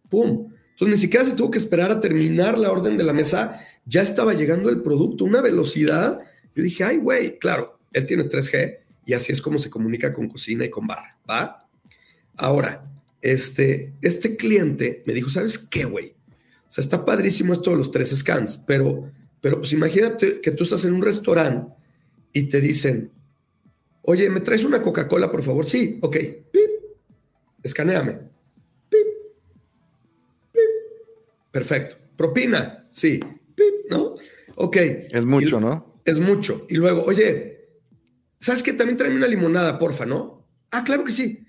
Pum. 0.09 0.51
Entonces 0.71 0.95
ni 0.95 0.97
siquiera 0.97 1.25
se 1.25 1.33
tuvo 1.33 1.49
que 1.49 1.57
esperar 1.57 1.91
a 1.91 1.99
terminar 1.99 2.57
la 2.57 2.71
orden 2.71 2.97
de 2.97 3.03
la 3.03 3.13
mesa. 3.13 3.61
Ya 3.88 4.01
estaba 4.01 4.33
llegando 4.33 4.69
el 4.69 4.81
producto, 4.81 5.23
una 5.23 5.41
velocidad. 5.41 6.19
Yo 6.53 6.63
dije, 6.63 6.83
ay, 6.83 6.97
güey, 6.97 7.39
claro, 7.39 7.79
él 7.93 8.05
tiene 8.05 8.25
3G 8.25 8.79
y 9.05 9.13
así 9.13 9.31
es 9.31 9.41
como 9.41 9.57
se 9.57 9.69
comunica 9.69 10.13
con 10.13 10.27
cocina 10.27 10.65
y 10.65 10.69
con 10.69 10.85
barra. 10.85 11.17
¿Va? 11.29 11.65
Ahora, 12.35 12.85
este, 13.21 13.93
este 14.01 14.35
cliente 14.35 15.03
me 15.05 15.13
dijo, 15.13 15.29
¿sabes 15.29 15.57
qué, 15.57 15.85
güey? 15.85 16.15
O 16.67 16.71
sea, 16.71 16.81
está 16.81 17.05
padrísimo 17.05 17.53
esto 17.53 17.71
de 17.71 17.77
los 17.77 17.91
tres 17.91 18.09
scans, 18.09 18.57
pero, 18.67 19.09
pero 19.39 19.59
pues 19.59 19.71
imagínate 19.71 20.41
que 20.41 20.51
tú 20.51 20.65
estás 20.65 20.83
en 20.83 20.93
un 20.93 21.01
restaurante 21.01 21.73
y 22.33 22.43
te 22.43 22.59
dicen, 22.59 23.09
oye, 24.01 24.29
¿me 24.29 24.41
traes 24.41 24.65
una 24.65 24.81
Coca-Cola, 24.81 25.31
por 25.31 25.43
favor? 25.43 25.67
Sí, 25.67 25.97
ok, 26.01 26.17
pip, 26.51 26.69
escaneame, 27.63 28.19
pip, 28.89 29.07
pip, 30.51 30.61
perfecto. 31.51 31.95
Propina, 32.17 32.88
sí, 32.91 33.19
pip, 33.57 33.89
¿no? 33.89 34.15
Ok. 34.55 34.77
Es 34.77 35.25
mucho, 35.25 35.59
¿no? 35.59 36.01
Es 36.05 36.19
mucho. 36.19 36.65
Y 36.69 36.75
luego, 36.75 37.03
oye, 37.03 37.71
¿sabes 38.39 38.63
qué? 38.63 38.71
También 38.71 38.95
tráeme 38.95 39.17
una 39.17 39.27
limonada, 39.27 39.79
porfa, 39.79 40.05
¿no? 40.05 40.47
Ah, 40.71 40.83
claro 40.85 41.03
que 41.03 41.11
sí. 41.11 41.45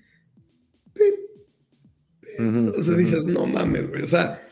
Pip, 0.93 1.15
dices, 2.97 3.25
no 3.25 3.45
mames, 3.45 3.89
güey. 3.89 4.01
O 4.01 4.07
sea, 4.07 4.45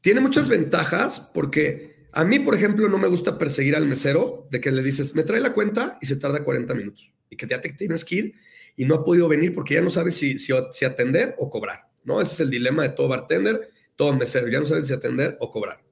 tiene 0.00 0.20
muchas 0.20 0.48
ventajas 0.48 1.30
porque 1.32 2.08
a 2.12 2.24
mí, 2.24 2.38
por 2.38 2.54
ejemplo, 2.54 2.88
no 2.88 2.98
me 2.98 3.08
gusta 3.08 3.38
perseguir 3.38 3.76
al 3.76 3.86
mesero 3.86 4.48
de 4.50 4.60
que 4.60 4.70
le 4.70 4.82
dices, 4.82 5.14
me 5.14 5.22
trae 5.22 5.40
la 5.40 5.52
cuenta 5.52 5.98
y 6.00 6.06
se 6.06 6.16
tarda 6.16 6.44
40 6.44 6.74
minutos 6.74 7.12
y 7.28 7.36
que 7.36 7.46
ya 7.46 7.60
te 7.60 7.72
tienes 7.72 8.04
que 8.04 8.14
ir 8.16 8.34
y 8.76 8.84
no 8.84 8.96
ha 8.96 9.04
podido 9.04 9.28
venir 9.28 9.54
porque 9.54 9.74
ya 9.74 9.80
no 9.80 9.90
sabes 9.90 10.16
si, 10.16 10.38
si, 10.38 10.84
atender 10.84 11.34
o 11.38 11.50
cobrar, 11.50 11.88
¿no? 12.04 12.20
Ese 12.20 12.34
es 12.34 12.40
el 12.40 12.50
dilema 12.50 12.82
de 12.82 12.90
todo 12.90 13.08
bartender, 13.08 13.70
todo 13.96 14.14
mesero, 14.14 14.48
ya 14.48 14.58
no 14.58 14.66
sabes 14.66 14.86
si 14.86 14.92
atender 14.92 15.36
o 15.40 15.50
cobrar. 15.50 15.82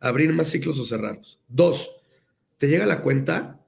Abrir 0.00 0.32
más 0.32 0.48
ciclos 0.48 0.78
o 0.80 0.84
cerrarlos. 0.84 1.38
Dos, 1.48 1.90
te 2.58 2.68
llega 2.68 2.86
la 2.86 3.02
cuenta 3.02 3.60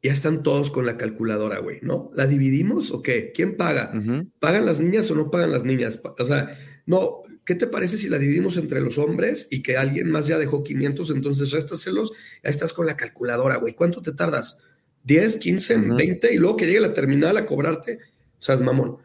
y 0.00 0.08
ya 0.08 0.14
están 0.14 0.42
todos 0.42 0.70
con 0.70 0.84
la 0.84 0.98
calculadora, 0.98 1.60
güey, 1.60 1.78
¿no? 1.82 2.10
¿La 2.14 2.26
dividimos 2.26 2.90
o 2.90 3.02
qué? 3.02 3.32
¿Quién 3.34 3.56
paga? 3.56 3.92
¿Pagan 4.38 4.66
las 4.66 4.80
niñas 4.80 5.10
o 5.10 5.14
no 5.14 5.30
pagan 5.30 5.50
las 5.50 5.64
niñas? 5.64 6.00
O 6.18 6.24
sea, 6.24 6.58
no, 6.84 7.22
¿qué 7.46 7.54
te 7.54 7.66
parece 7.66 7.96
si 7.96 8.10
la 8.10 8.18
dividimos 8.18 8.58
entre 8.58 8.82
los 8.82 8.98
hombres 8.98 9.48
y 9.50 9.62
que 9.62 9.78
alguien 9.78 10.10
más 10.10 10.26
ya 10.26 10.38
dejó 10.38 10.62
500, 10.62 11.10
entonces 11.10 11.50
réstaselos? 11.50 12.12
Ya 12.42 12.50
estás 12.50 12.74
con 12.74 12.84
la 12.86 12.96
calculadora, 12.96 13.56
güey. 13.56 13.74
¿Cuánto 13.74 14.02
te 14.02 14.12
tardas? 14.12 14.58
¿10, 15.06 15.38
15, 15.38 15.76
20? 15.76 16.34
Y 16.34 16.38
luego 16.38 16.56
que 16.56 16.66
llegue 16.66 16.80
la 16.80 16.92
terminal 16.92 17.36
a 17.38 17.46
cobrarte. 17.46 18.00
O 18.38 18.42
sea, 18.42 18.54
es 18.54 18.62
mamón. 18.62 18.98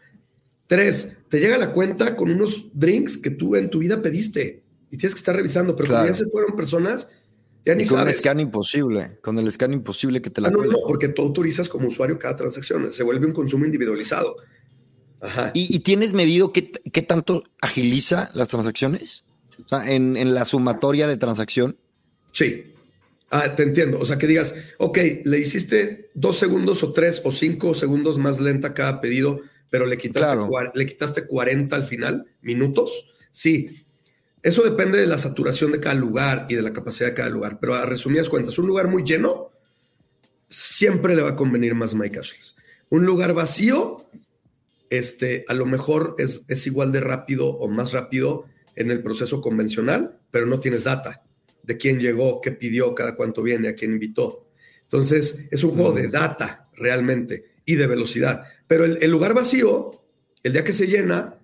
Tres, 0.68 1.16
te 1.30 1.40
llega 1.40 1.58
la 1.58 1.72
cuenta 1.72 2.16
con 2.16 2.30
unos 2.30 2.68
drinks 2.74 3.18
que 3.18 3.32
tú 3.32 3.56
en 3.56 3.70
tu 3.70 3.80
vida 3.80 4.02
pediste 4.02 4.64
y 4.92 4.98
tienes 4.98 5.14
que 5.14 5.20
estar 5.20 5.36
revisando, 5.36 5.76
pero 5.76 5.90
como 5.90 6.06
ya 6.06 6.14
se 6.14 6.26
fueron 6.26 6.56
personas, 6.56 7.10
ya 7.66 7.76
ni 7.76 7.86
con 7.86 8.08
el 8.08 8.14
scan 8.14 8.40
imposible, 8.40 9.18
con 9.22 9.38
el 9.38 9.52
scan 9.52 9.74
imposible 9.74 10.22
que 10.22 10.30
te 10.30 10.42
la 10.42 10.48
ah, 10.48 10.52
no, 10.52 10.64
no, 10.64 10.78
porque 10.88 11.10
tú 11.10 11.22
autorizas 11.22 11.70
como 11.70 11.88
usuario 11.88 12.18
cada 12.18 12.36
transacción, 12.36 12.92
se 12.92 13.04
vuelve 13.04 13.26
un 13.26 13.34
consumo 13.34 13.66
individualizado. 13.66 14.36
¿Y, 15.54 15.80
tienes 15.80 16.14
medido 16.14 16.54
qué, 16.54 17.02
tanto 17.02 17.44
agiliza 17.62 18.32
las 18.34 18.48
transacciones? 18.48 19.26
O 19.66 19.68
sea, 19.68 19.92
en, 19.92 20.34
la 20.34 20.46
sumatoria 20.46 21.08
de 21.08 21.18
transacción. 21.18 21.78
Sí. 22.32 22.74
Ah, 23.30 23.54
te 23.56 23.64
entiendo. 23.64 24.00
O 24.00 24.06
sea, 24.06 24.18
que 24.18 24.28
digas, 24.28 24.56
ok, 24.78 24.98
le 25.26 25.40
hiciste 25.40 26.10
dos 26.14 26.40
segundos 26.40 26.84
o 26.84 26.94
tres 26.94 27.22
o 27.26 27.32
cinco 27.32 27.74
segundos 27.74 28.18
más 28.18 28.40
lenta 28.40 28.74
cada 28.74 29.02
pedido, 29.02 29.42
pero 29.70 29.86
le 29.86 29.98
quitaste, 29.98 30.48
le 30.74 30.86
quitaste 30.86 31.28
40 31.28 31.76
al 31.76 31.86
final, 31.86 32.26
minutos. 32.42 33.06
Sí. 33.32 33.86
Eso 34.42 34.64
depende 34.64 35.00
de 35.00 35.08
la 35.08 35.18
saturación 35.18 35.72
de 35.72 35.80
cada 35.80 35.96
lugar 35.96 36.46
y 36.50 36.56
de 36.56 36.62
la 36.62 36.74
capacidad 36.74 37.10
de 37.10 37.16
cada 37.16 37.30
lugar. 37.30 37.60
Pero 37.60 37.76
a 37.76 37.86
resumidas 37.86 38.30
cuentas, 38.30 38.58
un 38.58 38.68
lugar 38.68 38.88
muy 38.88 39.04
lleno 39.04 39.52
siempre 40.48 41.16
le 41.16 41.22
va 41.22 41.30
a 41.30 41.36
convenir 41.36 41.76
más 41.76 41.94
MyCashless. 41.94 42.56
Un 42.90 43.06
lugar 43.06 43.34
vacío 43.34 44.10
este, 44.90 45.46
a 45.48 45.54
lo 45.54 45.66
mejor 45.66 46.16
es, 46.18 46.42
es 46.48 46.66
igual 46.68 46.92
de 46.92 47.02
rápido 47.02 47.48
o 47.48 47.68
más 47.68 47.92
rápido 47.92 48.46
en 48.76 48.92
el 48.92 49.04
proceso 49.04 49.42
convencional, 49.42 50.20
pero 50.32 50.46
no 50.46 50.60
tienes 50.60 50.84
data 50.84 51.24
de 51.64 51.78
quién 51.78 52.00
llegó, 52.00 52.42
qué 52.42 52.52
pidió, 52.52 52.96
cada 52.96 53.16
cuánto 53.16 53.44
viene, 53.44 53.70
a 53.70 53.76
quién 53.76 53.94
invitó. 53.94 54.48
Entonces, 54.84 55.46
es 55.52 55.64
un 55.64 55.72
juego 55.72 55.92
de 55.92 56.08
data 56.08 56.68
realmente 56.76 57.52
y 57.66 57.76
de 57.76 57.86
velocidad. 57.86 58.44
Pero 58.68 58.86
el, 58.86 59.12
lugar 59.12 59.36
vacío, 59.36 59.92
el 60.42 60.54
día 60.54 60.64
que 60.64 60.74
se 60.74 60.88
llena, 60.88 61.39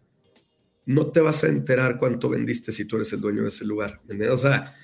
no 0.86 1.08
te 1.08 1.20
vas 1.20 1.44
a 1.44 1.48
enterar 1.48 1.98
cuánto 1.98 2.30
vendiste 2.30 2.72
si 2.72 2.86
tú 2.86 2.98
eres 2.98 3.12
el 3.14 3.22
dueño 3.22 3.42
de 3.42 3.48
ese 3.48 3.66
lugar. 3.66 4.02
O 4.32 4.38
sea, 4.38 4.76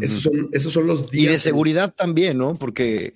esos, 0.00 0.22
son, 0.22 0.48
esos 0.52 0.72
son 0.72 0.86
los 0.86 1.10
días. 1.10 1.24
Y 1.24 1.32
de 1.34 1.38
seguridad 1.38 1.94
también, 1.94 2.38
¿no? 2.38 2.56
Porque 2.56 3.14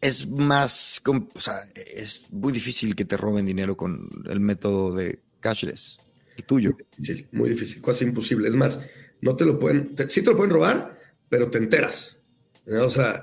es 0.00 0.28
más, 0.28 1.02
o 1.06 1.40
sea, 1.40 1.60
es 1.74 2.26
muy 2.30 2.52
difícil 2.52 2.94
que 2.94 3.04
te 3.04 3.16
roben 3.16 3.46
dinero 3.46 3.76
con 3.76 4.08
el 4.26 4.40
método 4.40 4.94
de 4.94 5.20
cashless, 5.40 5.98
el 6.36 6.44
tuyo. 6.44 6.76
Sí, 7.00 7.26
muy 7.32 7.50
difícil, 7.50 7.82
casi 7.82 8.04
imposible. 8.04 8.48
Es 8.48 8.54
más, 8.54 8.84
no 9.22 9.34
te 9.34 9.44
lo 9.44 9.58
pueden, 9.58 9.94
sí 10.08 10.22
te 10.22 10.30
lo 10.30 10.36
pueden 10.36 10.52
robar, 10.52 11.00
pero 11.28 11.50
te 11.50 11.58
enteras. 11.58 12.20
O 12.66 12.90
sea, 12.90 13.22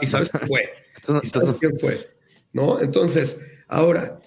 y 0.00 0.06
sabes 0.06 0.30
quién 0.30 0.48
fue. 0.48 0.62
y 1.22 1.26
sabes 1.28 1.54
quién 1.60 1.78
fue. 1.78 2.10
¿No? 2.52 2.80
Entonces, 2.80 3.40
ahora, 3.68 4.20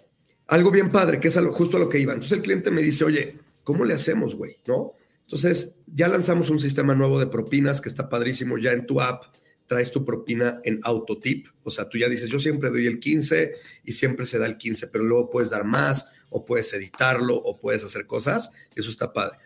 algo 0.48 0.72
bien 0.72 0.90
padre, 0.90 1.20
que 1.20 1.28
es 1.28 1.38
justo 1.52 1.78
a 1.78 1.80
lo 1.80 1.90
que 1.90 2.00
iba. 2.00 2.14
Entonces 2.14 2.38
el 2.38 2.44
cliente 2.44 2.72
me 2.72 2.82
dice, 2.82 3.04
oye, 3.04 3.38
¿cómo 3.64 3.86
le 3.86 3.94
hacemos, 3.94 4.36
güey? 4.36 4.58
¿No? 4.66 4.94
Entonces, 5.24 5.80
ya 5.94 6.08
lanzamos 6.08 6.50
un 6.50 6.60
sistema 6.60 6.96
nuevo 6.96 7.20
de 7.20 7.28
propinas 7.28 7.82
que 7.82 7.90
está 7.90 8.08
padrísimo 8.08 8.58
ya 8.58 8.72
en 8.72 8.86
tu 8.86 9.02
app 9.02 9.26
traes 9.68 9.92
tu 9.92 10.04
propina 10.04 10.60
en 10.64 10.80
autotip, 10.84 11.48
o 11.64 11.70
sea, 11.70 11.88
tú 11.88 11.98
ya 11.98 12.08
dices, 12.08 12.30
yo 12.30 12.40
siempre 12.40 12.70
doy 12.70 12.88
el 12.88 13.00
15 13.00 13.54
y 13.84 13.92
siempre 13.92 14.26
se 14.26 14.40
da 14.40 14.46
el 14.46 14.58
15, 14.58 14.88
pero 14.88 15.04
luego 15.04 15.30
puedes 15.30 15.50
dar 15.50 15.66
más 15.66 16.12
o 16.30 16.46
puedes 16.46 16.74
editarlo 16.74 17.36
o 17.36 17.60
puedes 17.60 17.84
hacer 17.84 18.08
cosas, 18.08 18.52
eso 18.76 18.90
está 18.90 19.14
padre. 19.14 19.38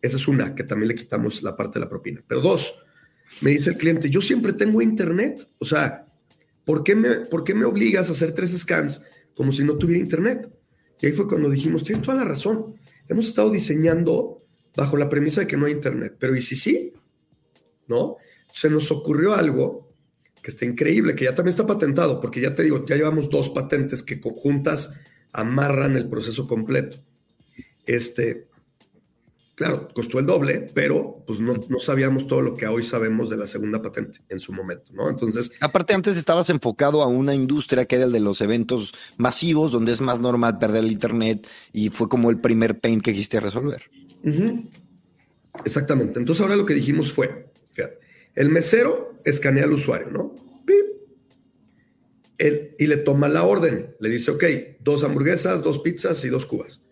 Esa 0.00 0.16
es 0.16 0.26
una, 0.28 0.54
que 0.54 0.64
también 0.64 0.88
le 0.88 0.94
quitamos 0.94 1.42
la 1.42 1.56
parte 1.56 1.78
de 1.78 1.84
la 1.84 1.88
propina. 1.88 2.22
Pero 2.26 2.40
dos, 2.40 2.78
me 3.42 3.50
dice 3.50 3.70
el 3.70 3.76
cliente, 3.76 4.08
yo 4.10 4.20
siempre 4.20 4.52
tengo 4.54 4.80
internet, 4.80 5.46
o 5.58 5.64
sea, 5.64 6.06
¿por 6.64 6.82
qué 6.82 6.94
me, 6.94 7.10
¿por 7.10 7.44
qué 7.44 7.54
me 7.54 7.64
obligas 7.66 8.08
a 8.08 8.12
hacer 8.12 8.32
tres 8.32 8.56
scans 8.56 9.04
como 9.36 9.52
si 9.52 9.62
no 9.62 9.76
tuviera 9.76 10.02
internet? 10.02 10.50
Y 11.00 11.06
ahí 11.06 11.12
fue 11.12 11.28
cuando 11.28 11.50
dijimos, 11.50 11.84
tienes 11.84 12.04
toda 12.04 12.18
la 12.18 12.24
razón. 12.24 12.74
Hemos 13.08 13.26
estado 13.26 13.50
diseñando 13.50 14.42
bajo 14.76 14.96
la 14.96 15.08
premisa 15.08 15.40
de 15.42 15.46
que 15.46 15.56
no 15.56 15.66
hay 15.66 15.72
Internet, 15.72 16.16
pero 16.18 16.36
¿y 16.36 16.40
si 16.40 16.54
sí? 16.54 16.92
¿No? 17.88 18.16
Se 18.52 18.68
nos 18.68 18.90
ocurrió 18.90 19.34
algo 19.34 19.90
que 20.42 20.50
está 20.50 20.64
increíble, 20.64 21.14
que 21.14 21.24
ya 21.24 21.34
también 21.34 21.50
está 21.50 21.66
patentado, 21.66 22.20
porque 22.20 22.40
ya 22.40 22.54
te 22.54 22.62
digo, 22.62 22.84
ya 22.86 22.96
llevamos 22.96 23.30
dos 23.30 23.48
patentes 23.50 24.02
que 24.02 24.20
juntas 24.20 25.00
amarran 25.32 25.96
el 25.96 26.08
proceso 26.08 26.46
completo. 26.46 26.98
Este, 27.84 28.46
claro, 29.56 29.88
costó 29.92 30.20
el 30.20 30.26
doble, 30.26 30.70
pero 30.72 31.24
pues 31.26 31.40
no, 31.40 31.54
no, 31.68 31.80
sabíamos 31.80 32.28
todo 32.28 32.42
lo 32.42 32.54
que 32.54 32.66
hoy 32.66 32.84
sabemos 32.84 33.30
de 33.30 33.38
la 33.38 33.46
segunda 33.46 33.82
patente 33.82 34.20
en 34.28 34.38
su 34.38 34.52
momento, 34.52 34.92
¿no? 34.92 35.08
Entonces. 35.08 35.50
Aparte, 35.60 35.94
antes 35.94 36.16
estabas 36.16 36.50
enfocado 36.50 37.02
a 37.02 37.08
una 37.08 37.34
industria 37.34 37.86
que 37.86 37.96
era 37.96 38.04
el 38.04 38.12
de 38.12 38.20
los 38.20 38.40
eventos 38.42 38.94
masivos, 39.16 39.72
donde 39.72 39.90
es 39.90 40.00
más 40.00 40.20
normal 40.20 40.58
perder 40.58 40.84
el 40.84 40.92
Internet 40.92 41.48
y 41.72 41.88
fue 41.88 42.08
como 42.08 42.30
el 42.30 42.38
primer 42.38 42.78
pain 42.78 43.00
que 43.00 43.12
quisiste 43.12 43.40
resolver. 43.40 43.90
Exactamente. 45.64 46.18
Entonces, 46.18 46.42
ahora 46.42 46.56
lo 46.56 46.66
que 46.66 46.74
dijimos 46.74 47.12
fue: 47.12 47.50
fíjate, 47.72 47.98
el 48.34 48.50
mesero 48.50 49.14
escanea 49.24 49.64
al 49.64 49.72
usuario, 49.72 50.10
¿no? 50.10 50.34
¡Pip! 50.66 50.86
y 52.78 52.86
le 52.86 52.98
toma 52.98 53.28
la 53.28 53.44
orden. 53.44 53.96
Le 53.98 54.10
dice, 54.10 54.30
ok, 54.32 54.44
dos 54.80 55.02
hamburguesas, 55.02 55.62
dos 55.62 55.78
pizzas 55.78 56.22
y 56.26 56.28
dos 56.28 56.44
cubas. 56.44 56.84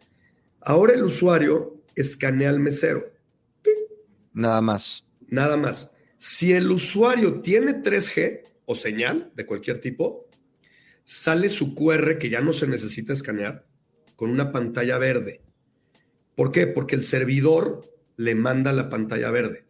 Ahora 0.63 0.95
el 0.95 1.05
usuario 1.05 1.74
escanea 1.95 2.51
al 2.51 2.61
mesero. 2.61 3.13
Nada 4.33 4.61
más. 4.61 5.05
Nada 5.29 5.57
más. 5.57 5.93
Si 6.19 6.53
el 6.53 6.71
usuario 6.71 7.41
tiene 7.41 7.83
3G 7.83 8.43
o 8.67 8.75
señal 8.75 9.33
de 9.35 9.47
cualquier 9.47 9.79
tipo, 9.79 10.29
sale 11.05 11.49
su 11.49 11.75
QR 11.75 12.19
que 12.19 12.31
ya 12.31 12.41
no 12.41 12.53
se 12.53 12.67
necesita 12.67 13.13
escanear 13.13 13.67
con 14.17 14.31
una 14.31 14.53
pantalla 14.53 14.99
verde. 14.99 15.43
¿Por 16.35 16.51
qué? 16.51 16.67
Porque 16.67 16.97
el 16.97 17.03
servidor 17.03 17.83
le 18.17 18.35
manda 18.35 18.73
la 18.73 18.89
pantalla 18.89 19.31
verde. 19.31 19.65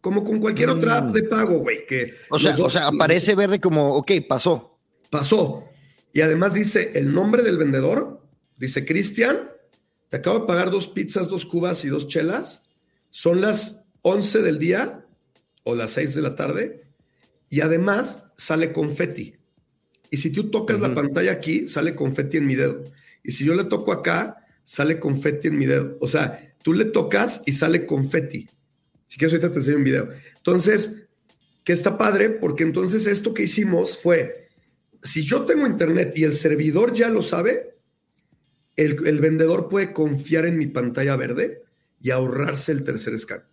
Como 0.00 0.22
con 0.22 0.38
cualquier 0.38 0.70
otra 0.70 0.98
app 0.98 1.10
de 1.10 1.22
mm. 1.22 1.28
pago, 1.28 1.58
güey. 1.58 1.84
O 2.30 2.38
sea, 2.38 2.56
o 2.56 2.70
sea, 2.70 2.88
aparece 2.88 3.34
verde 3.34 3.60
como, 3.60 3.94
ok, 3.96 4.12
pasó. 4.28 4.78
Pasó. 5.10 5.64
Y 6.12 6.20
además 6.20 6.54
dice 6.54 6.92
el 6.94 7.12
nombre 7.12 7.42
del 7.42 7.58
vendedor, 7.58 8.22
dice 8.56 8.84
Cristian, 8.84 9.50
te 10.08 10.16
acabo 10.16 10.40
de 10.40 10.46
pagar 10.46 10.70
dos 10.70 10.86
pizzas, 10.86 11.28
dos 11.28 11.44
cubas 11.44 11.84
y 11.84 11.88
dos 11.88 12.08
chelas. 12.08 12.62
Son 13.10 13.40
las 13.40 13.84
11 14.02 14.42
del 14.42 14.58
día 14.58 15.04
o 15.64 15.74
las 15.74 15.92
6 15.92 16.14
de 16.14 16.22
la 16.22 16.36
tarde. 16.36 16.84
Y 17.48 17.60
además 17.60 18.24
sale 18.36 18.72
confeti. 18.72 19.36
Y 20.10 20.18
si 20.18 20.30
tú 20.30 20.50
tocas 20.50 20.80
la 20.80 20.94
pantalla 20.94 21.32
aquí, 21.32 21.66
sale 21.66 21.94
confeti 21.94 22.36
en 22.36 22.46
mi 22.46 22.54
dedo. 22.54 22.84
Y 23.22 23.32
si 23.32 23.44
yo 23.44 23.54
le 23.54 23.64
toco 23.64 23.92
acá, 23.92 24.44
sale 24.62 25.00
confeti 25.00 25.48
en 25.48 25.58
mi 25.58 25.66
dedo. 25.66 25.96
O 26.00 26.06
sea, 26.06 26.54
tú 26.62 26.72
le 26.72 26.84
tocas 26.86 27.42
y 27.46 27.52
sale 27.52 27.86
confeti. 27.86 28.48
Si 29.08 29.18
quieres, 29.18 29.34
ahorita 29.34 29.52
te 29.52 29.58
enseño 29.58 29.78
un 29.78 29.84
video. 29.84 30.08
Entonces, 30.36 31.06
que 31.64 31.72
está 31.72 31.98
padre, 31.98 32.30
porque 32.30 32.62
entonces 32.62 33.06
esto 33.06 33.34
que 33.34 33.44
hicimos 33.44 33.98
fue, 33.98 34.48
si 35.02 35.24
yo 35.24 35.44
tengo 35.44 35.66
internet 35.66 36.12
y 36.16 36.24
el 36.24 36.32
servidor 36.32 36.94
ya 36.94 37.08
lo 37.08 37.22
sabe, 37.22 37.75
el, 38.76 39.20
vendedor 39.20 39.68
puede 39.68 39.92
confiar 39.92 40.46
en 40.46 40.58
mi 40.58 40.66
pantalla 40.66 41.16
verde 41.16 41.62
y 42.00 42.10
ahorrarse 42.10 42.72
el 42.72 42.84
tercer 42.84 43.18
scan. 43.18 43.44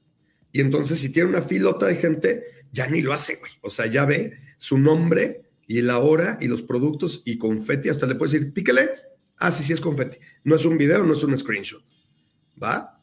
Y 0.52 0.62
entonces, 0.62 1.00
si 1.00 1.10
tiene 1.10 1.30
una 1.30 1.42
filota 1.42 1.88
de 1.88 1.96
gente, 1.96 2.44
ya 2.72 2.88
ni 2.88 3.02
lo 3.02 3.14
hace, 3.14 3.38
güey. 3.38 3.52
O 3.62 3.70
sea, 3.70 3.88
ya 3.88 4.06
ve 4.06 4.34
su 4.58 4.78
nombre 4.78 5.44
y 5.68 5.82
la 5.82 6.00
hora 6.00 6.38
y 6.42 6.48
los 6.48 6.62
productos 6.62 7.24
y 7.26 7.38
confeti. 7.38 7.90
Hasta 7.90 8.06
le 8.06 8.16
puede 8.16 8.34
decir, 8.34 8.54
píquele. 8.54 8.90
Ah, 9.38 9.52
sí, 9.52 9.64
sí 9.64 9.74
es 9.74 9.82
confeti. 9.82 10.18
No 10.44 10.56
es 10.56 10.66
un 10.66 10.78
video, 10.78 11.04
no 11.04 11.14
es 11.14 11.24
un 11.24 11.36
screenshot. 11.38 11.84
¿Va? 12.62 13.02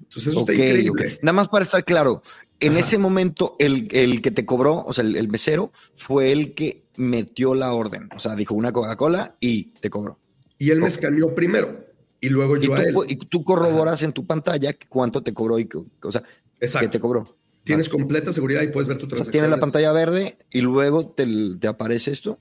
Entonces, 0.00 0.28
eso 0.32 0.40
está 0.40 0.54
increíble. 0.54 1.18
Nada 1.22 1.34
más 1.34 1.48
para 1.48 1.64
estar 1.64 1.84
claro, 1.84 2.22
en 2.58 2.76
ese 2.76 2.98
momento, 2.98 3.56
el, 3.58 3.88
que 4.20 4.30
te 4.30 4.44
cobró, 4.44 4.84
o 4.84 4.92
sea, 4.92 5.04
el, 5.04 5.16
el 5.16 5.28
mesero, 5.28 5.72
fue 5.94 6.32
el 6.32 6.54
que 6.54 6.84
metió 6.96 7.54
la 7.54 7.72
orden. 7.72 8.08
O 8.14 8.20
sea, 8.20 8.34
dijo 8.34 8.54
una 8.54 8.72
Coca-Cola 8.72 9.36
y 9.40 9.72
te 9.80 9.90
cobró. 9.90 10.19
Y 10.60 10.70
él 10.70 10.80
me 10.80 10.88
escaneó 10.88 11.34
primero 11.34 11.86
y 12.20 12.28
luego 12.28 12.58
yo 12.58 12.74
a 12.74 12.82
él. 12.82 12.94
Y 13.08 13.16
tú 13.16 13.42
corroboras 13.42 14.02
en 14.02 14.12
tu 14.12 14.26
pantalla 14.26 14.76
cuánto 14.90 15.22
te 15.22 15.32
cobró 15.32 15.58
y, 15.58 15.66
o 16.02 16.12
sea, 16.12 16.22
qué 16.58 16.88
te 16.88 17.00
cobró. 17.00 17.34
Tienes 17.64 17.88
completa 17.88 18.30
seguridad 18.30 18.60
y 18.60 18.68
puedes 18.68 18.86
ver 18.86 18.98
tu 18.98 19.08
transacción. 19.08 19.32
tienes 19.32 19.50
la 19.50 19.56
pantalla 19.56 19.90
verde 19.92 20.36
y 20.50 20.60
luego 20.60 21.08
te, 21.08 21.66
aparece 21.66 22.10
esto. 22.10 22.38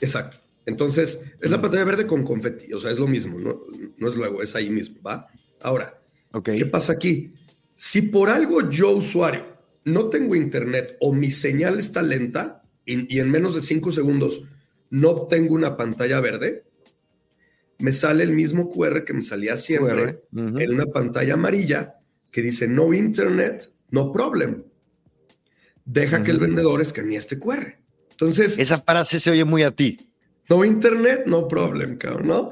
Exacto. 0.00 0.38
Entonces, 0.66 1.20
es 1.40 1.50
la 1.50 1.62
pantalla 1.62 1.84
verde 1.84 2.08
con 2.08 2.24
confeti, 2.24 2.72
o 2.72 2.80
sea, 2.80 2.90
es 2.90 2.98
lo 2.98 3.06
mismo, 3.06 3.38
no, 3.38 3.62
no 3.96 4.08
es 4.08 4.16
luego, 4.16 4.42
es 4.42 4.56
ahí 4.56 4.70
mismo, 4.70 5.00
¿va? 5.02 5.28
Ahora, 5.62 6.02
¿qué 6.44 6.66
pasa 6.66 6.92
aquí? 6.92 7.34
Si 7.76 8.02
por 8.02 8.30
algo 8.30 8.68
yo, 8.68 8.90
usuario, 8.90 9.46
no 9.84 10.08
tengo 10.08 10.34
internet 10.34 10.96
o 11.00 11.12
mi 11.12 11.30
señal 11.30 11.78
está 11.78 12.02
lenta 12.02 12.64
y, 12.84 13.14
y 13.14 13.20
en 13.20 13.30
menos 13.30 13.54
de 13.54 13.60
cinco 13.60 13.92
segundos 13.92 14.42
no 14.90 15.10
obtengo 15.10 15.54
una 15.54 15.76
pantalla 15.76 16.20
verde, 16.20 16.64
me 17.80 17.92
sale 17.92 18.22
el 18.22 18.32
mismo 18.32 18.68
QR 18.68 19.04
que 19.04 19.14
me 19.14 19.22
salía 19.22 19.56
siempre 19.56 20.22
en 20.32 20.74
una 20.74 20.86
pantalla 20.86 21.34
amarilla 21.34 21.96
que 22.30 22.42
dice 22.42 22.68
no 22.68 22.94
internet, 22.94 23.72
no 23.90 24.12
problem. 24.12 24.64
Deja 25.84 26.22
que 26.22 26.30
el 26.30 26.38
vendedor 26.38 26.80
escanee 26.80 27.16
este 27.16 27.38
QR. 27.38 27.74
Entonces. 28.10 28.58
Esa 28.58 28.80
frase 28.80 29.18
se 29.18 29.30
oye 29.30 29.44
muy 29.44 29.62
a 29.62 29.70
ti. 29.70 30.10
No 30.48 30.64
internet, 30.64 31.22
no 31.26 31.48
problem, 31.48 31.96
cabrón, 31.96 32.28
¿no? 32.28 32.50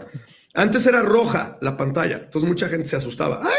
Antes 0.55 0.87
era 0.87 1.03
roja 1.03 1.59
la 1.61 1.76
pantalla, 1.76 2.22
entonces 2.24 2.49
mucha 2.49 2.68
gente 2.68 2.89
se 2.89 2.97
asustaba. 2.97 3.41
¡Ay, 3.43 3.51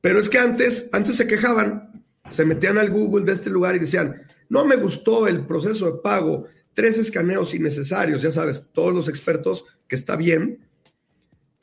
Pero 0.00 0.18
es 0.18 0.28
que 0.28 0.38
antes, 0.38 0.88
antes 0.92 1.16
se 1.16 1.26
quejaban, 1.26 2.04
se 2.30 2.44
metían 2.44 2.78
al 2.78 2.90
Google 2.90 3.24
de 3.24 3.32
este 3.32 3.50
lugar 3.50 3.74
y 3.76 3.80
decían, 3.80 4.22
no 4.48 4.64
me 4.64 4.76
gustó 4.76 5.26
el 5.26 5.44
proceso 5.46 5.86
de 5.86 5.98
pago, 6.02 6.46
tres 6.74 6.98
escaneos 6.98 7.54
innecesarios, 7.54 8.22
ya 8.22 8.30
sabes, 8.30 8.68
todos 8.72 8.94
los 8.94 9.08
expertos 9.08 9.64
que 9.88 9.96
está 9.96 10.16
bien, 10.16 10.65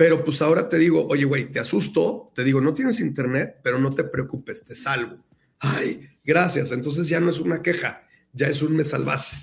pero 0.04 0.22
pues 0.22 0.42
ahora 0.42 0.68
te 0.68 0.78
digo, 0.78 1.08
oye, 1.08 1.24
güey, 1.24 1.50
te 1.50 1.62
asusto, 1.62 2.30
te 2.36 2.44
digo, 2.44 2.60
no 2.60 2.74
tienes 2.74 3.00
internet, 3.00 3.62
pero 3.64 3.80
no 3.80 3.90
te 3.96 4.04
preocupes, 4.04 4.66
te 4.66 4.76
salvo. 4.76 5.16
Ay, 5.60 6.10
gracias. 6.26 6.74
Entonces 6.74 7.08
ya 7.08 7.22
no 7.22 7.30
es 7.30 7.40
una 7.40 7.62
queja, 7.62 8.06
ya 8.34 8.50
es 8.50 8.62
un 8.62 8.76
me 8.76 8.84
salvaste. 8.84 9.38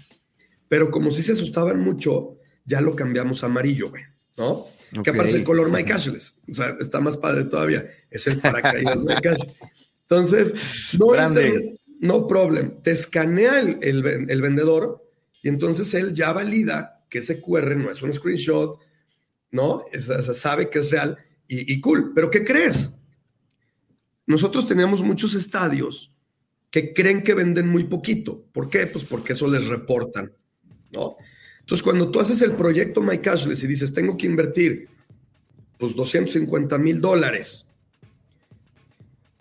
Pero 0.69 0.91
como 0.91 1.13
si 1.13 1.23
se 1.23 1.33
asustaban 1.33 1.81
mucho, 1.81 2.37
ya 2.67 2.83
lo 2.83 2.95
cambiamos 2.95 3.43
a 3.43 3.47
amarillo, 3.47 3.89
güey, 3.89 4.03
¿no? 4.37 4.67
Que 5.03 5.09
aparece 5.09 5.39
el 5.39 5.45
color 5.45 5.71
My 5.71 5.83
Cashless. 5.83 6.35
O 6.47 6.53
sea, 6.53 6.77
está 6.79 7.01
más 7.01 7.17
padre 7.17 7.45
todavía. 7.45 7.91
Es 8.11 8.27
el 8.27 8.39
paracaídas 8.39 9.03
My 9.03 9.15
Cashless. 9.15 9.55
Entonces, 10.11 10.55
no, 10.99 11.07
no 12.01 12.29
problem. 12.29 12.83
Te 12.83 12.91
escanea 12.91 13.61
el, 13.61 13.79
el 13.83 14.43
vendedor 14.43 15.03
y 15.43 15.49
entonces 15.49 15.95
él 15.95 16.13
ya 16.13 16.35
valida 16.35 16.99
que 17.09 17.21
ese 17.21 17.41
QR 17.41 17.75
no 17.77 17.91
es 17.91 18.03
un 18.03 18.13
screenshot, 18.13 18.79
¿no? 19.51 19.85
sabe 20.33 20.71
que 20.71 20.81
es 20.81 20.91
real 20.91 21.19
y, 21.49 21.81
cool. 21.81 22.13
Pero 22.15 22.31
¿qué 22.31 22.45
crees? 22.45 22.93
Nosotros 24.27 24.67
teníamos 24.67 25.03
muchos 25.03 25.35
estadios 25.35 26.13
que 26.71 26.95
creen 26.95 27.23
que 27.23 27.35
venden 27.35 27.69
muy 27.69 27.85
poquito. 27.85 28.45
¿Por 28.53 28.69
qué? 28.69 28.87
Pues 28.87 29.05
porque 29.05 29.33
eso 29.33 29.49
les 29.49 29.67
reportan, 29.67 30.33
¿no? 30.93 31.17
Entonces, 31.59 31.83
cuando 31.83 32.11
tú 32.11 32.21
haces 32.21 32.41
el 32.43 32.53
proyecto 32.53 33.03
My 33.03 33.19
Cashless 33.19 33.65
y 33.65 33.67
dices, 33.67 33.93
tengo 33.93 34.17
que 34.17 34.27
invertir, 34.27 34.89
pues 35.79 35.97
250 35.97 36.79
mil 36.79 37.01
dólares, 37.01 37.67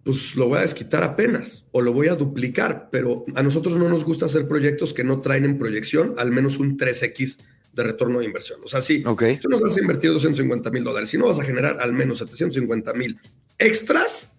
pues 0.03 0.35
lo 0.35 0.47
voy 0.47 0.57
a 0.57 0.61
desquitar 0.61 1.03
apenas 1.03 1.67
o 1.71 1.81
lo 1.81 1.93
voy 1.93 2.07
a 2.07 2.15
duplicar, 2.15 2.89
pero 2.91 3.25
a 3.35 3.43
nosotros 3.43 3.77
no 3.77 3.89
nos 3.89 4.03
gusta 4.03 4.25
hacer 4.25 4.47
proyectos 4.47 4.93
que 4.93 5.03
no 5.03 5.21
traen 5.21 5.45
en 5.45 5.57
proyección 5.57 6.15
al 6.17 6.31
menos 6.31 6.57
un 6.57 6.77
3X 6.77 7.37
de 7.79 7.85
retorno 7.85 8.19
de 8.19 8.25
inversión. 8.25 8.59
O 8.63 8.67
sea, 8.67 8.81
si 8.81 9.01
tú 9.01 9.49
no 9.49 9.59
vas 9.59 9.75
a 9.77 9.79
invertir 9.79 10.11
250 10.11 10.69
mil 10.69 10.83
dólares, 10.83 11.09
si 11.09 11.17
no 11.17 11.27
vas 11.27 11.39
a 11.39 11.43
generar 11.43 11.79
al 11.79 11.93
menos 11.93 12.17
750 12.17 12.93
mil 12.93 13.17
extras, 13.57 14.31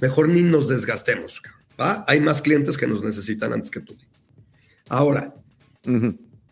mejor 0.00 0.28
ni 0.28 0.42
nos 0.42 0.68
desgastemos. 0.68 1.40
¿va? 1.80 2.04
Hay 2.08 2.20
más 2.20 2.42
clientes 2.42 2.76
que 2.76 2.86
nos 2.86 3.02
necesitan 3.02 3.52
antes 3.52 3.70
que 3.70 3.80
tú. 3.80 3.96
Ahora, 4.88 5.34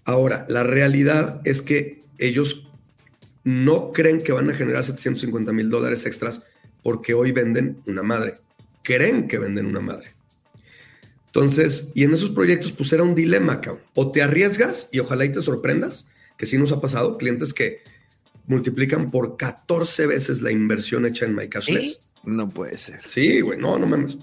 ahora, 0.05 0.47
la 0.49 0.63
realidad 0.63 1.41
es 1.45 1.63
que 1.63 1.99
ellos 2.19 2.69
no 3.45 3.93
creen 3.93 4.23
que 4.23 4.33
van 4.33 4.49
a 4.51 4.55
generar 4.55 4.85
750 4.85 5.53
mil 5.53 5.71
dólares 5.71 6.07
extras 6.07 6.47
porque 6.83 7.15
hoy 7.15 7.33
venden 7.33 7.83
una 7.87 8.03
madre. 8.03 8.35
Creen 8.83 9.27
que 9.27 9.39
venden 9.39 9.67
una 9.67 9.81
madre. 9.81 10.16
Entonces, 11.37 11.91
y 11.93 12.05
en 12.05 12.15
esos 12.15 12.31
proyectos, 12.31 12.73
pues 12.73 12.91
era 12.95 13.03
un 13.03 13.15
dilema, 13.15 13.61
cabrón. 13.61 13.83
O 13.95 14.11
te 14.11 14.23
arriesgas 14.23 14.89
y 14.91 15.01
ojalá 15.01 15.27
y 15.27 15.33
te 15.33 15.43
sorprendas, 15.43 16.09
que 16.39 16.47
sí 16.47 16.57
nos 16.57 16.73
ha 16.73 16.81
pasado, 16.81 17.19
clientes 17.19 17.53
que 17.53 17.83
multiplican 18.47 19.11
por 19.11 19.37
14 19.37 20.07
veces 20.07 20.41
la 20.41 20.51
inversión 20.51 21.05
hecha 21.05 21.27
en 21.27 21.35
MyCashless. 21.35 22.01
No 22.25 22.49
puede 22.49 22.79
ser. 22.79 23.07
Sí, 23.07 23.43
güey, 23.43 23.59
no, 23.59 23.79
no 23.79 23.87
mames. 23.87 24.17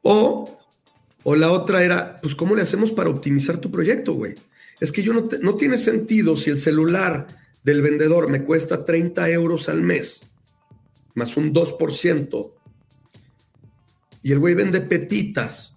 O, 0.00 0.58
o 1.22 1.36
la 1.36 1.52
otra 1.52 1.84
era, 1.84 2.16
pues, 2.22 2.34
¿cómo 2.34 2.54
le 2.54 2.62
hacemos 2.62 2.92
para 2.92 3.10
optimizar 3.10 3.58
tu 3.58 3.70
proyecto, 3.70 4.14
güey? 4.14 4.36
Es 4.80 4.92
que 4.92 5.02
yo 5.02 5.12
no, 5.12 5.28
no 5.42 5.56
tiene 5.56 5.76
sentido 5.76 6.38
si 6.38 6.48
el 6.48 6.58
celular 6.58 7.26
del 7.62 7.82
vendedor 7.82 8.30
me 8.30 8.42
cuesta 8.42 8.86
30 8.86 9.28
euros 9.32 9.68
al 9.68 9.82
mes, 9.82 10.30
más 11.12 11.36
un 11.36 11.52
2%, 11.52 12.52
y 14.22 14.32
el 14.32 14.38
güey 14.38 14.54
vende 14.54 14.80
pepitas 14.80 15.75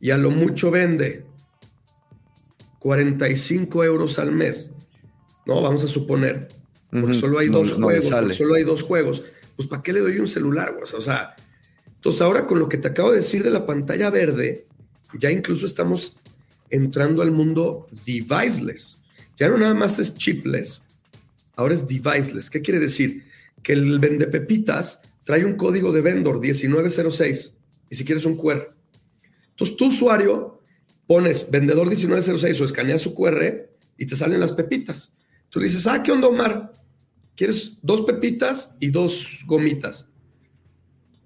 y 0.00 0.10
a 0.10 0.16
lo 0.16 0.30
mucho 0.30 0.70
vende 0.70 1.24
45 2.80 3.84
euros 3.84 4.18
al 4.18 4.32
mes, 4.32 4.72
no, 5.46 5.62
vamos 5.62 5.84
a 5.84 5.88
suponer, 5.88 6.48
porque 6.90 7.14
solo 7.14 7.38
hay 7.38 7.48
dos 7.48 7.72
juegos, 7.72 8.36
solo 8.36 8.54
hay 8.54 8.64
dos 8.64 8.82
juegos, 8.82 9.24
pues 9.56 9.68
¿para 9.68 9.82
qué 9.82 9.92
le 9.92 10.00
doy 10.00 10.18
un 10.18 10.28
celular? 10.28 10.74
O 10.82 11.00
sea, 11.00 11.34
entonces 11.94 12.22
ahora 12.22 12.46
con 12.46 12.58
lo 12.58 12.68
que 12.68 12.78
te 12.78 12.88
acabo 12.88 13.10
de 13.10 13.18
decir 13.18 13.42
de 13.42 13.50
la 13.50 13.66
pantalla 13.66 14.10
verde, 14.10 14.66
ya 15.18 15.30
incluso 15.30 15.66
estamos 15.66 16.18
entrando 16.70 17.22
al 17.22 17.30
mundo 17.30 17.86
deviceless. 18.06 19.02
Ya 19.36 19.48
no 19.48 19.58
nada 19.58 19.74
más 19.74 19.98
es 19.98 20.14
chipless, 20.14 20.82
ahora 21.56 21.74
es 21.74 21.86
deviceless. 21.86 22.50
¿Qué 22.50 22.62
quiere 22.62 22.80
decir? 22.80 23.24
Que 23.62 23.72
el 23.72 23.98
vende 23.98 24.26
pepitas 24.26 25.00
trae 25.24 25.44
un 25.44 25.56
código 25.56 25.92
de 25.92 26.00
vendor 26.00 26.40
1906 26.40 27.54
y 27.90 27.96
si 27.96 28.04
quieres 28.04 28.24
un 28.24 28.36
QR. 28.36 28.68
Entonces 29.56 29.76
tu 29.78 29.86
usuario 29.86 30.60
pones 31.06 31.50
vendedor 31.50 31.86
1906 31.86 32.60
o 32.60 32.64
escaneas 32.66 33.00
su 33.00 33.14
QR 33.14 33.70
y 33.96 34.04
te 34.04 34.14
salen 34.14 34.38
las 34.38 34.52
pepitas. 34.52 35.14
Tú 35.48 35.60
le 35.60 35.66
dices, 35.66 35.86
ah, 35.86 36.02
¿qué 36.02 36.12
onda, 36.12 36.28
Omar? 36.28 36.72
¿Quieres 37.34 37.78
dos 37.80 38.02
pepitas 38.02 38.76
y 38.80 38.90
dos 38.90 39.40
gomitas? 39.46 40.10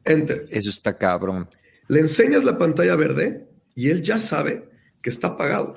Enter. 0.05 0.47
Eso 0.51 0.71
está 0.71 0.97
cabrón. 0.97 1.49
Le 1.89 1.99
enseñas 1.99 2.45
la 2.45 2.57
pantalla 2.57 2.95
verde 2.95 3.49
y 3.75 3.89
él 3.89 4.01
ya 4.01 4.21
sabe 4.21 4.69
que 5.03 5.11
está 5.11 5.37
pagado. 5.37 5.75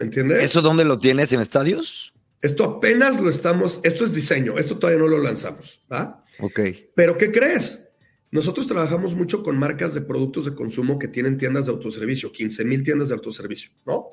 ¿Entiendes? 0.00 0.42
¿Eso 0.42 0.62
dónde 0.62 0.84
lo 0.84 0.98
tienes? 0.98 1.32
¿En 1.32 1.40
estadios? 1.40 2.12
Esto 2.40 2.64
apenas 2.64 3.20
lo 3.20 3.30
estamos, 3.30 3.78
esto 3.84 4.04
es 4.04 4.14
diseño, 4.14 4.58
esto 4.58 4.76
todavía 4.76 5.00
no 5.00 5.06
lo 5.06 5.18
lanzamos, 5.18 5.78
¿va? 5.92 6.24
Ok. 6.40 6.60
Pero 6.96 7.16
¿qué 7.16 7.30
crees? 7.30 7.88
Nosotros 8.32 8.66
trabajamos 8.66 9.14
mucho 9.14 9.44
con 9.44 9.58
marcas 9.58 9.94
de 9.94 10.00
productos 10.00 10.46
de 10.46 10.54
consumo 10.54 10.98
que 10.98 11.06
tienen 11.06 11.38
tiendas 11.38 11.66
de 11.66 11.72
autoservicio, 11.72 12.32
15 12.32 12.64
mil 12.64 12.82
tiendas 12.82 13.10
de 13.10 13.14
autoservicio, 13.14 13.70
¿no? 13.86 14.08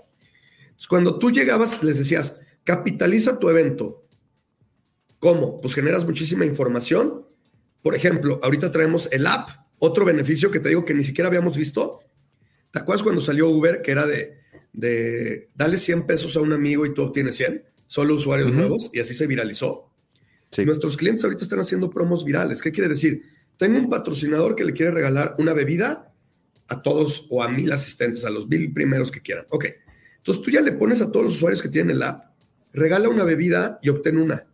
Entonces, 0.61 0.87
cuando 0.87 1.17
tú 1.17 1.31
llegabas, 1.31 1.81
les 1.83 1.97
decías, 1.97 2.41
capitaliza 2.63 3.39
tu 3.39 3.49
evento. 3.49 4.05
¿Cómo? 5.19 5.59
Pues 5.59 5.73
generas 5.73 6.05
muchísima 6.05 6.45
información. 6.45 7.25
Por 7.81 7.95
ejemplo, 7.95 8.39
ahorita 8.43 8.71
traemos 8.71 9.09
el 9.11 9.25
app, 9.25 9.49
otro 9.79 10.05
beneficio 10.05 10.51
que 10.51 10.59
te 10.59 10.69
digo 10.69 10.85
que 10.85 10.93
ni 10.93 11.03
siquiera 11.03 11.27
habíamos 11.27 11.57
visto, 11.57 12.01
¿Te 12.71 12.79
acuerdas 12.79 13.03
cuando 13.03 13.21
salió 13.21 13.49
Uber 13.49 13.81
que 13.81 13.91
era 13.91 14.05
de, 14.05 14.37
de 14.73 15.47
dale 15.55 15.77
100 15.77 16.05
pesos 16.05 16.35
a 16.35 16.41
un 16.41 16.53
amigo 16.53 16.85
y 16.85 16.93
tú 16.93 17.01
obtienes 17.01 17.35
100? 17.37 17.63
Solo 17.85 18.15
usuarios 18.15 18.53
nuevos 18.53 18.91
y 18.93 18.99
así 18.99 19.15
se 19.15 19.25
viralizó. 19.25 19.89
Nuestros 20.57 20.97
clientes 20.97 21.23
ahorita 21.23 21.43
están 21.43 21.59
haciendo 21.59 21.89
promos 21.89 22.23
virales. 22.23 22.61
¿Qué 22.61 22.71
quiere 22.71 22.89
decir? 22.89 23.23
Tengo 23.59 23.77
un 23.77 23.89
patrocinador 23.89 24.55
que 24.55 24.63
le 24.63 24.71
quiere 24.71 24.91
regalar 24.91 25.35
una 25.37 25.53
bebida 25.53 26.13
a 26.69 26.81
todos 26.81 27.27
o 27.29 27.43
a 27.43 27.49
mil 27.49 27.69
asistentes, 27.73 28.23
a 28.23 28.29
los 28.29 28.47
mil 28.47 28.71
primeros 28.71 29.11
que 29.11 29.21
quieran. 29.21 29.45
Ok. 29.49 29.65
Entonces 30.15 30.41
tú 30.41 30.49
ya 30.49 30.61
le 30.61 30.71
pones 30.71 31.01
a 31.01 31.11
todos 31.11 31.25
los 31.25 31.35
usuarios 31.35 31.61
que 31.61 31.67
tienen 31.67 31.97
el 31.97 32.03
app, 32.03 32.31
regala 32.71 33.09
una 33.09 33.25
bebida 33.25 33.77
y 33.81 33.89
obtén 33.89 34.17
una. 34.17 34.47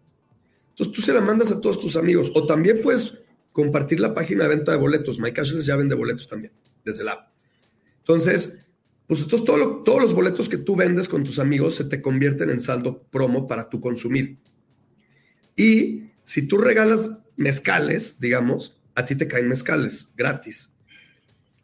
Entonces 0.69 0.91
tú 0.91 1.03
se 1.03 1.13
la 1.13 1.21
mandas 1.21 1.51
a 1.51 1.61
todos 1.61 1.79
tus 1.79 1.95
amigos. 1.97 2.31
O 2.33 2.47
también 2.47 2.81
puedes 2.81 3.19
compartir 3.51 3.99
la 3.99 4.15
página 4.15 4.45
de 4.45 4.55
venta 4.55 4.71
de 4.71 4.79
boletos. 4.79 5.19
MyCashless 5.19 5.67
ya 5.67 5.75
vende 5.75 5.93
boletos 5.93 6.27
también 6.27 6.51
desde 6.83 7.03
el 7.03 7.09
app. 7.09 7.29
Entonces, 7.99 8.57
pues 9.05 9.21
entonces 9.21 9.45
todos 9.45 10.01
los 10.01 10.15
boletos 10.15 10.49
que 10.49 10.57
tú 10.57 10.75
vendes 10.75 11.07
con 11.07 11.23
tus 11.23 11.37
amigos 11.37 11.75
se 11.75 11.83
te 11.83 12.01
convierten 12.01 12.49
en 12.49 12.59
saldo 12.59 13.03
promo 13.11 13.45
para 13.45 13.69
tu 13.69 13.79
consumir. 13.79 14.39
Y 15.55 16.09
si 16.23 16.47
tú 16.47 16.57
regalas 16.57 17.11
mezcales, 17.35 18.19
digamos, 18.19 18.81
a 18.95 19.05
ti 19.05 19.15
te 19.15 19.27
caen 19.27 19.47
mezcales 19.49 20.09
gratis. 20.15 20.69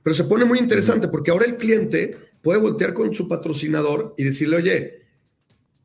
Pero 0.03 0.13
se 0.13 0.23
pone 0.23 0.45
muy 0.45 0.59
interesante 0.59 1.07
porque 1.07 1.31
ahora 1.31 1.45
el 1.45 1.57
cliente 1.57 2.17
puede 2.41 2.59
voltear 2.59 2.93
con 2.93 3.13
su 3.13 3.27
patrocinador 3.27 4.13
y 4.17 4.23
decirle, 4.23 4.57
oye, 4.57 5.01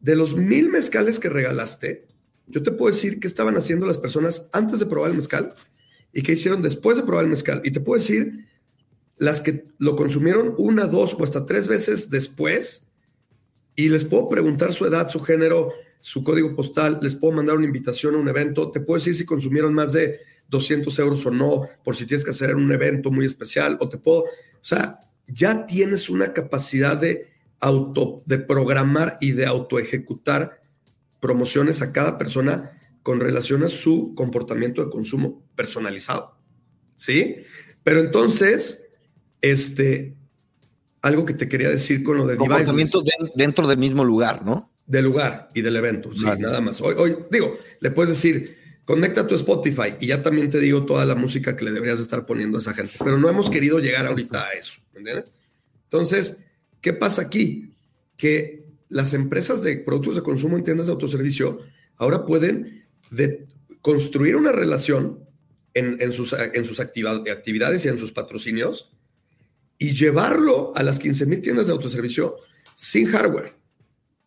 de 0.01 0.17
los 0.17 0.37
mil 0.37 0.69
mezcales 0.69 1.19
que 1.19 1.29
regalaste, 1.29 2.07
yo 2.47 2.63
te 2.63 2.71
puedo 2.71 2.95
decir 2.95 3.21
qué 3.21 3.27
estaban 3.27 3.57
haciendo 3.57 3.87
las 3.87 3.99
personas 3.99 4.49
antes 4.53 4.79
de 4.79 4.87
probar 4.87 5.11
el 5.11 5.17
mezcal 5.17 5.55
y 6.13 6.23
qué 6.23 6.33
hicieron 6.33 6.63
después 6.63 6.97
de 6.97 7.03
probar 7.03 7.25
el 7.25 7.31
mezcal. 7.31 7.61
Y 7.65 7.71
te 7.71 7.81
puedo 7.81 8.01
decir 8.01 8.47
las 9.19 9.41
que 9.41 9.65
lo 9.79 9.97
consumieron 9.97 10.55
una, 10.59 10.87
dos 10.87 11.15
o 11.15 11.25
hasta 11.25 11.47
tres 11.47 11.69
veces 11.69 12.11
después, 12.11 12.89
y 13.75 13.89
les 13.89 14.05
puedo 14.05 14.29
preguntar 14.29 14.73
su 14.73 14.87
edad, 14.87 15.11
su 15.11 15.21
género, 15.21 15.73
su 16.01 16.23
código 16.23 16.55
postal, 16.55 16.99
les 17.03 17.15
puedo 17.15 17.35
mandar 17.35 17.57
una 17.57 17.67
invitación 17.67 18.15
a 18.15 18.19
un 18.19 18.29
evento, 18.29 18.71
te 18.71 18.81
puedo 18.81 18.99
decir 18.99 19.15
si 19.15 19.27
consumieron 19.27 19.75
más 19.75 19.93
de 19.93 20.21
200 20.49 20.99
euros 20.99 21.27
o 21.27 21.31
no, 21.31 21.69
por 21.85 21.97
si 21.97 22.07
tienes 22.07 22.25
que 22.25 22.31
hacer 22.31 22.55
un 22.55 22.71
evento 22.73 23.11
muy 23.11 23.27
especial, 23.27 23.77
o 23.81 23.89
te 23.89 23.99
puedo, 23.99 24.21
o 24.21 24.27
sea, 24.61 25.01
ya 25.27 25.67
tienes 25.67 26.09
una 26.09 26.33
capacidad 26.33 26.97
de 26.97 27.33
auto, 27.61 28.23
de 28.27 28.39
programar 28.39 29.19
y 29.21 29.33
de 29.33 29.47
auto 29.47 29.79
ejecutar 29.79 30.61
promociones 31.21 31.83
a 31.83 31.93
cada 31.93 32.19
persona 32.19 32.73
con 33.03 33.21
relación 33.21 33.63
a 33.63 33.69
su 33.69 34.15
comportamiento 34.15 34.85
de 34.85 34.91
consumo 34.91 35.45
personalizado. 35.55 36.37
¿Sí? 36.95 37.37
Pero 37.83 38.01
entonces, 38.01 38.89
este, 39.41 40.17
algo 41.03 41.25
que 41.25 41.35
te 41.35 41.49
quería 41.49 41.71
decir 41.71 42.03
con 42.03 42.17
lo 42.17 42.27
de 42.27 42.37
Comportamiento 42.37 43.03
dentro 43.35 43.69
del 43.69 43.79
mismo 43.79 44.05
lugar, 44.05 44.45
¿no? 44.45 44.73
Del 44.87 45.05
lugar 45.05 45.49
y 45.55 45.63
del 45.63 45.77
evento, 45.77 46.13
sí, 46.15 46.25
nada 46.39 46.61
más. 46.61 46.81
Hoy, 46.81 46.95
hoy, 46.97 47.17
digo, 47.31 47.59
le 47.81 47.91
puedes 47.91 48.11
decir, 48.11 48.56
conecta 48.87 49.27
tu 49.27 49.35
Spotify 49.35 49.95
y 50.01 50.07
ya 50.07 50.23
también 50.23 50.49
te 50.49 50.61
digo 50.61 50.87
toda 50.87 51.05
la 51.05 51.17
música 51.17 51.57
que 51.57 51.65
le 51.65 51.73
deberías 51.73 51.99
estar 51.99 52.25
poniendo 52.25 52.57
a 52.57 52.61
esa 52.61 52.73
gente, 52.73 52.95
pero 52.99 53.19
no 53.19 53.29
hemos 53.29 53.51
querido 53.51 53.81
llegar 53.81 54.07
ahorita 54.07 54.47
a 54.47 54.51
eso. 54.53 54.81
Entonces, 55.85 56.39
¿qué 56.81 56.93
pasa 56.93 57.23
aquí? 57.23 57.75
Que 58.17 58.65
las 58.89 59.13
empresas 59.13 59.63
de 59.63 59.77
productos 59.79 60.15
de 60.15 60.23
consumo 60.23 60.57
en 60.57 60.63
tiendas 60.63 60.87
de 60.87 60.93
autoservicio 60.93 61.61
ahora 61.97 62.25
pueden 62.25 62.87
construir 63.83 64.37
una 64.37 64.53
relación 64.53 65.19
en, 65.75 66.13
sus, 66.13 66.33
en 66.33 66.65
sus 66.65 66.79
actividades 66.81 67.85
y 67.85 67.89
en 67.89 67.99
sus 67.99 68.13
patrocinios 68.13 68.91
y 69.79 69.95
llevarlo 69.95 70.73
a 70.77 70.83
las 70.85 71.03
15.000 71.03 71.43
tiendas 71.43 71.67
de 71.67 71.73
autoservicio 71.73 72.37
sin 72.75 73.07
hardware. 73.09 73.53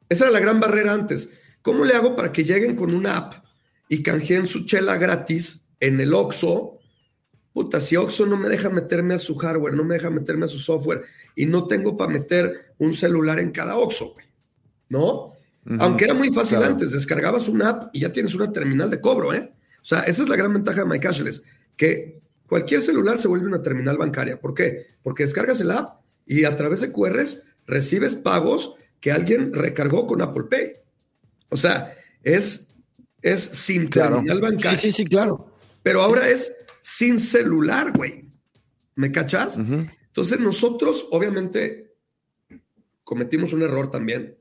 Esa 0.10 0.26
era 0.26 0.34
la 0.34 0.40
gran 0.42 0.60
barrera 0.60 0.94
antes. 0.94 1.32
¿Cómo 1.62 1.86
le 1.86 1.94
hago 1.94 2.16
para 2.16 2.32
que 2.32 2.44
lleguen 2.44 2.76
con 2.76 2.94
una 2.94 3.18
app 3.18 3.49
y 3.90 4.02
canjeen 4.02 4.48
su 4.48 4.66
chela 4.66 4.96
gratis 4.98 5.66
en 5.82 6.00
el 6.00 6.14
Oxxo? 6.14 6.80
Puta, 7.52 7.82
si 7.82 7.98
Oxxo 7.98 8.26
no 8.26 8.38
me 8.38 8.48
deja 8.48 8.70
meterme 8.70 9.16
a 9.16 9.18
su 9.18 9.36
hardware, 9.36 9.74
no 9.74 9.84
me 9.84 9.96
deja 9.96 10.10
meterme 10.10 10.46
a 10.46 10.48
su 10.48 10.60
software 10.60 11.02
y 11.36 11.46
no 11.46 11.68
tengo 11.68 11.98
para 11.98 12.14
meter 12.14 12.74
un 12.78 12.94
celular 12.94 13.40
en 13.40 13.52
cada 13.52 13.76
Oxxo, 13.76 14.16
¿no? 14.88 15.34
Aunque 15.80 16.06
era 16.06 16.14
muy 16.14 16.30
fácil 16.30 16.64
antes, 16.64 16.94
descargabas 16.94 17.50
una 17.50 17.70
app 17.70 17.90
y 17.94 18.00
ya 18.00 18.14
tienes 18.14 18.34
una 18.34 18.52
terminal 18.52 18.90
de 18.90 19.02
cobro, 19.02 19.34
¿eh? 19.34 19.52
O 19.82 19.86
sea, 19.86 20.02
esa 20.04 20.24
es 20.24 20.30
la 20.30 20.38
gran 20.38 20.54
ventaja 20.54 20.84
de 20.84 20.88
MyCashless, 20.88 21.44
que 21.76 22.20
Cualquier 22.50 22.82
celular 22.82 23.20
se 23.20 23.28
vuelve 23.28 23.46
una 23.46 23.62
terminal 23.62 23.98
bancaria. 23.98 24.40
¿Por 24.42 24.56
qué? 24.56 24.88
Porque 25.04 25.24
descargas 25.24 25.62
el 25.62 25.70
app 25.70 26.02
y 26.26 26.46
a 26.46 26.56
través 26.56 26.82
de 26.82 26.92
QRs 26.92 27.46
recibes 27.68 28.16
pagos 28.16 28.74
que 29.00 29.12
alguien 29.12 29.54
recargó 29.54 30.08
con 30.08 30.24
Apple 30.24 30.46
Pay. 30.50 30.74
O 31.52 31.58
sea, 31.58 31.94
es, 32.24 32.69
es 33.22 33.42
sin 33.42 33.90
terminal 33.90 34.42
bancaria. 34.42 34.78
Sí, 34.78 34.92
sí, 34.92 35.04
sí, 35.04 35.06
claro. 35.06 35.54
Pero 35.84 36.02
ahora 36.02 36.30
es 36.30 36.56
sin 36.82 37.20
celular, 37.20 37.92
güey. 37.96 38.26
¿Me 38.96 39.12
cachas? 39.12 39.58
Entonces 39.58 40.40
nosotros, 40.40 41.08
obviamente, 41.12 41.94
cometimos 43.04 43.54
un 43.54 43.62
error 43.62 43.90
también. 43.90 44.38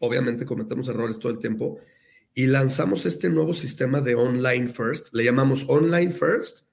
Obviamente 0.00 0.44
cometemos 0.44 0.88
errores 0.88 1.18
todo 1.18 1.32
el 1.32 1.38
tiempo. 1.38 1.78
Y 2.34 2.46
lanzamos 2.46 3.06
este 3.06 3.30
nuevo 3.30 3.54
sistema 3.54 4.00
de 4.00 4.14
online 4.14 4.68
first. 4.68 5.14
Le 5.14 5.24
llamamos 5.24 5.64
online 5.68 6.10
first 6.10 6.66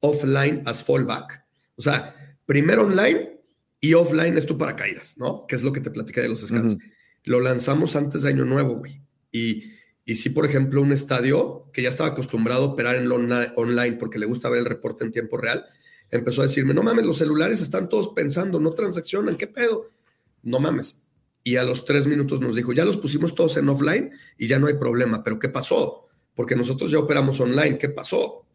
offline 0.00 0.62
as 0.66 0.82
fallback. 0.82 1.44
O 1.76 1.82
sea, 1.82 2.14
primero 2.46 2.82
online 2.82 3.38
y 3.80 3.94
offline 3.94 4.36
es 4.36 4.46
tu 4.46 4.58
paracaídas, 4.58 5.16
¿no? 5.16 5.46
Que 5.46 5.56
es 5.56 5.62
lo 5.62 5.72
que 5.72 5.80
te 5.80 5.90
platica 5.90 6.20
de 6.20 6.28
los 6.28 6.40
scans. 6.40 6.76
Lo 7.24 7.40
lanzamos 7.40 7.96
antes 7.96 8.22
de 8.22 8.30
Año 8.30 8.44
Nuevo, 8.44 8.76
güey. 8.76 9.00
Y, 9.30 9.72
y 10.04 10.16
si, 10.16 10.30
por 10.30 10.46
ejemplo, 10.46 10.82
un 10.82 10.92
estadio 10.92 11.68
que 11.72 11.82
ya 11.82 11.88
estaba 11.88 12.10
acostumbrado 12.10 12.64
a 12.64 12.66
operar 12.68 12.96
en 12.96 13.10
online 13.10 13.92
porque 13.92 14.18
le 14.18 14.26
gusta 14.26 14.48
ver 14.48 14.60
el 14.60 14.66
reporte 14.66 15.04
en 15.04 15.12
tiempo 15.12 15.36
real, 15.36 15.66
empezó 16.10 16.40
a 16.40 16.46
decirme, 16.46 16.74
no 16.74 16.82
mames, 16.82 17.06
los 17.06 17.18
celulares 17.18 17.60
están 17.60 17.88
todos 17.88 18.08
pensando, 18.08 18.58
no 18.58 18.72
transaccionan, 18.72 19.36
¿qué 19.36 19.46
pedo? 19.46 19.90
No 20.42 20.58
mames. 20.58 21.06
Y 21.42 21.56
a 21.56 21.64
los 21.64 21.84
tres 21.84 22.06
minutos 22.06 22.40
nos 22.40 22.54
dijo, 22.54 22.72
ya 22.72 22.84
los 22.84 22.96
pusimos 22.96 23.34
todos 23.34 23.56
en 23.56 23.68
offline 23.68 24.10
y 24.36 24.46
ya 24.46 24.58
no 24.58 24.66
hay 24.66 24.74
problema. 24.74 25.22
Pero 25.22 25.38
¿qué 25.38 25.48
pasó? 25.48 26.08
Porque 26.34 26.56
nosotros 26.56 26.90
ya 26.90 26.98
operamos 26.98 27.40
online. 27.40 27.78
¿Qué 27.78 27.88
pasó? 27.88 28.46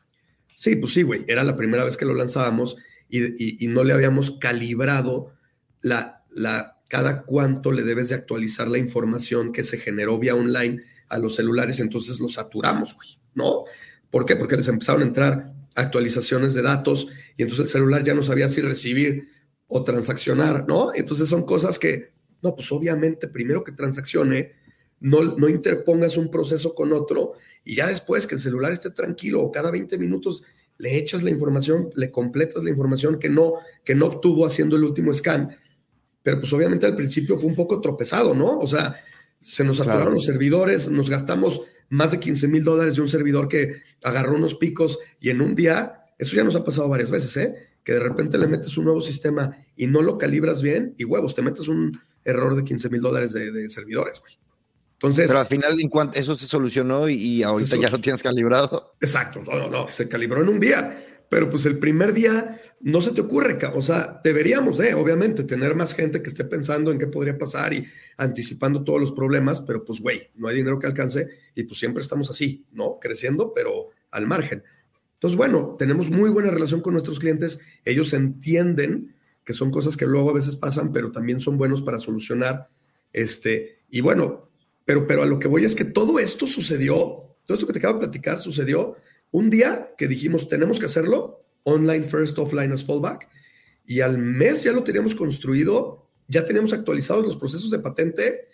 Sí, 0.55 0.75
pues 0.75 0.93
sí, 0.93 1.01
güey. 1.01 1.25
Era 1.27 1.43
la 1.43 1.55
primera 1.55 1.83
vez 1.83 1.97
que 1.97 2.05
lo 2.05 2.13
lanzábamos 2.13 2.77
y, 3.09 3.67
no 3.67 3.83
le 3.83 3.93
habíamos 3.93 4.31
calibrado 4.39 5.33
la, 5.81 6.23
la, 6.29 6.79
cada 6.89 7.23
cuánto 7.23 7.71
le 7.71 7.83
debes 7.83 8.09
de 8.09 8.15
actualizar 8.15 8.67
la 8.67 8.77
información 8.77 9.51
que 9.51 9.63
se 9.63 9.77
generó 9.77 10.19
vía 10.19 10.35
online 10.35 10.81
a 11.09 11.17
los 11.17 11.35
celulares, 11.35 11.79
entonces 11.79 12.19
los 12.19 12.33
saturamos, 12.33 12.95
güey, 12.95 13.09
¿no? 13.33 13.65
¿Por 14.09 14.25
qué? 14.25 14.35
Porque 14.35 14.57
les 14.57 14.67
empezaron 14.67 15.01
a 15.01 15.05
entrar 15.05 15.53
actualizaciones 15.75 16.53
de 16.53 16.61
datos 16.61 17.07
y 17.37 17.43
entonces 17.43 17.67
el 17.67 17.71
celular 17.71 18.03
ya 18.03 18.13
no 18.13 18.23
sabía 18.23 18.49
si 18.49 18.61
recibir 18.61 19.29
o 19.67 19.83
transaccionar, 19.83 20.67
¿no? 20.67 20.93
Entonces 20.93 21.27
son 21.27 21.45
cosas 21.45 21.77
que, 21.77 22.13
no, 22.41 22.55
pues 22.55 22.71
obviamente 22.71 23.27
primero 23.27 23.63
que 23.63 23.71
transaccione, 23.71 24.53
no, 24.99 25.21
no 25.35 25.49
interpongas 25.49 26.17
un 26.17 26.31
proceso 26.31 26.73
con 26.73 26.93
otro 26.93 27.33
y 27.63 27.75
ya 27.75 27.87
después 27.87 28.25
que 28.27 28.35
el 28.35 28.41
celular 28.41 28.71
esté 28.71 28.91
tranquilo 28.91 29.41
o 29.41 29.51
cada 29.51 29.71
20 29.71 29.97
minutos 29.97 30.43
le 30.77 30.97
echas 30.97 31.23
la 31.23 31.29
información, 31.29 31.89
le 31.95 32.11
completas 32.11 32.63
la 32.63 32.69
información 32.69 33.17
que 33.19 33.29
no, 33.29 33.55
que 33.83 33.95
no 33.95 34.07
obtuvo 34.07 34.45
haciendo 34.45 34.75
el 34.75 34.83
último 34.83 35.13
scan. 35.13 35.55
Pero 36.21 36.39
pues 36.39 36.51
obviamente 36.53 36.85
al 36.85 36.95
principio 36.95 37.37
fue 37.37 37.49
un 37.49 37.55
poco 37.55 37.79
tropezado, 37.79 38.33
¿no? 38.33 38.57
O 38.57 38.67
sea, 38.67 38.95
se 39.45 39.63
nos 39.63 39.77
saturaron 39.77 40.15
los 40.15 40.25
servidores, 40.25 40.89
nos 40.89 41.07
gastamos 41.07 41.61
más 41.89 42.09
de 42.09 42.19
15 42.19 42.47
mil 42.47 42.63
dólares 42.63 42.95
de 42.95 43.01
un 43.01 43.07
servidor 43.07 43.47
que 43.47 43.83
agarró 44.01 44.33
unos 44.33 44.55
picos 44.55 44.97
y 45.19 45.29
en 45.29 45.39
un 45.39 45.53
día, 45.53 46.05
eso 46.17 46.35
ya 46.35 46.43
nos 46.43 46.55
ha 46.55 46.63
pasado 46.63 46.89
varias 46.89 47.11
veces, 47.11 47.37
¿eh? 47.37 47.55
Que 47.83 47.93
de 47.93 47.99
repente 47.99 48.39
le 48.39 48.47
metes 48.47 48.75
un 48.75 48.85
nuevo 48.85 49.01
sistema 49.01 49.55
y 49.75 49.85
no 49.85 50.01
lo 50.01 50.17
calibras 50.17 50.63
bien 50.63 50.95
y 50.97 51.03
huevos, 51.03 51.35
te 51.35 51.43
metes 51.43 51.67
un 51.67 52.01
error 52.23 52.55
de 52.55 52.63
15 52.63 52.89
mil 52.89 53.01
dólares 53.01 53.33
de, 53.33 53.51
de 53.51 53.69
servidores, 53.69 54.19
güey. 54.19 54.33
Entonces, 54.93 55.27
Pero 55.27 55.39
al 55.39 55.45
final, 55.45 55.79
en 55.79 55.89
cuanto 55.89 56.17
eso 56.17 56.35
se 56.35 56.47
solucionó 56.47 57.07
y, 57.07 57.43
ahorita 57.43 57.75
ya 57.75 57.91
lo 57.91 57.99
tienes 57.99 58.23
calibrado. 58.23 58.95
Exacto, 58.99 59.43
no, 59.45 59.59
no, 59.59 59.69
no, 59.69 59.91
se 59.91 60.09
calibró 60.09 60.41
en 60.41 60.49
un 60.49 60.59
día. 60.59 61.05
Pero 61.29 61.51
pues 61.51 61.67
el 61.67 61.77
primer 61.77 62.13
día 62.13 62.59
no 62.81 63.01
se 63.01 63.11
te 63.11 63.21
ocurre, 63.21 63.59
o 63.73 63.81
sea, 63.81 64.21
deberíamos, 64.23 64.79
eh, 64.79 64.95
obviamente, 64.95 65.43
tener 65.43 65.75
más 65.75 65.93
gente 65.93 66.21
que 66.23 66.29
esté 66.29 66.45
pensando 66.45 66.91
en 66.91 66.97
qué 66.97 67.07
podría 67.07 67.37
pasar 67.37 67.73
y 67.73 67.85
anticipando 68.17 68.83
todos 68.83 68.99
los 68.99 69.11
problemas, 69.11 69.61
pero 69.61 69.83
pues, 69.83 69.99
güey, 69.99 70.29
no 70.35 70.47
hay 70.47 70.55
dinero 70.55 70.79
que 70.79 70.87
alcance 70.87 71.27
y 71.53 71.63
pues 71.63 71.79
siempre 71.79 72.01
estamos 72.01 72.29
así, 72.29 72.65
¿no? 72.71 72.99
Creciendo, 72.99 73.53
pero 73.53 73.89
al 74.11 74.27
margen. 74.27 74.63
Entonces, 75.13 75.37
bueno, 75.37 75.75
tenemos 75.77 76.09
muy 76.09 76.29
buena 76.29 76.51
relación 76.51 76.81
con 76.81 76.93
nuestros 76.93 77.19
clientes, 77.19 77.59
ellos 77.83 78.13
entienden 78.13 79.15
que 79.43 79.53
son 79.53 79.71
cosas 79.71 79.95
que 79.95 80.05
luego 80.05 80.31
a 80.31 80.33
veces 80.33 80.55
pasan, 80.55 80.91
pero 80.91 81.11
también 81.11 81.39
son 81.39 81.57
buenos 81.57 81.81
para 81.81 81.99
solucionar. 81.99 82.69
Este, 83.13 83.79
y 83.89 84.01
bueno, 84.01 84.49
pero, 84.85 85.07
pero 85.07 85.23
a 85.23 85.25
lo 85.25 85.39
que 85.39 85.47
voy 85.47 85.63
es 85.63 85.75
que 85.75 85.85
todo 85.85 86.19
esto 86.19 86.47
sucedió, 86.47 86.95
todo 87.45 87.55
esto 87.55 87.67
que 87.67 87.73
te 87.73 87.79
acabo 87.79 87.99
de 87.99 88.07
platicar 88.07 88.39
sucedió 88.39 88.97
un 89.31 89.49
día 89.49 89.93
que 89.97 90.07
dijimos, 90.07 90.47
tenemos 90.47 90.79
que 90.79 90.85
hacerlo, 90.85 91.43
online 91.63 92.03
first, 92.03 92.37
offline 92.39 92.71
as 92.71 92.85
fallback, 92.85 93.27
y 93.85 94.01
al 94.01 94.17
mes 94.17 94.63
ya 94.63 94.71
lo 94.71 94.83
teníamos 94.83 95.13
construido, 95.13 96.04
ya 96.27 96.45
teníamos 96.45 96.73
actualizados 96.73 97.25
los 97.25 97.37
procesos 97.37 97.71
de 97.71 97.79
patente, 97.79 98.47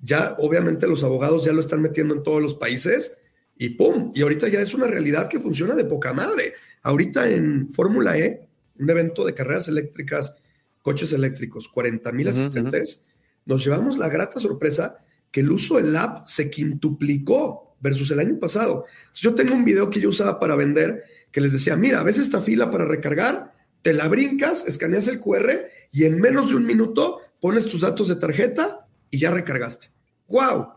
ya 0.00 0.36
obviamente 0.38 0.86
los 0.86 1.02
abogados 1.02 1.44
ya 1.44 1.52
lo 1.52 1.60
están 1.60 1.82
metiendo 1.82 2.14
en 2.14 2.22
todos 2.22 2.42
los 2.42 2.54
países, 2.54 3.18
y 3.56 3.70
¡pum! 3.70 4.12
Y 4.14 4.22
ahorita 4.22 4.48
ya 4.48 4.60
es 4.60 4.74
una 4.74 4.86
realidad 4.86 5.28
que 5.28 5.38
funciona 5.38 5.74
de 5.74 5.84
poca 5.84 6.12
madre. 6.12 6.54
Ahorita 6.82 7.30
en 7.30 7.70
Fórmula 7.70 8.18
E, 8.18 8.48
un 8.78 8.90
evento 8.90 9.24
de 9.24 9.34
carreras 9.34 9.68
eléctricas, 9.68 10.38
coches 10.82 11.12
eléctricos, 11.12 11.68
40 11.68 12.12
mil 12.12 12.28
asistentes, 12.28 13.06
nos 13.46 13.64
llevamos 13.64 13.96
la 13.96 14.08
grata 14.08 14.40
sorpresa 14.40 14.98
que 15.30 15.40
el 15.40 15.50
uso 15.50 15.76
del 15.76 15.94
app 15.96 16.26
se 16.26 16.50
quintuplicó 16.50 17.76
versus 17.80 18.10
el 18.10 18.20
año 18.20 18.38
pasado. 18.38 18.86
yo 19.14 19.34
tengo 19.34 19.54
un 19.54 19.64
video 19.64 19.90
que 19.90 20.00
yo 20.00 20.08
usaba 20.08 20.40
para 20.40 20.56
vender 20.56 21.04
que 21.30 21.40
les 21.40 21.52
decía, 21.52 21.76
mira, 21.76 22.02
ves 22.02 22.18
esta 22.18 22.40
fila 22.40 22.70
para 22.70 22.84
recargar, 22.84 23.52
te 23.82 23.92
la 23.92 24.08
brincas, 24.08 24.64
escaneas 24.66 25.08
el 25.08 25.20
QR 25.20 25.50
y 25.94 26.04
en 26.06 26.20
menos 26.20 26.48
de 26.48 26.56
un 26.56 26.66
minuto 26.66 27.20
pones 27.40 27.66
tus 27.66 27.82
datos 27.82 28.08
de 28.08 28.16
tarjeta 28.16 28.88
y 29.10 29.20
ya 29.20 29.30
recargaste. 29.30 29.90
¡Wow! 30.26 30.70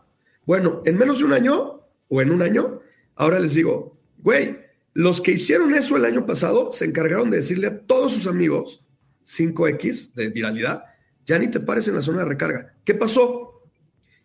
Bueno, 0.46 0.80
en 0.86 0.96
menos 0.96 1.18
de 1.18 1.24
un 1.24 1.32
año 1.32 1.80
o 2.08 2.22
en 2.22 2.30
un 2.30 2.40
año, 2.40 2.80
ahora 3.16 3.40
les 3.40 3.54
digo, 3.54 3.98
güey, 4.18 4.58
los 4.94 5.20
que 5.20 5.32
hicieron 5.32 5.74
eso 5.74 5.96
el 5.96 6.04
año 6.04 6.24
pasado 6.24 6.70
se 6.70 6.84
encargaron 6.84 7.30
de 7.30 7.38
decirle 7.38 7.66
a 7.66 7.80
todos 7.80 8.12
sus 8.12 8.28
amigos 8.28 8.84
5X 9.26 10.14
de 10.14 10.28
viralidad, 10.28 10.84
ya 11.26 11.36
ni 11.40 11.48
te 11.48 11.58
pares 11.58 11.88
en 11.88 11.96
la 11.96 12.02
zona 12.02 12.20
de 12.20 12.26
recarga. 12.26 12.76
¿Qué 12.84 12.94
pasó? 12.94 13.48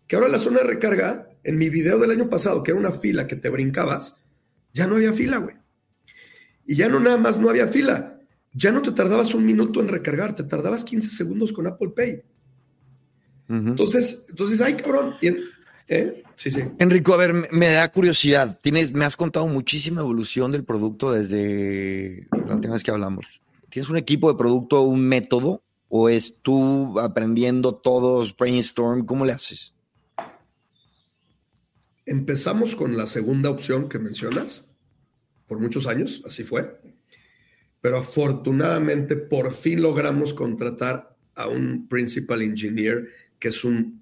que 0.07 0.15
ahora 0.15 0.27
la 0.27 0.37
zona 0.37 0.59
de 0.59 0.67
recarga, 0.67 1.29
en 1.43 1.57
mi 1.57 1.69
video 1.69 1.97
del 1.97 2.11
año 2.11 2.29
pasado, 2.29 2.61
que 2.61 2.69
era 2.69 2.79
una 2.79 2.91
fila 2.91 3.25
que 3.25 3.35
te 3.35 3.49
brincabas, 3.49 4.21
ya 4.73 4.85
no 4.85 4.97
había 4.97 5.13
fila, 5.13 5.37
güey. 5.37 5.55
Y 6.67 6.75
ya 6.75 6.87
no 6.87 6.99
nada 6.99 7.17
más 7.17 7.39
no 7.39 7.49
había 7.49 7.67
fila, 7.67 8.12
ya 8.53 8.71
no 8.71 8.81
te 8.81 8.91
tardabas 8.91 9.33
un 9.33 9.45
minuto 9.45 9.79
en 9.79 9.87
recargar, 9.87 10.35
te 10.35 10.43
tardabas 10.43 10.83
15 10.83 11.09
segundos 11.09 11.51
con 11.51 11.67
Apple 11.67 11.89
Pay. 11.89 12.21
Entonces, 13.49 14.25
entonces, 14.29 14.61
ay, 14.61 14.75
cabrón. 14.75 15.15
¿eh? 15.21 16.23
Sí, 16.35 16.49
sí. 16.49 16.61
Enrico, 16.79 17.13
a 17.13 17.17
ver, 17.17 17.33
me 17.51 17.69
da 17.69 17.91
curiosidad. 17.91 18.59
Tienes, 18.61 18.93
me 18.93 19.05
has 19.05 19.15
contado 19.15 19.47
muchísima 19.47 20.01
evolución 20.01 20.51
del 20.51 20.63
producto 20.63 21.11
desde 21.11 22.27
la 22.47 22.55
última 22.55 22.73
vez 22.73 22.83
que 22.83 22.91
hablamos. 22.91 23.41
¿Tienes 23.69 23.89
un 23.89 23.97
equipo 23.97 24.31
de 24.31 24.37
producto, 24.37 24.81
un 24.81 25.07
método? 25.07 25.61
¿O 25.89 26.09
es 26.09 26.37
tú 26.41 26.99
aprendiendo 26.99 27.75
todos, 27.75 28.35
brainstorm? 28.35 29.05
¿Cómo 29.05 29.25
le 29.25 29.33
haces? 29.33 29.73
Empezamos 32.05 32.75
con 32.75 32.97
la 32.97 33.07
segunda 33.07 33.49
opción 33.49 33.87
que 33.87 33.99
mencionas, 33.99 34.73
por 35.47 35.59
muchos 35.59 35.85
años, 35.87 36.21
así 36.25 36.43
fue, 36.43 36.79
pero 37.83 37.97
afortunadamente 37.97 39.17
por 39.17 39.51
fin 39.51 39.81
logramos 39.81 40.33
contratar 40.33 41.17
a 41.35 41.49
un 41.49 41.89
principal 41.89 42.41
engineer 42.41 43.09
que 43.37 43.49
es 43.49 43.65
un, 43.65 44.01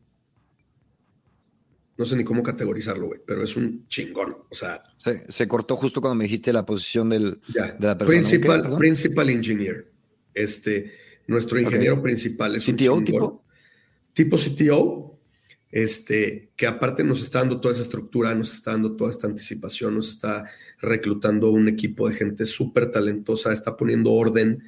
no 1.97 2.05
sé 2.05 2.15
ni 2.15 2.23
cómo 2.23 2.43
categorizarlo, 2.43 3.07
güey, 3.07 3.21
pero 3.25 3.43
es 3.43 3.55
un 3.55 3.87
chingón, 3.87 4.37
o 4.47 4.53
sea. 4.53 4.83
Se, 4.97 5.47
cortó 5.47 5.77
justo 5.77 5.99
cuando 5.99 6.13
me 6.13 6.25
dijiste 6.25 6.53
la 6.53 6.63
posición 6.63 7.09
del, 7.09 7.41
de 7.47 7.87
la 7.87 7.97
persona. 7.97 8.05
Principal, 8.05 8.77
principal 8.77 9.29
engineer, 9.31 9.91
este, 10.35 10.91
nuestro 11.25 11.59
ingeniero 11.59 11.99
principal 12.03 12.55
es 12.55 12.65
CTO, 12.65 12.93
un 12.93 13.03
tipo. 13.03 13.43
Tipo 14.13 14.37
CTO, 14.37 15.10
este, 15.71 16.51
que 16.55 16.67
aparte 16.67 17.03
nos 17.03 17.21
está 17.21 17.39
dando 17.39 17.61
toda 17.61 17.73
esa 17.73 17.83
estructura, 17.83 18.35
nos 18.35 18.53
está 18.53 18.71
dando 18.71 18.95
toda 18.95 19.09
esta 19.09 19.27
anticipación, 19.27 19.95
nos 19.95 20.09
está 20.09 20.49
reclutando 20.81 21.51
un 21.51 21.67
equipo 21.67 22.09
de 22.09 22.15
gente 22.15 22.45
súper 22.45 22.91
talentosa, 22.91 23.53
está 23.53 23.77
poniendo 23.77 24.11
orden, 24.11 24.63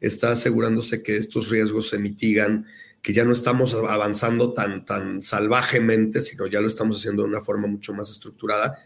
está 0.00 0.32
asegurándose 0.32 1.02
que 1.02 1.16
estos 1.16 1.50
riesgos 1.50 1.88
se 1.88 1.98
mitigan, 1.98 2.66
que 3.02 3.12
ya 3.12 3.24
no 3.24 3.32
estamos 3.32 3.74
avanzando 3.74 4.52
tan, 4.52 4.84
tan 4.84 5.22
salvajemente, 5.22 6.20
sino 6.20 6.46
ya 6.46 6.60
lo 6.60 6.68
estamos 6.68 6.96
haciendo 6.96 7.22
de 7.22 7.28
una 7.28 7.40
forma 7.40 7.66
mucho 7.66 7.92
más 7.92 8.10
estructurada 8.10 8.78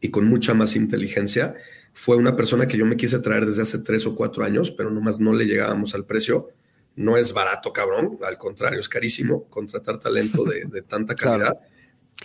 y 0.00 0.10
con 0.10 0.26
mucha 0.26 0.54
más 0.54 0.76
inteligencia. 0.76 1.54
Fue 1.92 2.16
una 2.16 2.36
persona 2.36 2.68
que 2.68 2.76
yo 2.76 2.86
me 2.86 2.96
quise 2.96 3.18
traer 3.18 3.46
desde 3.46 3.62
hace 3.62 3.78
tres 3.80 4.06
o 4.06 4.14
cuatro 4.14 4.44
años, 4.44 4.70
pero 4.70 4.90
nomás 4.90 5.18
no 5.18 5.32
le 5.32 5.46
llegábamos 5.46 5.94
al 5.94 6.04
precio 6.04 6.50
no 6.98 7.16
es 7.16 7.32
barato, 7.32 7.72
cabrón. 7.72 8.18
Al 8.24 8.36
contrario, 8.36 8.80
es 8.80 8.88
carísimo 8.88 9.44
contratar 9.44 10.00
talento 10.00 10.44
de, 10.44 10.82
tanta 10.82 11.14
calidad. 11.16 11.58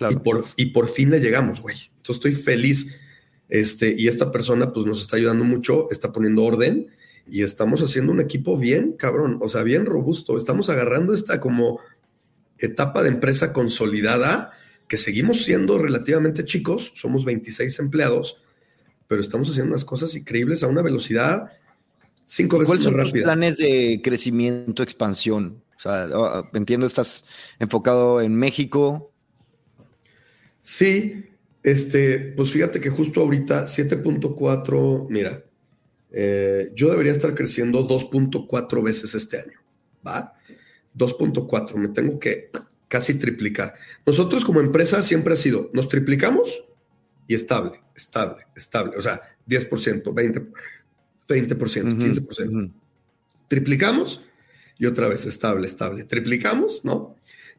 Y, 0.10 0.16
por, 0.16 0.44
y 0.58 0.66
por 0.68 0.90
fin 0.90 1.12
le 1.12 1.20
llegamos, 1.20 1.62
güey. 1.62 1.76
Entonces 1.98 2.16
estoy 2.16 2.34
feliz. 2.34 2.96
Este, 3.50 3.94
y 3.96 4.08
esta 4.08 4.32
persona 4.32 4.74
pues 4.74 4.86
nos 4.88 5.00
está 5.00 5.18
ayudando 5.18 5.44
mucho, 5.44 5.88
está 5.92 6.12
poniendo 6.12 6.44
orden 6.44 6.88
y 7.30 7.44
estamos 7.44 7.82
haciendo 7.84 8.12
un 8.12 8.20
equipo 8.20 8.58
bien, 8.58 8.94
cabrón, 8.94 9.38
o 9.42 9.48
sea, 9.48 9.62
bien 9.62 9.86
robusto. 9.86 10.38
Estamos 10.38 10.70
agarrando 10.70 11.14
esta 11.14 11.40
como 11.40 11.80
etapa 12.58 13.04
de 13.04 13.10
empresa 13.10 13.54
consolidada, 13.54 14.54
que 14.88 14.98
seguimos 14.98 15.44
siendo 15.44 15.78
relativamente 15.78 16.46
chicos, 16.46 16.94
somos 16.96 17.26
26 17.26 17.78
empleados, 17.80 18.42
pero 19.08 19.22
estamos 19.22 19.50
haciendo 19.50 19.72
unas 19.72 19.86
cosas 19.86 20.16
increíbles 20.16 20.64
a 20.64 20.68
una 20.68 20.82
velocidad 20.82 21.52
Cinco 22.36 22.58
veces 22.58 22.68
¿Cuáles 22.68 22.84
son 22.84 22.98
tus 22.98 23.22
planes 23.22 23.58
de 23.58 24.02
crecimiento, 24.04 24.82
expansión? 24.82 25.62
O 25.78 25.80
sea, 25.80 26.08
entiendo, 26.54 26.88
estás 26.88 27.26
enfocado 27.60 28.22
en 28.22 28.36
México. 28.36 29.12
Sí, 30.64 31.26
este, 31.62 32.34
pues 32.36 32.52
fíjate 32.52 32.82
que 32.82 32.90
justo 32.90 33.22
ahorita 33.22 33.66
7.4, 33.66 35.06
mira, 35.12 35.44
eh, 36.12 36.72
yo 36.74 36.90
debería 36.90 37.12
estar 37.12 37.36
creciendo 37.36 37.88
2.4 37.88 38.84
veces 38.84 39.14
este 39.14 39.38
año, 39.38 39.60
¿va? 40.06 40.34
2.4, 40.98 41.76
me 41.76 41.90
tengo 41.90 42.18
que 42.18 42.50
casi 42.88 43.14
triplicar. 43.14 43.76
Nosotros 44.08 44.44
como 44.44 44.60
empresa 44.60 45.04
siempre 45.04 45.34
ha 45.34 45.38
sido, 45.38 45.70
nos 45.72 45.88
triplicamos 45.88 46.66
y 47.28 47.36
estable, 47.36 47.80
estable, 47.96 48.48
estable, 48.56 48.98
o 48.98 49.02
sea, 49.04 49.22
10%, 49.48 50.02
20%. 50.02 50.52
20%, 51.28 51.58
15%. 51.58 52.72
Triplicamos 53.48 54.22
y 54.78 54.86
otra 54.86 55.08
vez 55.08 55.26
estable, 55.26 55.68
estable. 55.68 56.04
Triplicamos, 56.06 56.84
¿no? 56.84 57.16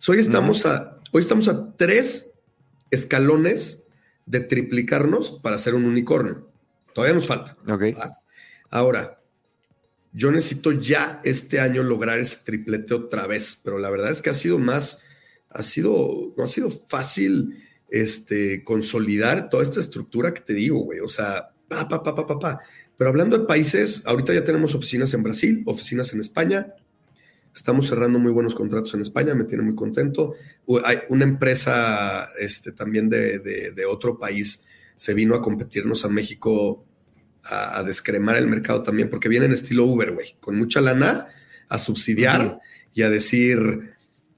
hoy, 0.09 0.19
estamos 0.19 0.67
a, 0.67 1.01
hoy 1.13 1.23
estamos 1.23 1.49
a 1.49 1.75
tres 1.77 2.33
escalones 2.91 3.85
de 4.27 4.41
triplicarnos 4.41 5.31
para 5.31 5.59
ser 5.59 5.75
un 5.75 5.85
unicornio. 5.85 6.49
Todavía 6.95 7.15
nos 7.15 7.27
falta. 7.27 7.57
Okay. 7.69 7.95
Ahora, 8.71 9.21
yo 10.13 10.31
necesito 10.31 10.73
ya 10.73 11.21
este 11.25 11.61
año 11.61 11.83
lograr 11.83 12.19
ese 12.19 12.39
triplete 12.45 12.95
otra 12.95 13.27
vez, 13.27 13.61
pero 13.63 13.79
la 13.79 13.91
verdad 13.91 14.11
es 14.11 14.23
que 14.23 14.31
ha 14.31 14.35
sido 14.35 14.59
más, 14.59 15.03
ha 15.51 15.63
sido, 15.63 16.33
no 16.37 16.45
ha 16.45 16.47
sido 16.47 16.71
fácil 16.71 17.65
este, 17.89 18.63
consolidar 18.65 19.49
toda 19.49 19.63
esta 19.63 19.81
estructura 19.81 20.33
que 20.33 20.41
te 20.41 20.55
digo, 20.55 20.81
güey. 20.85 21.01
O 21.01 21.09
sea, 21.09 21.51
pa, 21.69 21.89
pa, 21.89 22.03
pa, 22.03 22.15
pa, 22.15 22.27
pa, 22.27 22.39
pa. 22.39 22.61
Pero 22.97 23.11
hablando 23.11 23.39
de 23.39 23.47
países, 23.47 24.07
ahorita 24.07 24.33
ya 24.33 24.45
tenemos 24.45 24.75
oficinas 24.75 25.13
en 25.15 25.23
Brasil, 25.23 25.63
oficinas 25.67 26.13
en 26.13 26.21
España. 26.21 26.75
Estamos 27.55 27.89
cerrando 27.89 28.19
muy 28.19 28.33
buenos 28.33 28.55
contratos 28.55 28.95
en 28.95 29.01
España, 29.01 29.35
me 29.35 29.45
tiene 29.45 29.65
muy 29.65 29.75
contento. 29.75 30.35
Hay 30.85 30.99
una 31.09 31.25
empresa 31.25 32.29
este, 32.39 32.73
también 32.73 33.09
de, 33.09 33.39
de, 33.39 33.87
otro 33.87 34.19
país 34.19 34.67
se 34.97 35.15
vino 35.15 35.35
a 35.35 35.43
competirnos 35.43 36.05
a 36.05 36.09
México 36.09 36.85
a, 37.45 37.83
descremar 37.83 38.37
el 38.37 38.47
mercado 38.47 38.83
también, 38.83 39.11
porque 39.11 39.29
viene 39.29 39.47
en 39.47 39.53
estilo 39.53 39.85
Uber, 39.85 40.13
güey, 40.13 40.37
con 40.41 40.57
mucha 40.57 40.81
lana 40.81 41.29
a 41.69 41.79
subsidiar 41.79 42.59
y 42.95 43.03
a 43.03 43.11
decir, 43.11 43.93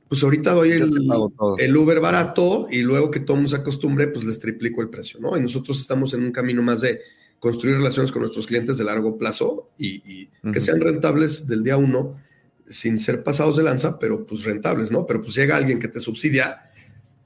pues 0.08 0.22
ahorita 0.22 0.52
doy 0.52 0.72
el, 0.72 1.76
Uber 1.76 2.00
barato 2.00 2.66
y 2.70 2.82
luego 2.82 3.10
que 3.10 3.20
todo 3.20 3.46
se 3.46 3.56
acostumbre, 3.56 4.08
pues 4.08 4.24
les 4.24 4.40
triplico 4.40 4.82
el 4.82 4.88
precio, 4.88 5.20
¿no? 5.20 5.36
Y 5.36 5.40
nosotros 5.40 5.80
estamos 5.80 6.14
en 6.14 6.24
un 6.24 6.32
camino 6.32 6.62
más 6.62 6.80
de 6.80 7.00
construir 7.46 7.76
relaciones 7.76 8.10
con 8.10 8.22
nuestros 8.22 8.44
clientes 8.44 8.76
de 8.76 8.82
largo 8.82 9.16
plazo 9.16 9.70
y, 9.78 10.26
que 10.52 10.60
sean 10.60 10.80
rentables 10.80 11.46
del 11.46 11.62
día 11.62 11.76
uno, 11.76 12.20
sin 12.68 12.98
ser 12.98 13.22
pasados 13.22 13.56
de 13.56 13.62
lanza, 13.62 14.00
pero 14.00 14.26
pues 14.26 14.42
rentables, 14.42 14.90
¿no? 14.90 15.06
Pero 15.06 15.22
pues 15.22 15.36
llega 15.36 15.56
alguien 15.56 15.78
que 15.78 15.86
te 15.86 16.00
subsidia, 16.00 16.72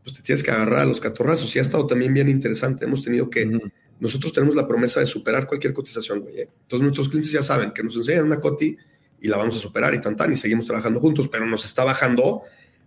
pues 0.04 0.16
te 0.16 0.22
tienes 0.22 0.42
que 0.42 0.50
agarrar 0.50 0.80
a 0.80 0.84
los 0.84 1.00
catorrazos. 1.00 1.56
Y 1.56 1.58
ha 1.58 1.62
estado 1.62 1.86
también 1.86 2.12
bien 2.12 2.28
interesante. 2.28 2.84
Hemos 2.84 3.02
tenido 3.02 3.30
que, 3.30 3.50
nosotros 3.98 4.34
tenemos 4.34 4.54
la 4.54 4.68
promesa 4.68 5.00
de 5.00 5.06
superar 5.06 5.46
cualquier 5.46 5.72
cotización, 5.72 6.20
güey. 6.20 6.40
¿eh? 6.40 6.48
Entonces 6.64 6.82
nuestros 6.82 7.08
clientes 7.08 7.32
ya 7.32 7.42
saben 7.42 7.72
que 7.72 7.82
nos 7.82 7.96
enseñan 7.96 8.26
una 8.26 8.40
coti 8.40 8.76
y 9.22 9.26
la 9.26 9.38
vamos 9.38 9.56
a 9.56 9.58
superar 9.58 9.94
y 9.94 10.02
tan 10.02 10.16
tan 10.16 10.34
y 10.34 10.36
seguimos 10.36 10.66
trabajando 10.66 11.00
juntos, 11.00 11.28
pero 11.32 11.46
nos 11.46 11.64
está 11.64 11.82
bajando 11.82 12.42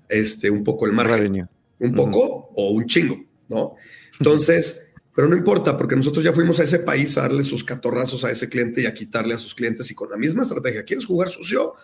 este, 0.07 0.51
un 0.51 0.63
poco 0.63 0.85
el 0.85 0.93
margen. 0.93 1.47
Un 1.79 1.95
poco 1.95 2.51
o 2.53 2.69
un 2.73 2.85
chingo, 2.85 3.17
¿no? 3.49 3.73
Entonces, 4.19 4.82
pero 5.15 5.27
no 5.27 5.35
importa, 5.35 5.77
porque 5.77 5.95
nosotros 5.95 6.25
ya 6.25 6.33
fuimos 6.33 6.59
a 6.59 6.63
ese 6.63 6.79
país 6.79 7.17
a 7.17 7.21
darle 7.21 7.43
sus 7.43 7.63
catorrazos 7.63 8.23
a 8.23 8.31
ese 8.31 8.49
cliente 8.49 8.81
y 8.81 8.85
a 8.87 8.93
quitarle 8.93 9.35
a 9.35 9.37
sus 9.37 9.53
clientes 9.53 9.89
y 9.91 9.95
con 9.95 10.09
la 10.09 10.17
misma 10.17 10.41
estrategia. 10.41 10.83
¿Quieres 10.83 11.05
jugar 11.05 11.29
sucio? 11.29 11.75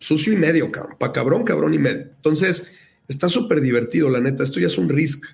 Sucio 0.00 0.32
y 0.32 0.36
medio, 0.36 0.70
cabrón. 0.72 0.96
Cabrón, 1.12 1.44
cabrón 1.44 1.74
y 1.74 1.78
medio. 1.78 2.10
Entonces, 2.16 2.72
está 3.06 3.28
súper 3.28 3.60
divertido, 3.60 4.10
la 4.10 4.20
neta. 4.20 4.42
Esto 4.42 4.58
ya 4.58 4.66
es 4.66 4.76
un 4.76 4.88
risk. 4.88 5.24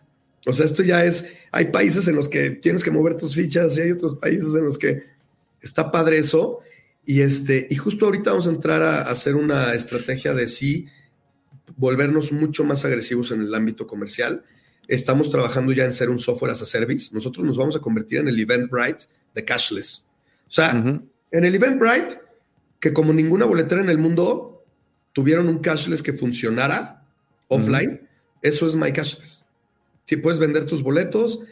O 0.46 0.52
sea, 0.52 0.66
esto 0.66 0.82
ya 0.82 1.04
es. 1.06 1.32
Hay 1.50 1.66
países 1.66 2.06
en 2.08 2.16
los 2.16 2.28
que 2.28 2.50
tienes 2.50 2.84
que 2.84 2.90
mover 2.90 3.16
tus 3.16 3.34
fichas 3.34 3.78
y 3.78 3.80
hay 3.80 3.92
otros 3.92 4.16
países 4.16 4.54
en 4.54 4.66
los 4.66 4.76
que 4.76 5.04
está 5.62 5.90
padre 5.90 6.18
eso. 6.18 6.60
Y, 7.06 7.22
este, 7.22 7.66
y 7.70 7.76
justo 7.76 8.04
ahorita 8.04 8.32
vamos 8.32 8.46
a 8.46 8.50
entrar 8.50 8.82
a, 8.82 8.98
a 8.98 9.10
hacer 9.10 9.34
una 9.34 9.72
estrategia 9.72 10.34
de 10.34 10.46
sí 10.46 10.88
volvernos 11.76 12.32
mucho 12.32 12.64
más 12.64 12.84
agresivos 12.84 13.30
en 13.30 13.40
el 13.40 13.54
ámbito 13.54 13.86
comercial. 13.86 14.44
Estamos 14.88 15.30
trabajando 15.30 15.72
ya 15.72 15.84
en 15.84 15.92
ser 15.92 16.10
un 16.10 16.18
software 16.18 16.52
as 16.52 16.62
a 16.62 16.66
service. 16.66 17.10
Nosotros 17.12 17.44
nos 17.44 17.56
vamos 17.56 17.76
a 17.76 17.80
convertir 17.80 18.18
en 18.18 18.28
el 18.28 18.38
Eventbrite 18.38 19.06
de 19.34 19.44
cashless. 19.44 20.08
O 20.48 20.52
sea, 20.52 20.70
en 20.70 21.44
el 21.44 21.54
Eventbrite, 21.54 22.20
que 22.78 22.92
como 22.92 23.12
ninguna 23.12 23.46
boletera 23.46 23.80
en 23.80 23.90
el 23.90 23.98
mundo 23.98 24.64
tuvieron 25.12 25.48
un 25.48 25.58
cashless 25.58 26.02
que 26.02 26.12
funcionara 26.12 27.04
offline, 27.48 28.06
eso 28.42 28.66
es 28.66 28.76
My 28.76 28.92
Cashless. 28.92 29.44
Si 30.06 30.16
puedes 30.16 30.38
vender 30.38 30.66
tus 30.66 30.82
boletos, 30.82 31.44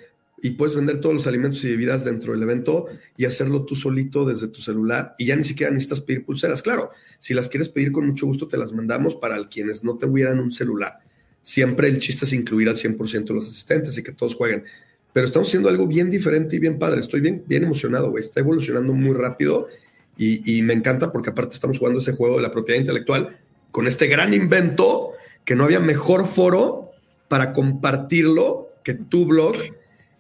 y 0.45 0.51
puedes 0.51 0.75
vender 0.75 1.01
todos 1.01 1.15
los 1.15 1.27
alimentos 1.29 1.63
y 1.65 1.71
bebidas 1.71 2.05
dentro 2.05 2.33
del 2.33 2.43
evento 2.43 2.87
y 3.17 3.27
hacerlo 3.27 3.65
tú 3.65 3.77
solito 3.77 4.25
desde 4.25 4.49
tu 4.49 4.61
celular 4.61 5.15
y 5.17 5.27
ya 5.27 5.37
ni 5.37 5.45
siquiera 5.45 5.73
necesitas 5.73 6.01
pedir 6.01 6.25
pulseras. 6.25 6.63
Claro, 6.63 6.91
si 7.21 7.33
las 7.33 7.49
quieres 7.49 7.69
pedir 7.69 7.93
con 7.93 8.09
mucho 8.09 8.27
gusto 8.27 8.49
te 8.49 8.57
las 8.57 8.73
mandamos 8.73 9.15
para 9.15 9.49
quienes 9.49 9.85
no 9.85 9.97
te 9.97 10.07
hubieran 10.07 10.41
un 10.41 10.51
celular. 10.51 10.99
Siempre 11.43 11.89
el 11.89 11.99
chiste 11.99 12.25
es 12.25 12.33
incluir 12.33 12.69
al 12.69 12.77
100% 12.77 13.25
de 13.25 13.35
los 13.35 13.49
asistentes 13.49 13.97
y 13.99 14.03
que 14.03 14.13
todos 14.13 14.35
jueguen. 14.35 14.65
Pero 15.13 15.27
estamos 15.27 15.49
haciendo 15.49 15.69
algo 15.69 15.87
bien 15.87 16.11
diferente 16.11 16.57
y 16.57 16.59
bien 16.59 16.79
padre. 16.79 17.01
Estoy 17.01 17.21
bien, 17.21 17.43
bien 17.47 17.65
emocionado, 17.65 18.11
güey. 18.11 18.23
Está 18.23 18.41
evolucionando 18.41 18.93
muy 18.93 19.15
rápido 19.15 19.69
y, 20.17 20.59
y 20.59 20.63
me 20.63 20.73
encanta 20.73 21.13
porque 21.13 21.31
aparte 21.31 21.55
estamos 21.55 21.79
jugando 21.79 21.99
ese 21.99 22.13
juego 22.13 22.37
de 22.37 22.43
la 22.43 22.53
propiedad 22.53 22.81
intelectual 22.81 23.37
con 23.71 23.87
este 23.87 24.07
gran 24.07 24.33
invento 24.35 25.13
que 25.45 25.57
no 25.57 25.65
había 25.65 25.81
mejor 25.81 26.27
foro 26.27 26.93
para 27.29 27.53
compartirlo 27.53 28.69
que 28.85 28.95
tu 28.95 29.27
blog 29.27 29.57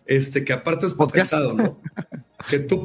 este, 0.07 0.45
que 0.45 0.53
aparte 0.53 0.87
es 0.87 0.95
podcastado, 0.95 1.55
¿no? 1.55 1.81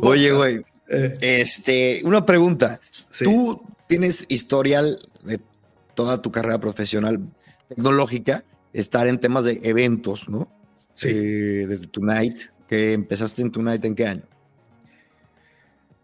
Oye, 0.02 0.32
güey. 0.32 0.62
Eh. 0.90 1.12
Este, 1.20 2.02
una 2.04 2.26
pregunta. 2.26 2.80
Tú 3.24 3.62
tienes 3.88 4.26
historial 4.28 5.00
de 5.24 5.40
toda 5.96 6.22
tu 6.22 6.32
carrera 6.32 6.60
profesional 6.60 7.20
tecnológica, 7.68 8.44
estar 8.74 9.08
en 9.08 9.20
temas 9.20 9.46
de 9.46 9.60
eventos, 9.64 10.30
¿no? 10.30 10.52
Sí. 10.96 11.10
Eh, 11.10 11.66
desde 11.68 11.88
Tonight, 11.88 12.42
que 12.68 12.94
empezaste 12.94 13.42
en 13.42 13.52
Tonight, 13.52 13.84
¿en 13.86 13.96
qué 13.96 14.08
año? 14.08 14.24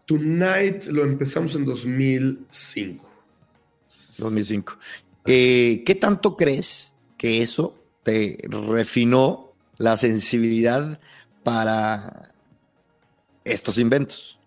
Tonight 0.06 0.84
lo 0.86 1.04
empezamos 1.04 1.54
en 1.54 1.64
2005. 1.64 3.10
2005. 4.18 4.78
Eh, 5.26 5.82
¿Qué 5.84 5.94
tanto 5.94 6.36
crees 6.36 6.94
que 7.16 7.42
eso 7.42 7.78
te 8.02 8.38
refinó 8.48 9.52
la 9.78 9.96
sensibilidad 9.96 11.00
para 11.42 12.30
estos 13.44 13.78
inventos? 13.78 14.38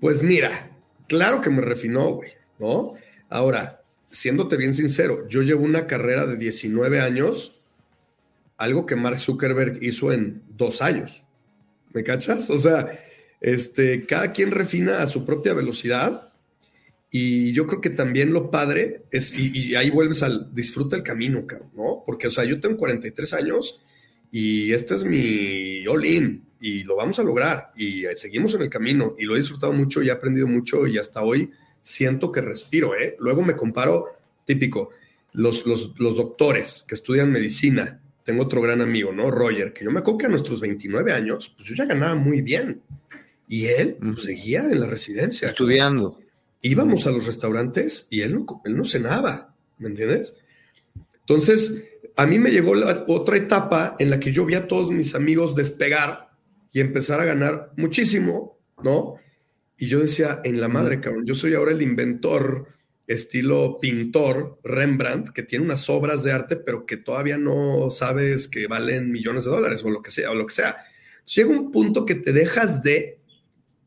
Pues 0.00 0.22
mira, 0.22 0.70
claro 1.06 1.40
que 1.40 1.50
me 1.50 1.62
refinó, 1.62 2.08
güey, 2.10 2.30
¿no? 2.58 2.94
Ahora, 3.28 3.82
siéndote 4.10 4.56
bien 4.56 4.74
sincero, 4.74 5.28
yo 5.28 5.42
llevo 5.42 5.64
una 5.64 5.86
carrera 5.86 6.26
de 6.26 6.36
19 6.36 7.00
años, 7.00 7.60
algo 8.56 8.86
que 8.86 8.96
Mark 8.96 9.20
Zuckerberg 9.20 9.82
hizo 9.82 10.12
en 10.12 10.42
dos 10.56 10.82
años. 10.82 11.24
¿Me 11.92 12.02
cachas? 12.04 12.50
O 12.50 12.58
sea, 12.58 13.00
este, 13.40 14.06
cada 14.06 14.32
quien 14.32 14.50
refina 14.50 15.02
a 15.02 15.06
su 15.06 15.24
propia 15.24 15.54
velocidad 15.54 16.32
y 17.10 17.52
yo 17.52 17.66
creo 17.66 17.80
que 17.80 17.90
también 17.90 18.32
lo 18.32 18.50
padre 18.50 19.02
es, 19.10 19.34
y, 19.38 19.74
ahí 19.76 19.90
vuelves 19.90 20.22
al 20.22 20.54
disfruta 20.54 20.96
el 20.96 21.02
camino, 21.02 21.46
¿no? 21.74 22.02
Porque, 22.04 22.26
o 22.26 22.30
sea, 22.30 22.44
yo 22.44 22.60
tengo 22.60 22.76
43 22.76 23.32
años 23.34 23.82
y 24.30 24.72
este 24.72 24.94
es 24.94 25.04
mi 25.04 25.86
all-in 25.86 26.44
y 26.60 26.82
lo 26.84 26.96
vamos 26.96 27.18
a 27.18 27.22
lograr 27.22 27.72
y 27.76 28.04
seguimos 28.16 28.54
en 28.54 28.62
el 28.62 28.70
camino 28.70 29.14
y 29.18 29.24
lo 29.24 29.34
he 29.34 29.38
disfrutado 29.38 29.72
mucho 29.72 30.02
y 30.02 30.08
he 30.08 30.12
aprendido 30.12 30.48
mucho 30.48 30.86
y 30.86 30.98
hasta 30.98 31.22
hoy 31.22 31.50
siento 31.86 32.32
que 32.32 32.40
respiro, 32.40 32.96
¿eh? 32.96 33.16
Luego 33.20 33.42
me 33.42 33.54
comparo, 33.54 34.06
típico, 34.44 34.90
los, 35.32 35.64
los, 35.66 35.94
doctores 35.96 36.84
que 36.88 36.96
estudian 36.96 37.30
medicina. 37.30 38.00
Tengo 38.24 38.42
otro 38.42 38.60
gran 38.60 38.80
amigo, 38.80 39.12
¿no? 39.12 39.30
Roger, 39.30 39.72
que 39.72 39.84
yo 39.84 39.92
me 39.92 40.00
acuerdo 40.00 40.18
que 40.18 40.26
a 40.26 40.30
nuestros 40.30 40.60
29 40.60 41.12
años, 41.12 41.54
pues 41.56 41.68
yo 41.68 41.76
ya 41.76 41.84
ganaba 41.84 42.16
muy 42.16 42.42
bien. 42.42 42.82
Y 43.46 43.66
él 43.66 43.96
pues, 44.00 44.24
seguía 44.24 44.64
en 44.64 44.80
la 44.80 44.86
residencia. 44.86 45.48
Estudiando 45.48 46.18
íbamos 46.60 47.06
a 47.06 47.12
los 47.12 47.26
restaurantes 47.26 48.08
y 48.10 48.22
él 48.22 48.34
no, 48.34 48.62
él 48.64 48.76
no 48.76 48.84
cenaba, 48.84 49.54
¿me 49.78 49.88
entiendes? 49.88 50.34
Entonces, 51.20 51.84
a 52.16 52.26
mí 52.26 52.40
me 52.40 52.50
llegó 52.50 52.74
la 52.74 53.04
otra 53.06 53.36
etapa 53.36 53.94
en 54.00 54.10
la 54.10 54.18
que 54.18 54.32
yo 54.32 54.44
vi 54.44 54.54
a 54.54 54.66
todos 54.66 54.90
mis 54.90 55.14
amigos 55.14 55.54
despegar 55.54 56.30
y 56.72 56.80
empezar 56.80 57.20
a 57.20 57.24
ganar 57.24 57.72
muchísimo, 57.76 58.58
¿no? 58.82 59.16
Y 59.78 59.88
yo 59.88 60.00
decía, 60.00 60.40
en 60.44 60.60
la 60.60 60.68
madre, 60.68 61.00
cabrón, 61.00 61.26
yo 61.26 61.34
soy 61.34 61.54
ahora 61.54 61.72
el 61.72 61.82
inventor 61.82 62.68
estilo 63.06 63.78
pintor 63.80 64.58
Rembrandt, 64.64 65.30
que 65.30 65.42
tiene 65.42 65.64
unas 65.64 65.88
obras 65.88 66.24
de 66.24 66.32
arte, 66.32 66.56
pero 66.56 66.86
que 66.86 66.96
todavía 66.96 67.38
no 67.38 67.90
sabes 67.90 68.48
que 68.48 68.66
valen 68.66 69.12
millones 69.12 69.44
de 69.44 69.50
dólares 69.50 69.84
o 69.84 69.90
lo 69.90 70.02
que 70.02 70.10
sea, 70.10 70.30
o 70.30 70.34
lo 70.34 70.46
que 70.46 70.54
sea. 70.54 70.76
llega 71.24 71.50
un 71.50 71.70
punto 71.70 72.04
que 72.04 72.16
te 72.16 72.32
dejas 72.32 72.82
de 72.82 73.20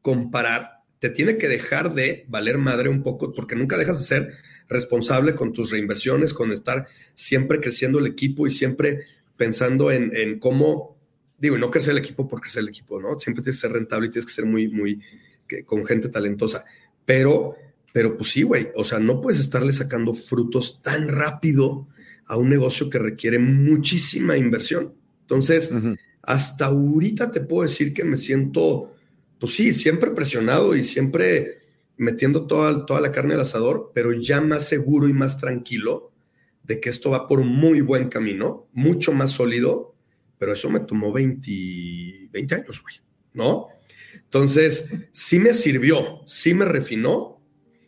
comparar 0.02 0.80
te 1.00 1.10
tiene 1.10 1.38
que 1.38 1.48
dejar 1.48 1.94
de 1.94 2.26
valer 2.28 2.58
madre 2.58 2.90
un 2.90 3.04
poco 3.04 3.34
porque 3.34 3.56
nunca 3.56 3.78
dejas 3.78 4.00
de 4.00 4.06
ser 4.06 4.34
responsable 4.68 5.34
con 5.34 5.54
tus 5.54 5.72
reinversiones, 5.72 6.34
con 6.34 6.52
estar 6.52 6.88
siempre 7.14 7.60
creciendo 7.60 8.00
el 8.00 8.06
equipo 8.06 8.46
y 8.46 8.52
siempre 8.52 9.06
pensando 9.36 9.92
en, 9.92 10.40
cómo, 10.40 10.98
digo, 11.38 11.58
no 11.58 11.72
crecer 11.72 11.92
el 11.92 12.00
equipo 12.00 12.28
por 12.28 12.42
crecer 12.42 12.62
el 12.64 12.70
equipo, 12.70 13.02
¿no? 13.02 13.18
Siempre 13.18 13.42
tienes 13.42 13.58
que 13.62 13.68
ser 13.68 13.72
rentable 13.72 14.08
y 14.08 14.12
tienes 14.12 14.26
que 14.26 14.34
ser 14.34 14.46
muy, 14.46 14.68
muy, 14.68 15.02
con 15.66 15.86
gente 15.86 16.10
talentosa. 16.10 16.66
Pero, 17.06 17.56
pero 17.94 18.18
pues 18.18 18.32
sí, 18.32 18.44
güey, 18.44 18.70
o 18.76 18.84
sea, 18.84 19.00
no 19.00 19.22
puedes 19.22 19.40
estarle 19.40 19.74
sacando 19.74 20.14
frutos 20.14 20.82
tan 20.82 21.10
rápido 21.10 21.88
a 22.26 22.38
un 22.38 22.50
negocio 22.50 22.90
que 22.90 23.00
requiere 23.00 23.40
muchísima 23.40 24.38
inversión. 24.38 24.94
Entonces, 25.22 25.72
hasta 26.22 26.66
ahorita 26.66 27.32
te 27.32 27.42
puedo 27.42 27.64
decir 27.64 27.94
que 27.94 28.04
me 28.04 28.18
siento 28.18 28.94
pues 29.40 29.56
sí, 29.56 29.74
siempre 29.74 30.12
presionado 30.12 30.76
y 30.76 30.84
siempre 30.84 31.60
metiendo 31.98 32.46
toda, 32.46 32.86
toda 32.86 33.02
la 33.02 33.12
carne 33.12 33.34
al 33.34 33.42
asador, 33.42 33.92
pero 33.94 34.12
ya 34.14 34.42
más 34.42 34.68
seguro 34.68 35.08
y 35.08 35.14
más 35.14 35.38
tranquilo 35.38 36.12
de 36.64 36.80
que 36.80 36.90
esto 36.90 37.10
va 37.10 37.28
por 37.28 37.44
muy 37.44 37.82
buen 37.82 38.10
camino, 38.10 38.68
mucho 38.74 39.12
más 39.12 39.32
sólido, 39.32 39.96
pero 40.38 40.54
eso 40.54 40.70
me 40.70 40.82
tomó 40.82 41.12
20, 41.12 42.30
20 42.32 42.56
años, 42.56 42.82
güey, 42.82 42.96
¿no? 43.34 43.68
Entonces, 44.30 44.90
sí 45.12 45.40
me 45.40 45.54
sirvió, 45.54 46.22
sí 46.28 46.54
me 46.54 46.66
refinó 46.66 47.42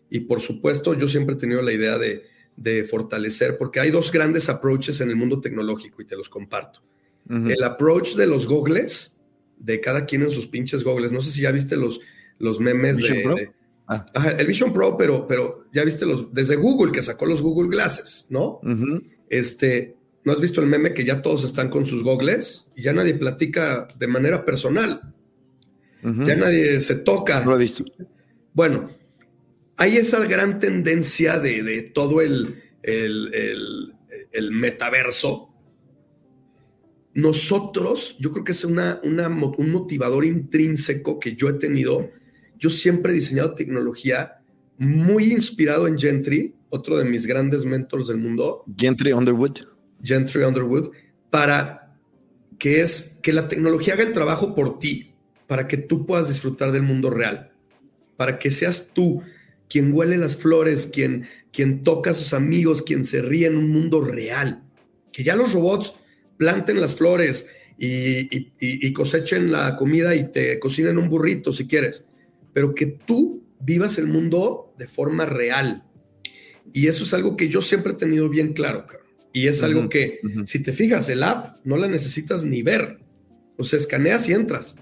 y 0.09 0.21
por 0.21 0.41
supuesto 0.41 0.95
yo 0.95 1.07
siempre 1.07 1.35
he 1.35 1.37
tenido 1.37 1.61
la 1.61 1.71
idea 1.71 1.99
de, 1.99 2.25
de 2.57 2.83
fortalecer, 2.83 3.57
porque 3.59 3.79
hay 3.79 3.91
dos 3.91 4.11
grandes 4.11 4.49
approaches 4.49 5.01
en 5.01 5.09
el 5.09 5.15
mundo 5.15 5.39
tecnológico 5.39 6.01
y 6.01 6.05
te 6.05 6.15
los 6.15 6.29
comparto. 6.29 6.81
El 7.29 7.63
approach 7.63 8.15
de 8.15 8.27
los 8.27 8.45
gogles, 8.45 9.21
de 9.57 9.79
cada 9.79 10.05
quien 10.05 10.23
en 10.23 10.31
sus 10.31 10.47
pinches 10.47 10.83
gogles. 10.83 11.11
No 11.11 11.21
sé 11.21 11.31
si 11.31 11.41
ya 11.41 11.51
viste 11.51 11.77
los, 11.77 12.01
los 12.39 12.59
memes 12.59 12.97
de, 12.97 13.51
ah. 13.87 14.05
el 14.37 14.47
Vision 14.47 14.73
Pro, 14.73 14.97
pero, 14.97 15.27
pero 15.27 15.63
ya 15.71 15.85
viste 15.85 16.05
los 16.05 16.33
desde 16.33 16.55
Google 16.55 16.91
que 16.91 17.01
sacó 17.01 17.25
los 17.25 17.41
Google 17.41 17.69
Glasses, 17.69 18.25
¿no? 18.29 18.59
Este, 19.29 19.95
¿no 20.25 20.33
has 20.33 20.41
visto 20.41 20.59
el 20.59 20.67
meme 20.67 20.93
que 20.93 21.05
ya 21.05 21.21
todos 21.21 21.45
están 21.45 21.69
con 21.69 21.85
sus 21.85 22.03
gogles 22.03 22.67
y 22.75 22.81
ya 22.81 22.91
nadie 22.91 23.13
platica 23.13 23.87
de 23.97 24.07
manera 24.07 24.43
personal? 24.43 25.13
Ya 26.03 26.35
nadie 26.35 26.79
se 26.81 26.95
toca. 26.95 27.43
lo 27.45 27.55
he 27.55 27.59
visto. 27.59 27.85
Bueno, 28.53 28.91
hay 29.77 29.97
esa 29.97 30.23
gran 30.25 30.59
tendencia 30.59 31.39
de, 31.39 31.91
todo 31.93 32.21
el, 32.21 32.61
el, 32.83 34.51
metaverso. 34.51 35.49
Nosotros, 37.13 38.15
yo 38.19 38.31
creo 38.31 38.43
que 38.43 38.51
es 38.53 38.63
una, 38.63 38.99
un 39.03 39.71
motivador 39.71 40.25
intrínseco 40.25 41.19
que 41.19 41.35
yo 41.35 41.49
he 41.49 41.53
tenido. 41.53 42.09
Yo 42.57 42.69
siempre 42.69 43.11
he 43.11 43.15
diseñado 43.15 43.55
tecnología 43.55 44.41
muy 44.77 45.25
inspirado 45.25 45.87
en 45.87 45.97
Gentry, 45.97 46.55
otro 46.69 46.97
de 46.97 47.05
mis 47.05 47.27
grandes 47.27 47.65
mentors 47.65 48.07
del 48.07 48.17
mundo. 48.17 48.63
Gentry 48.77 49.13
Underwood. 49.13 49.59
Gentry 50.01 50.43
Underwood, 50.43 50.91
para 51.29 51.95
que 52.57 52.81
es 52.81 53.19
que 53.21 53.33
la 53.33 53.47
tecnología 53.47 53.95
haga 53.95 54.03
el 54.03 54.13
trabajo 54.13 54.55
por 54.55 54.79
ti, 54.79 55.10
para 55.51 55.67
que 55.67 55.75
tú 55.75 56.05
puedas 56.05 56.29
disfrutar 56.29 56.71
del 56.71 56.83
mundo 56.83 57.09
real, 57.09 57.51
para 58.15 58.39
que 58.39 58.51
seas 58.51 58.91
tú 58.93 59.21
quien 59.67 59.91
huele 59.91 60.15
las 60.15 60.37
flores, 60.37 60.87
quien, 60.87 61.25
quien 61.51 61.83
toca 61.83 62.11
a 62.11 62.13
sus 62.13 62.33
amigos, 62.33 62.81
quien 62.81 63.03
se 63.03 63.21
ríe 63.21 63.47
en 63.47 63.57
un 63.57 63.67
mundo 63.67 63.99
real. 63.99 64.63
Que 65.11 65.25
ya 65.25 65.35
los 65.35 65.51
robots 65.51 65.95
planten 66.37 66.79
las 66.79 66.95
flores 66.95 67.49
y, 67.77 68.93
cosechen 68.93 69.51
la 69.51 69.75
comida 69.75 70.15
y 70.15 70.31
te 70.31 70.57
cocinen 70.57 70.97
un 70.97 71.09
burrito 71.09 71.51
si 71.51 71.67
quieres, 71.67 72.05
pero 72.53 72.73
que 72.73 72.85
tú 72.85 73.43
vivas 73.59 73.97
el 73.97 74.07
mundo 74.07 74.73
de 74.77 74.87
forma 74.87 75.25
real. 75.25 75.83
Y 76.71 76.87
eso 76.87 77.03
es 77.03 77.13
algo 77.13 77.35
que 77.35 77.49
yo 77.49 77.61
siempre 77.61 77.91
he 77.91 77.95
tenido 77.97 78.29
bien 78.29 78.53
claro, 78.53 78.87
Y 79.33 79.47
es 79.47 79.63
algo 79.63 79.89
que, 79.89 80.21
si 80.45 80.63
te 80.63 80.71
fijas, 80.71 81.09
el 81.09 81.23
app 81.23 81.57
no 81.65 81.75
la 81.75 81.89
necesitas 81.89 82.45
ni 82.45 82.63
ver. 82.63 82.99
O 83.57 83.65
sea, 83.65 83.77
escaneas 83.77 84.29
y 84.29 84.31
entras. 84.31 84.77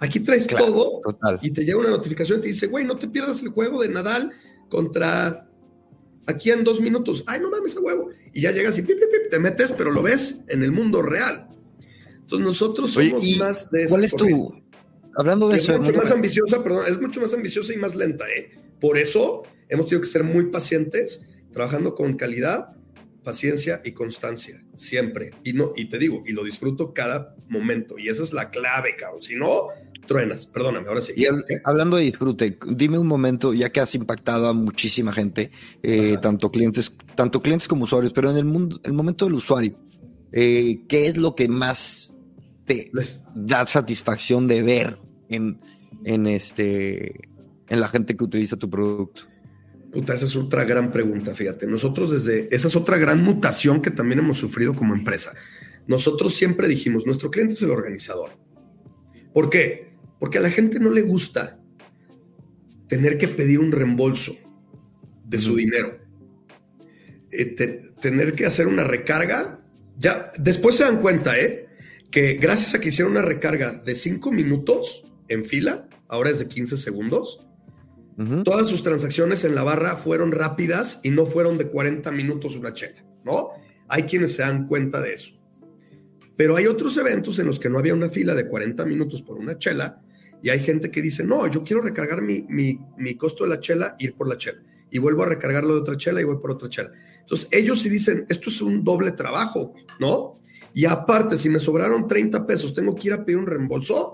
Aquí 0.00 0.20
traes 0.20 0.46
todo 0.46 1.00
y 1.42 1.50
te 1.50 1.64
llega 1.64 1.78
una 1.78 1.90
notificación 1.90 2.38
y 2.38 2.42
te 2.42 2.48
dice, 2.48 2.66
güey, 2.68 2.84
no 2.84 2.96
te 2.96 3.08
pierdas 3.08 3.42
el 3.42 3.48
juego 3.48 3.82
de 3.82 3.88
Nadal 3.88 4.32
contra 4.68 5.48
aquí 6.26 6.50
en 6.50 6.62
dos 6.62 6.80
minutos. 6.80 7.24
Ay, 7.26 7.40
no 7.40 7.50
mames 7.50 7.76
a 7.76 7.80
huevo. 7.80 8.10
Y 8.32 8.42
ya 8.42 8.52
llegas 8.52 8.78
y 8.78 8.82
te 8.82 9.38
metes, 9.38 9.72
pero 9.72 9.90
lo 9.90 10.02
ves 10.02 10.40
en 10.48 10.62
el 10.62 10.70
mundo 10.70 11.02
real. 11.02 11.48
Entonces 12.20 12.46
nosotros 12.46 12.90
somos 12.92 13.38
más 13.38 13.70
de 13.70 13.86
¿Cuál 13.88 14.04
es 14.04 14.14
tu? 14.14 14.52
Hablando 15.16 15.48
de 15.48 15.58
eso. 15.58 15.72
Es 15.72 15.78
mucho 15.78 15.94
más 15.94 16.10
ambiciosa, 16.10 16.62
perdón, 16.62 16.84
es 16.86 17.00
mucho 17.00 17.20
más 17.20 17.34
ambiciosa 17.34 17.72
y 17.72 17.78
más 17.78 17.96
lenta, 17.96 18.24
¿eh? 18.28 18.50
Por 18.78 18.98
eso 18.98 19.42
hemos 19.68 19.86
tenido 19.86 20.02
que 20.02 20.08
ser 20.08 20.22
muy 20.22 20.44
pacientes, 20.50 21.26
trabajando 21.52 21.94
con 21.94 22.16
calidad, 22.16 22.76
paciencia 23.22 23.80
y 23.84 23.92
constancia, 23.92 24.64
siempre. 24.74 25.30
Y 25.44 25.52
no, 25.52 25.72
y 25.76 25.86
te 25.86 25.98
digo, 25.98 26.22
y 26.26 26.32
lo 26.32 26.44
disfruto 26.44 26.92
cada 26.92 27.34
momento. 27.48 27.98
Y 27.98 28.08
esa 28.08 28.22
es 28.22 28.32
la 28.32 28.50
clave, 28.50 28.96
cabrón. 28.96 29.22
Si 29.22 29.36
no, 29.36 29.68
truenas. 30.08 30.46
Perdóname, 30.46 30.88
ahora 30.88 31.00
sí. 31.00 31.12
Y 31.16 31.26
hablando 31.62 31.96
de 31.96 32.04
disfrute, 32.04 32.58
dime 32.66 32.98
un 32.98 33.06
momento, 33.06 33.54
ya 33.54 33.70
que 33.70 33.78
has 33.78 33.94
impactado 33.94 34.48
a 34.48 34.52
muchísima 34.52 35.12
gente, 35.12 35.52
eh, 35.84 36.16
tanto 36.20 36.50
clientes, 36.50 36.92
tanto 37.14 37.40
clientes 37.40 37.68
como 37.68 37.84
usuarios, 37.84 38.12
pero 38.12 38.30
en 38.30 38.36
el 38.36 38.44
mundo, 38.44 38.80
el 38.84 38.92
momento 38.94 39.26
del 39.26 39.34
usuario, 39.34 39.78
eh, 40.32 40.80
¿qué 40.88 41.06
es 41.06 41.16
lo 41.16 41.36
que 41.36 41.48
más 41.48 42.14
te 42.64 42.90
da 43.34 43.66
satisfacción 43.66 44.48
de 44.48 44.62
ver 44.62 44.98
en, 45.28 45.60
en 46.04 46.26
este 46.26 47.28
en 47.68 47.80
la 47.80 47.88
gente 47.88 48.16
que 48.16 48.24
utiliza 48.24 48.56
tu 48.56 48.68
producto? 48.68 49.22
Puta, 49.92 50.14
esa 50.14 50.26
es 50.26 50.36
otra 50.36 50.64
gran 50.64 50.90
pregunta, 50.90 51.34
fíjate. 51.34 51.66
Nosotros 51.66 52.12
desde, 52.12 52.54
esa 52.54 52.68
es 52.68 52.76
otra 52.76 52.98
gran 52.98 53.22
mutación 53.22 53.80
que 53.80 53.90
también 53.90 54.18
hemos 54.18 54.38
sufrido 54.38 54.74
como 54.74 54.94
empresa. 54.94 55.34
Nosotros 55.86 56.34
siempre 56.34 56.68
dijimos, 56.68 57.06
nuestro 57.06 57.30
cliente 57.30 57.54
es 57.54 57.62
el 57.62 57.70
organizador. 57.70 58.30
¿Por 59.32 59.48
qué? 59.48 59.94
Porque 60.20 60.38
a 60.38 60.42
la 60.42 60.50
gente 60.50 60.78
no 60.78 60.90
le 60.90 61.02
gusta 61.02 61.58
tener 62.88 63.16
que 63.16 63.28
pedir 63.28 63.60
un 63.60 63.72
reembolso 63.72 64.36
de 65.24 65.38
su 65.38 65.56
dinero. 65.56 65.98
Eh, 67.30 67.44
tener 68.00 68.32
que 68.34 68.46
hacer 68.46 68.66
una 68.66 68.84
recarga. 68.84 69.58
Ya, 69.98 70.32
después 70.38 70.76
se 70.76 70.84
dan 70.84 71.00
cuenta, 71.00 71.38
¿eh? 71.38 71.68
Que 72.10 72.34
gracias 72.34 72.74
a 72.74 72.80
que 72.80 72.88
hicieron 72.90 73.12
una 73.12 73.22
recarga 73.22 73.72
de 73.72 73.94
5 73.94 74.32
minutos 74.32 75.04
en 75.28 75.44
fila, 75.44 75.88
ahora 76.08 76.30
es 76.30 76.38
de 76.38 76.48
15 76.48 76.76
segundos, 76.76 77.46
todas 78.44 78.66
sus 78.66 78.82
transacciones 78.82 79.44
en 79.44 79.54
la 79.54 79.62
barra 79.62 79.96
fueron 79.96 80.32
rápidas 80.32 81.00
y 81.04 81.10
no 81.10 81.26
fueron 81.26 81.56
de 81.56 81.68
40 81.68 82.10
minutos 82.10 82.56
una 82.56 82.74
chela, 82.74 83.04
¿no? 83.24 83.50
Hay 83.88 84.02
quienes 84.02 84.34
se 84.34 84.42
dan 84.42 84.66
cuenta 84.66 85.00
de 85.00 85.14
eso. 85.14 85.34
Pero 86.36 86.56
hay 86.56 86.66
otros 86.66 86.96
eventos 86.96 87.38
en 87.38 87.46
los 87.46 87.60
que 87.60 87.68
no 87.68 87.78
había 87.78 87.94
una 87.94 88.08
fila 88.08 88.34
de 88.34 88.48
40 88.48 88.84
minutos 88.86 89.22
por 89.22 89.38
una 89.38 89.58
chela 89.58 90.02
y 90.42 90.50
hay 90.50 90.60
gente 90.60 90.90
que 90.90 91.02
dice, 91.02 91.24
no, 91.24 91.46
yo 91.48 91.64
quiero 91.64 91.82
recargar 91.82 92.22
mi, 92.22 92.44
mi, 92.48 93.14
costo 93.16 93.44
de 93.44 93.50
la 93.50 93.60
chela, 93.60 93.96
ir 93.98 94.14
por 94.14 94.28
la 94.28 94.36
chela. 94.36 94.62
Y 94.90 94.98
vuelvo 94.98 95.24
a 95.24 95.26
recargarlo 95.26 95.74
de 95.74 95.80
otra 95.80 95.96
chela 95.96 96.20
y 96.20 96.24
voy 96.24 96.38
por 96.38 96.52
otra 96.52 96.68
chela. 96.68 96.92
Entonces 97.20 97.48
ellos 97.52 97.82
sí 97.82 97.88
dicen, 97.88 98.24
esto 98.28 98.50
es 98.50 98.60
un 98.62 98.84
doble 98.84 99.12
trabajo, 99.12 99.74
¿no? 99.98 100.40
Y 100.74 100.84
aparte, 100.84 101.36
si 101.36 101.48
me 101.48 101.58
sobraron 101.58 102.06
30 102.06 102.46
pesos, 102.46 102.72
¿tengo 102.72 102.94
que 102.94 103.08
ir 103.08 103.14
a 103.14 103.24
pedir 103.24 103.38
un 103.38 103.46
reembolso? 103.46 104.12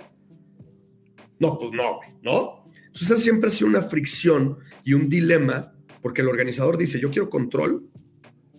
No, 1.39 1.59
pues 1.59 1.73
no, 1.73 2.01
¿no? 2.23 2.64
Entonces 2.95 3.23
siempre 3.25 3.49
ha 3.49 3.51
sido 3.51 3.69
una 3.69 3.83
fricción 3.83 4.59
y 4.85 4.95
un 4.95 5.09
dilema, 5.09 5.75
porque 6.01 6.23
el 6.23 6.29
organizador 6.29 6.79
dice, 6.79 7.01
yo 7.01 7.11
quiero 7.11 7.29
control 7.29 7.89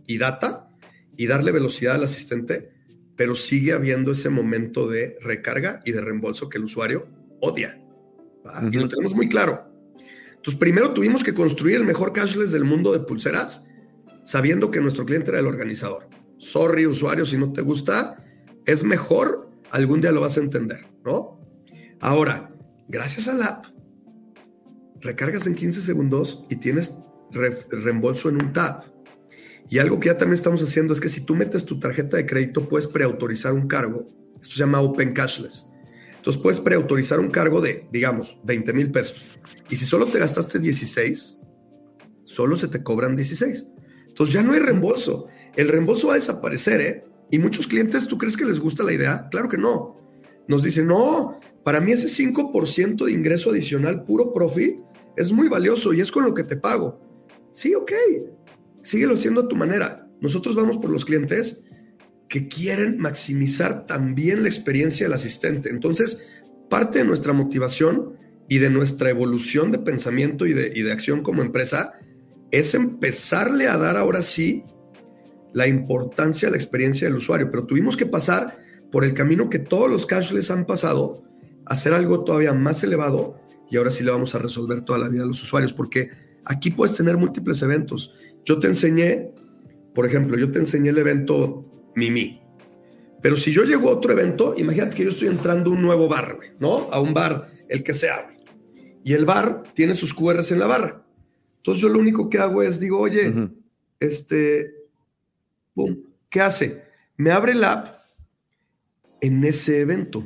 y 0.05 0.17
data 0.17 0.69
y 1.15 1.25
darle 1.25 1.53
velocidad 1.53 1.95
al 1.95 2.03
asistente, 2.03 2.73
pero 3.15 3.35
sigue 3.35 3.71
habiendo 3.71 4.11
ese 4.11 4.29
momento 4.29 4.89
de 4.89 5.17
recarga 5.21 5.79
y 5.85 5.93
de 5.93 6.01
reembolso 6.01 6.49
que 6.49 6.57
el 6.57 6.65
usuario 6.65 7.07
odia. 7.39 7.81
Y 8.71 8.75
lo 8.75 8.89
tenemos 8.89 9.15
muy 9.15 9.29
claro. 9.29 9.71
Entonces, 10.35 10.59
primero 10.59 10.91
tuvimos 10.91 11.23
que 11.23 11.33
construir 11.33 11.77
el 11.77 11.85
mejor 11.85 12.11
cashless 12.11 12.51
del 12.51 12.65
mundo 12.65 12.91
de 12.91 12.99
pulseras, 12.99 13.67
sabiendo 14.25 14.69
que 14.69 14.81
nuestro 14.81 15.05
cliente 15.05 15.31
era 15.31 15.39
el 15.39 15.47
organizador. 15.47 16.09
Sorry, 16.37 16.85
usuario, 16.85 17.25
si 17.25 17.37
no 17.37 17.53
te 17.53 17.61
gusta, 17.61 18.21
es 18.65 18.83
mejor, 18.83 19.49
algún 19.71 20.01
día 20.01 20.11
lo 20.11 20.19
vas 20.19 20.37
a 20.37 20.41
entender, 20.41 20.85
¿no? 21.05 21.39
Ahora, 22.01 22.51
gracias 22.89 23.29
al 23.29 23.41
app, 23.41 23.65
recargas 25.01 25.47
en 25.47 25.55
15 25.55 25.81
segundos 25.81 26.45
y 26.49 26.57
tienes 26.57 26.97
reembolso 27.31 28.29
en 28.29 28.35
un 28.35 28.53
tap. 28.53 28.85
Y 29.69 29.79
algo 29.79 29.99
que 29.99 30.07
ya 30.07 30.17
también 30.17 30.35
estamos 30.35 30.61
haciendo 30.61 30.93
es 30.93 31.01
que 31.01 31.09
si 31.09 31.25
tú 31.25 31.35
metes 31.35 31.65
tu 31.65 31.79
tarjeta 31.79 32.17
de 32.17 32.25
crédito, 32.25 32.67
puedes 32.67 32.87
preautorizar 32.87 33.53
un 33.53 33.67
cargo. 33.67 34.07
Esto 34.41 34.53
se 34.53 34.59
llama 34.59 34.81
Open 34.81 35.13
Cashless. 35.13 35.67
Entonces 36.17 36.41
puedes 36.41 36.59
preautorizar 36.59 37.19
un 37.19 37.29
cargo 37.29 37.61
de, 37.61 37.87
digamos, 37.91 38.37
20 38.43 38.73
mil 38.73 38.91
pesos. 38.91 39.23
Y 39.69 39.75
si 39.75 39.85
solo 39.85 40.05
te 40.05 40.19
gastaste 40.19 40.59
16, 40.59 41.39
solo 42.23 42.57
se 42.57 42.67
te 42.67 42.83
cobran 42.83 43.15
16. 43.15 43.67
Entonces 44.07 44.33
ya 44.33 44.43
no 44.43 44.53
hay 44.53 44.59
reembolso. 44.59 45.27
El 45.55 45.69
reembolso 45.69 46.07
va 46.07 46.13
a 46.13 46.17
desaparecer, 46.17 46.81
¿eh? 46.81 47.05
Y 47.31 47.39
muchos 47.39 47.67
clientes, 47.67 48.07
¿tú 48.07 48.17
crees 48.17 48.37
que 48.37 48.45
les 48.45 48.59
gusta 48.59 48.83
la 48.83 48.93
idea? 48.93 49.27
Claro 49.31 49.49
que 49.49 49.57
no. 49.57 50.04
Nos 50.47 50.63
dicen, 50.63 50.87
no, 50.87 51.39
para 51.63 51.79
mí 51.79 51.91
ese 51.91 52.07
5% 52.07 53.05
de 53.05 53.11
ingreso 53.11 53.49
adicional 53.49 54.03
puro 54.03 54.33
profit 54.33 54.79
es 55.17 55.31
muy 55.31 55.49
valioso 55.49 55.93
y 55.93 56.01
es 56.01 56.11
con 56.11 56.25
lo 56.25 56.33
que 56.33 56.43
te 56.43 56.57
pago. 56.57 57.01
Sí, 57.53 57.73
ok. 57.73 57.91
Síguelo 58.83 59.15
haciendo 59.15 59.41
a 59.41 59.47
tu 59.47 59.55
manera. 59.55 60.07
Nosotros 60.21 60.55
vamos 60.55 60.77
por 60.77 60.89
los 60.91 61.05
clientes 61.05 61.63
que 62.27 62.47
quieren 62.47 62.97
maximizar 62.97 63.85
también 63.85 64.43
la 64.43 64.49
experiencia 64.49 65.05
del 65.05 65.13
asistente. 65.13 65.69
Entonces, 65.69 66.27
parte 66.69 66.99
de 66.99 67.05
nuestra 67.05 67.33
motivación 67.33 68.17
y 68.47 68.59
de 68.59 68.69
nuestra 68.69 69.09
evolución 69.09 69.71
de 69.71 69.79
pensamiento 69.79 70.45
y 70.45 70.53
de, 70.53 70.91
acción 70.91 71.21
como 71.21 71.41
empresa 71.41 71.93
es 72.51 72.75
empezarle 72.75 73.67
a 73.67 73.77
dar 73.77 73.97
ahora 73.97 74.21
sí 74.21 74.63
la 75.53 75.67
importancia 75.67 76.47
a 76.47 76.51
la 76.51 76.57
experiencia 76.57 77.07
del 77.07 77.17
usuario, 77.17 77.49
pero 77.49 77.65
tuvimos 77.65 77.97
que 77.97 78.05
pasar 78.05 78.59
por 78.95 79.03
el 79.03 79.13
camino 79.13 79.49
que 79.49 79.59
todos 79.59 79.91
los 79.91 80.05
cashless 80.05 80.51
han 80.51 80.65
pasado, 80.65 81.21
hacer 81.65 81.91
algo 81.91 82.23
todavía 82.23 82.53
más 82.53 82.81
elevado 82.81 83.37
y 83.69 83.75
ahora 83.75 83.91
sí 83.91 84.05
le 84.05 84.11
vamos 84.11 84.33
a 84.35 84.39
resolver 84.39 84.85
toda 84.85 84.97
la 84.97 85.09
vida 85.09 85.23
a 85.23 85.25
los 85.25 85.43
usuarios, 85.43 85.73
porque 85.73 86.11
aquí 86.45 86.71
puedes 86.71 86.95
tener 86.95 87.17
múltiples 87.17 87.61
eventos. 87.61 88.13
Yo 88.45 88.57
te 88.57 88.67
enseñé, 88.67 89.33
por 89.93 90.05
ejemplo, 90.05 90.37
yo 90.37 90.49
te 90.49 90.59
enseñé 90.59 90.91
el 90.91 90.97
evento 90.97 91.69
Mimi. 91.93 92.41
Pero 93.21 93.35
si 93.35 93.51
yo 93.51 93.65
llego 93.65 93.89
a 93.89 93.95
otro 93.95 94.13
evento, 94.13 94.55
imagínate 94.57 94.95
que 94.95 95.03
yo 95.03 95.09
estoy 95.09 95.27
entrando 95.27 95.71
a 95.71 95.73
un 95.73 95.81
nuevo 95.81 96.07
bar, 96.07 96.37
¿no? 96.61 96.87
A 96.89 97.01
un 97.01 97.13
bar, 97.13 97.49
el 97.67 97.83
que 97.83 97.93
sea, 97.93 98.27
Y 99.03 99.11
el 99.11 99.25
bar 99.25 99.63
tiene 99.73 99.93
sus 99.93 100.13
QRs 100.13 100.53
en 100.53 100.59
la 100.59 100.67
barra. 100.67 101.05
Entonces 101.57 101.81
yo 101.81 101.89
lo 101.89 101.99
único 101.99 102.29
que 102.29 102.37
hago 102.37 102.63
es 102.63 102.79
digo, 102.79 103.01
oye, 103.01 103.49
este, 103.99 104.73
boom, 105.73 106.01
¿qué 106.29 106.39
hace? 106.39 106.85
Me 107.17 107.31
abre 107.31 107.51
el 107.51 107.63
app 107.65 108.04
en 109.25 109.43
ese 109.43 109.81
evento. 109.81 110.23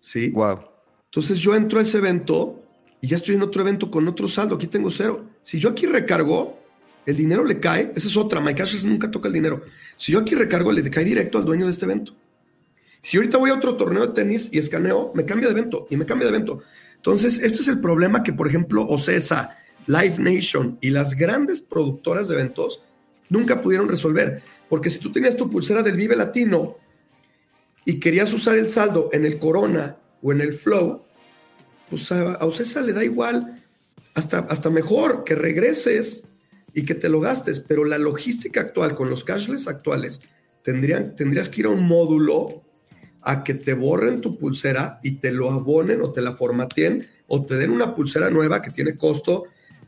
¿Sí? 0.00 0.30
Wow. 0.30 0.60
Entonces 1.06 1.38
yo 1.38 1.54
entro 1.54 1.78
a 1.78 1.82
ese 1.82 1.96
evento 1.96 2.62
y 3.00 3.08
ya 3.08 3.16
estoy 3.16 3.36
en 3.36 3.42
otro 3.42 3.62
evento 3.62 3.90
con 3.90 4.06
otro 4.06 4.28
saldo. 4.28 4.56
Aquí 4.56 4.66
tengo 4.66 4.90
cero. 4.90 5.24
Si 5.42 5.58
yo 5.58 5.70
aquí 5.70 5.86
recargo, 5.86 6.58
el 7.06 7.16
dinero 7.16 7.44
le 7.44 7.58
cae. 7.58 7.92
Esa 7.94 8.08
es 8.08 8.16
otra. 8.16 8.40
MyCash 8.40 8.84
nunca 8.84 9.10
toca 9.10 9.28
el 9.28 9.34
dinero. 9.34 9.62
Si 9.96 10.12
yo 10.12 10.18
aquí 10.18 10.34
recargo, 10.34 10.72
le 10.72 10.88
cae 10.90 11.04
directo 11.04 11.38
al 11.38 11.46
dueño 11.46 11.64
de 11.64 11.70
este 11.70 11.86
evento. 11.86 12.12
Si 13.00 13.16
ahorita 13.16 13.38
voy 13.38 13.50
a 13.50 13.54
otro 13.54 13.76
torneo 13.76 14.06
de 14.06 14.12
tenis 14.12 14.50
y 14.52 14.58
escaneo, 14.58 15.12
me 15.14 15.24
cambia 15.24 15.48
de 15.48 15.52
evento 15.52 15.86
y 15.88 15.96
me 15.96 16.04
cambia 16.04 16.28
de 16.28 16.34
evento. 16.34 16.62
Entonces, 16.96 17.38
este 17.38 17.60
es 17.60 17.68
el 17.68 17.80
problema 17.80 18.22
que, 18.22 18.32
por 18.32 18.46
ejemplo, 18.46 18.84
OCESA, 18.84 19.56
Live 19.86 20.16
Nation 20.18 20.76
y 20.80 20.90
las 20.90 21.14
grandes 21.14 21.60
productoras 21.60 22.28
de 22.28 22.34
eventos 22.34 22.82
nunca 23.30 23.62
pudieron 23.62 23.88
resolver. 23.88 24.42
Porque 24.68 24.90
si 24.90 24.98
tú 24.98 25.12
tenías 25.12 25.36
tu 25.36 25.48
pulsera 25.48 25.82
del 25.82 25.96
Vive 25.96 26.16
Latino 26.16 26.76
y 27.86 28.00
querías 28.00 28.32
usar 28.34 28.58
el 28.58 28.68
saldo 28.68 29.08
en 29.12 29.24
el 29.24 29.38
Corona 29.38 29.96
o 30.20 30.32
en 30.32 30.42
el 30.42 30.52
Flow, 30.52 31.04
pues 31.88 32.10
a, 32.12 32.44
Ocesa 32.44 32.82
le 32.82 32.92
da 32.92 33.04
igual, 33.04 33.62
hasta, 34.14 34.40
hasta 34.40 34.68
mejor 34.70 35.24
que 35.24 35.36
regreses 35.36 36.24
y 36.74 36.84
que 36.84 36.94
te 36.94 37.08
lo 37.08 37.20
gastes, 37.20 37.60
pero 37.60 37.84
la 37.84 37.96
logística 37.96 38.60
actual 38.60 38.96
con 38.96 39.08
los 39.08 39.24
cashless 39.24 39.68
actuales, 39.68 40.20
tendrían, 40.62 41.14
tendrías 41.14 41.48
que 41.48 41.60
ir 41.60 41.66
a 41.66 41.70
un 41.70 41.86
módulo 41.86 42.64
a 43.22 43.44
que 43.44 43.54
te 43.54 43.72
borren 43.72 44.20
tu 44.20 44.36
pulsera 44.36 44.98
y 45.02 45.12
te 45.12 45.30
lo 45.30 45.50
abonen 45.50 46.02
o 46.02 46.10
te 46.10 46.20
la 46.20 46.32
formateen 46.32 47.06
o 47.28 47.44
te 47.44 47.56
den 47.56 47.70
una 47.70 47.94
pulsera 47.94 48.30
nueva 48.30 48.62
que 48.62 48.70
tiene 48.72 48.96
costo. 48.96 49.44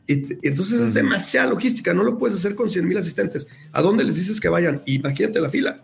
Y, 0.07 0.47
entonces 0.47 0.79
es 0.79 0.93
demasiada 0.93 1.49
logística, 1.49 1.93
no 1.93 2.03
lo 2.03 2.17
puedes 2.17 2.37
hacer 2.37 2.55
con 2.55 2.69
100 2.69 2.87
mil 2.87 2.97
asistentes. 2.97 3.47
¿A 3.73 3.81
dónde 3.81 4.05
les 4.05 4.15
dices 4.15 4.39
que 4.39 4.47
vayan? 4.47 4.81
Imagínate 4.85 5.41
la 5.41 5.49
fila. 5.49 5.77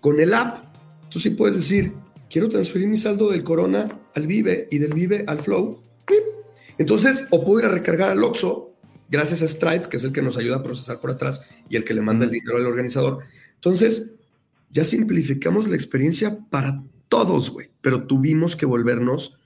Con 0.00 0.20
el 0.20 0.34
app, 0.34 0.73
tú 1.14 1.20
sí 1.20 1.30
puedes 1.30 1.54
decir, 1.54 1.92
quiero 2.28 2.48
transferir 2.48 2.88
mi 2.88 2.96
saldo 2.96 3.30
del 3.30 3.44
Corona 3.44 3.86
al 4.16 4.26
Vive 4.26 4.66
y 4.72 4.78
del 4.78 4.92
Vive 4.92 5.22
al 5.28 5.38
Flow. 5.38 5.80
Entonces, 6.76 7.28
o 7.30 7.44
puedo 7.44 7.60
ir 7.60 7.66
a 7.66 7.68
recargar 7.68 8.10
al 8.10 8.24
Oxxo, 8.24 8.74
gracias 9.08 9.40
a 9.42 9.46
Stripe, 9.46 9.88
que 9.88 9.98
es 9.98 10.02
el 10.02 10.10
que 10.10 10.22
nos 10.22 10.36
ayuda 10.36 10.56
a 10.56 10.62
procesar 10.64 11.00
por 11.00 11.12
atrás 11.12 11.42
y 11.68 11.76
el 11.76 11.84
que 11.84 11.94
le 11.94 12.00
manda 12.00 12.24
el 12.24 12.32
dinero 12.32 12.56
al 12.56 12.66
organizador. 12.66 13.20
Entonces, 13.54 14.16
ya 14.70 14.82
simplificamos 14.82 15.68
la 15.68 15.76
experiencia 15.76 16.36
para 16.50 16.82
todos, 17.08 17.50
güey, 17.50 17.70
pero 17.80 18.08
tuvimos 18.08 18.56
que 18.56 18.66
volvernos 18.66 19.38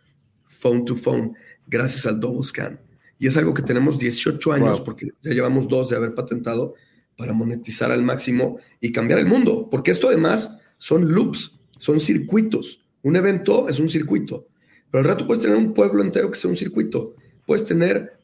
phone 0.47 0.87
to 0.87 0.97
phone 0.97 1.35
gracias 1.67 2.07
al 2.07 2.19
Double 2.19 2.45
Scan. 2.45 2.81
Y 3.19 3.27
es 3.27 3.37
algo 3.37 3.53
que 3.53 3.61
tenemos 3.61 3.99
18 3.99 4.53
años, 4.55 4.81
porque 4.81 5.11
ya 5.21 5.33
llevamos 5.33 5.69
dos 5.69 5.91
de 5.91 5.97
haber 5.97 6.15
patentado 6.15 6.77
para 7.15 7.35
monetizar 7.35 7.93
al 7.93 8.03
máximo 8.03 8.59
y 8.81 8.91
cambiar 8.91 9.19
el 9.19 9.27
mundo, 9.27 9.69
porque 9.71 9.91
esto 9.91 10.09
además 10.09 10.61
son 10.79 11.13
loops, 11.13 11.58
son 11.79 12.01
circuitos. 12.01 12.85
Un 13.03 13.17
evento 13.17 13.69
es 13.69 13.79
un 13.79 13.89
circuito, 13.89 14.49
pero 14.91 15.03
al 15.03 15.09
rato 15.09 15.27
puedes 15.27 15.43
tener 15.43 15.57
un 15.57 15.73
pueblo 15.73 16.03
entero 16.03 16.31
que 16.31 16.39
sea 16.39 16.51
un 16.51 16.57
circuito. 16.57 17.15
Puedes 17.47 17.67
tener 17.67 18.19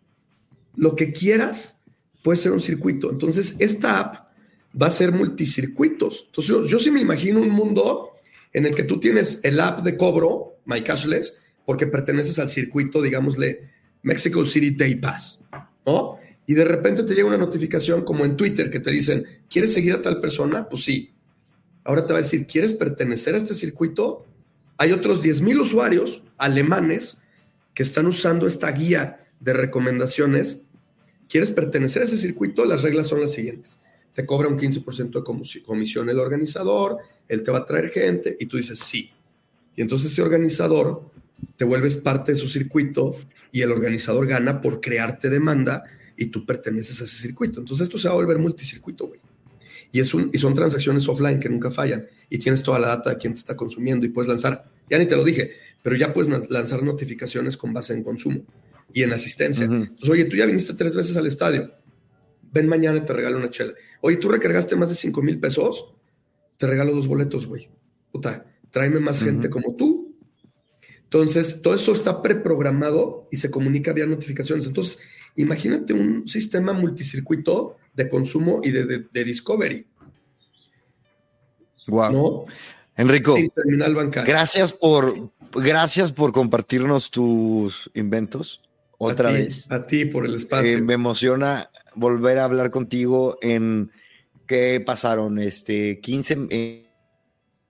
lo 0.76 0.94
que 0.94 1.12
quieras, 1.12 1.80
puede 2.22 2.36
ser 2.36 2.52
un 2.52 2.61
circuito. 2.61 3.11
Entonces, 3.11 3.57
esta 3.61 4.00
app 4.00 4.28
va 4.80 4.88
a 4.88 4.90
ser 4.90 5.12
multicircuitos. 5.12 6.24
Entonces, 6.26 6.70
yo, 6.70 6.78
sí 6.78 6.90
me 6.90 7.00
imagino 7.00 7.40
un 7.40 7.50
mundo 7.50 8.11
en 8.52 8.66
el 8.66 8.74
que 8.74 8.82
tú 8.82 8.98
tienes 8.98 9.40
el 9.42 9.61
app 9.61 9.80
de 9.82 9.96
cobro, 9.96 10.59
My 10.66 10.82
Cashless, 10.82 11.40
porque 11.64 11.86
perteneces 11.86 12.38
al 12.38 12.50
circuito, 12.50 13.00
digámosle, 13.00 13.70
Mexico 14.02 14.44
City 14.44 14.70
Day 14.70 14.96
Pass, 14.96 15.40
¿no? 15.86 16.18
Y 16.46 16.55
de 16.55 16.64
repente 16.64 17.05
te 17.05 17.14
llega 17.14 17.26
una 17.26 17.38
notificación 17.38 18.05
como 18.05 18.24
en 18.24 18.36
Twitter 18.36 18.70
que 18.70 18.80
te 18.80 18.90
dicen, 18.90 19.24
¿quieres 19.48 19.72
seguir 19.72 19.94
a 19.94 20.02
tal 20.02 20.20
persona? 20.20 20.68
Pues 20.68 20.84
sí. 20.84 21.13
Ahora 21.85 22.07
te 22.07 22.12
va 22.14 22.18
a 22.18 22.22
decir, 22.22 22.47
¿quieres 22.47 22.72
pertenecer 22.72 23.35
a 23.35 23.39
este 23.39 23.55
circuito? 23.55 24.24
Hay 24.78 24.93
otros 24.93 25.22
10.000 25.22 25.61
usuarios 25.61 26.22
alemanes 26.39 27.22
que 27.74 27.82
están 27.82 28.07
usando 28.07 28.47
esta 28.47 28.72
guía 28.72 29.26
de 29.39 29.53
recomendaciones. 29.53 30.62
¿Quieres 31.28 31.51
pertenecer 31.51 32.03
a 32.03 32.05
ese 32.07 32.18
circuito? 32.18 32.64
Las 32.64 32.82
reglas 32.82 33.07
son 33.09 33.20
las 33.20 33.32
siguientes. 33.32 33.80
Te 34.14 34.24
cobra 34.24 34.49
un 34.49 34.59
15% 34.59 35.12
de 35.12 35.62
comisión 35.62 36.09
el 36.09 36.18
organizador, 36.18 36.99
él 37.28 37.43
te 37.43 37.51
va 37.51 37.59
a 37.59 37.66
traer 37.66 37.91
gente 37.91 38.37
y 38.39 38.47
tú 38.47 38.57
dices 38.57 38.78
sí. 38.78 39.11
Y 39.76 39.82
entonces 39.82 40.12
ese 40.12 40.22
organizador 40.22 41.11
te 41.57 41.64
vuelves 41.64 41.97
parte 41.97 42.32
de 42.32 42.39
su 42.39 42.49
circuito 42.49 43.16
y 43.53 43.62
el 43.62 43.72
organizador 43.72 44.26
gana 44.26 44.61
por 44.61 44.80
crearte 44.80 45.30
demanda 45.30 45.85
y 46.16 46.26
tú 46.26 46.47
perteneces 46.47 47.01
a 47.01 47.05
ese 47.05 47.16
circuito. 47.16 47.61
Entonces 47.61 47.85
esto 47.85 47.99
se 47.99 48.09
va 48.09 48.14
a 48.14 48.18
volver 48.18 48.39
multicircuito, 48.39 49.09
güey. 49.09 49.20
Y, 49.95 50.01
es 50.01 50.12
un, 50.12 50.28
y 50.32 50.38
son 50.38 50.55
transacciones 50.55 51.09
offline 51.09 51.38
que 51.38 51.49
nunca 51.49 51.70
fallan. 51.70 52.05
Y 52.28 52.38
tienes 52.38 52.64
toda 52.64 52.80
la 52.80 52.88
data 52.88 53.11
de 53.11 53.16
quién 53.16 53.32
te 53.32 53.38
está 53.38 53.55
consumiendo 53.55 54.05
y 54.05 54.09
puedes 54.09 54.28
lanzar, 54.28 54.68
ya 54.90 54.99
ni 54.99 55.07
te 55.07 55.14
lo 55.14 55.22
dije, 55.22 55.53
pero 55.82 55.95
ya 55.95 56.12
puedes 56.12 56.51
lanzar 56.51 56.82
notificaciones 56.82 57.57
con 57.57 57.72
base 57.72 57.95
en 57.95 58.03
consumo 58.03 58.45
y 58.92 59.05
en 59.05 59.12
asistencia. 59.12 59.66
Entonces, 59.66 60.09
oye, 60.09 60.24
tú 60.24 60.36
ya 60.36 60.47
viniste 60.47 60.74
tres 60.74 60.97
veces 60.97 61.16
al 61.16 61.28
estadio. 61.28 61.70
Ven 62.51 62.66
mañana 62.66 62.99
y 62.99 63.05
te 63.05 63.12
regalo 63.12 63.36
una 63.36 63.51
chela. 63.51 63.72
Oye, 64.01 64.16
tú 64.16 64.28
recargaste 64.28 64.74
más 64.74 64.88
de 64.88 64.97
5 64.97 65.22
mil 65.22 65.38
pesos. 65.38 65.95
Te 66.57 66.66
regalo 66.66 66.90
dos 66.90 67.07
boletos, 67.07 67.47
güey. 67.47 67.70
Puta, 68.11 68.47
tráeme 68.70 68.99
más 68.99 69.22
gente 69.22 69.49
como 69.49 69.76
tú. 69.76 70.12
Entonces, 71.05 71.62
todo 71.62 71.72
eso 71.72 71.92
está 71.92 72.20
preprogramado 72.20 73.28
y 73.30 73.36
se 73.36 73.49
comunica 73.49 73.92
vía 73.92 74.07
notificaciones. 74.07 74.66
Entonces, 74.66 74.99
imagínate 75.36 75.92
un 75.92 76.26
sistema 76.26 76.72
multicircuito 76.72 77.76
de 77.95 78.09
consumo 78.09 78.61
y 78.62 78.70
de, 78.70 79.24
discovery. 79.24 79.86
Wow. 81.86 82.47
Enrico, 82.97 83.36
gracias 84.24 84.72
por, 84.72 85.30
gracias 85.53 86.12
por 86.12 86.32
compartirnos 86.32 87.11
tus 87.11 87.90
inventos 87.95 88.62
otra 88.99 89.30
vez. 89.30 89.70
A 89.70 89.86
ti 89.86 90.05
por 90.05 90.24
el 90.26 90.34
espacio. 90.34 90.78
Eh, 90.78 90.80
me 90.80 90.95
emociona 90.95 91.68
volver 91.95 92.38
a 92.38 92.45
hablar 92.45 92.70
contigo 92.70 93.38
en 93.42 93.90
qué 94.47 94.82
pasaron, 94.84 95.38
este, 95.38 96.01
15, 96.01 96.49
eh, 96.51 96.86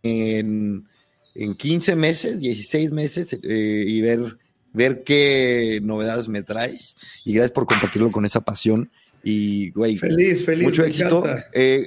en, 0.03 0.89
en 1.35 1.57
15 1.57 1.97
meses, 1.97 2.41
16 2.41 2.93
meses 2.93 3.39
eh, 3.43 3.85
y 3.87 4.01
ver, 4.01 4.39
ver 4.73 5.03
qué 5.05 5.81
novedades 5.83 6.29
me 6.29 6.43
traes. 6.43 6.97
Y 7.25 7.35
gracias 7.35 7.53
por 7.53 7.67
compartirlo 7.67 8.11
con 8.11 8.25
esa 8.25 8.43
pasión. 8.43 8.91
Y, 9.25 9.71
güey, 9.71 9.97
feliz, 9.97 10.45
feliz. 10.45 10.65
Mucho 10.65 10.85
éxito. 10.85 11.25
Eh, 11.55 11.87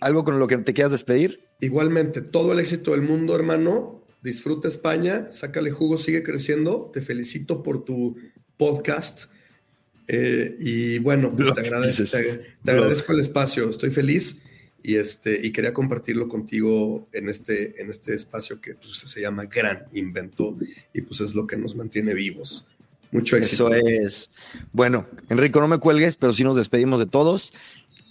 ¿Algo 0.00 0.24
con 0.24 0.38
lo 0.38 0.46
que 0.46 0.58
te 0.58 0.72
quieras 0.72 0.92
despedir? 0.92 1.40
Igualmente, 1.60 2.20
todo 2.22 2.52
el 2.52 2.60
éxito 2.60 2.92
del 2.92 3.02
mundo, 3.02 3.34
hermano. 3.34 4.04
Disfruta 4.22 4.68
España, 4.68 5.30
sácale 5.32 5.70
jugo, 5.70 5.98
sigue 5.98 6.22
creciendo. 6.22 6.90
Te 6.92 7.02
felicito 7.02 7.62
por 7.62 7.84
tu 7.84 8.16
podcast. 8.56 9.24
Eh, 10.06 10.54
y 10.58 10.98
bueno, 10.98 11.34
pues 11.34 11.52
te, 11.54 11.60
agradezco, 11.60 12.18
te, 12.62 12.70
agradezco 12.70 13.12
el 13.12 13.20
espacio. 13.20 13.68
Estoy 13.68 13.90
feliz 13.90 14.42
y, 14.82 14.96
este, 14.96 15.40
y 15.44 15.50
quería 15.50 15.72
compartirlo 15.72 16.28
contigo 16.28 17.08
en 17.12 17.28
este, 17.28 17.80
en 17.80 17.90
este 17.90 18.14
espacio 18.14 18.60
que 18.60 18.74
pues, 18.74 18.98
se 18.98 19.20
llama 19.20 19.46
Gran 19.46 19.86
Invento 19.94 20.56
y 20.92 21.00
pues 21.00 21.20
es 21.20 21.34
lo 21.34 21.46
que 21.46 21.56
nos 21.56 21.74
mantiene 21.74 22.14
vivos. 22.14 22.68
Mucho 23.14 23.36
éxito. 23.36 23.72
Eso 23.72 23.86
es. 23.86 24.30
Bueno, 24.72 25.06
Enrico, 25.28 25.60
no 25.60 25.68
me 25.68 25.78
cuelgues, 25.78 26.16
pero 26.16 26.34
sí 26.34 26.42
nos 26.42 26.56
despedimos 26.56 26.98
de 26.98 27.06
todos. 27.06 27.52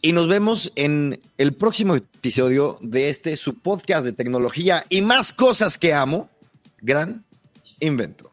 Y 0.02 0.14
nos 0.14 0.30
vemos 0.30 0.72
en 0.76 1.22
el 1.38 1.54
próximo 1.54 1.96
episodio 1.96 2.78
de 2.82 3.10
este 3.10 3.36
su 3.36 3.56
podcast 3.56 4.06
de 4.06 4.14
tecnología 4.14 4.86
y 4.88 5.02
más 5.02 5.34
cosas 5.34 5.78
que 5.78 5.94
amo. 5.94 6.30
Gran 6.82 7.26
invento. 7.82 8.33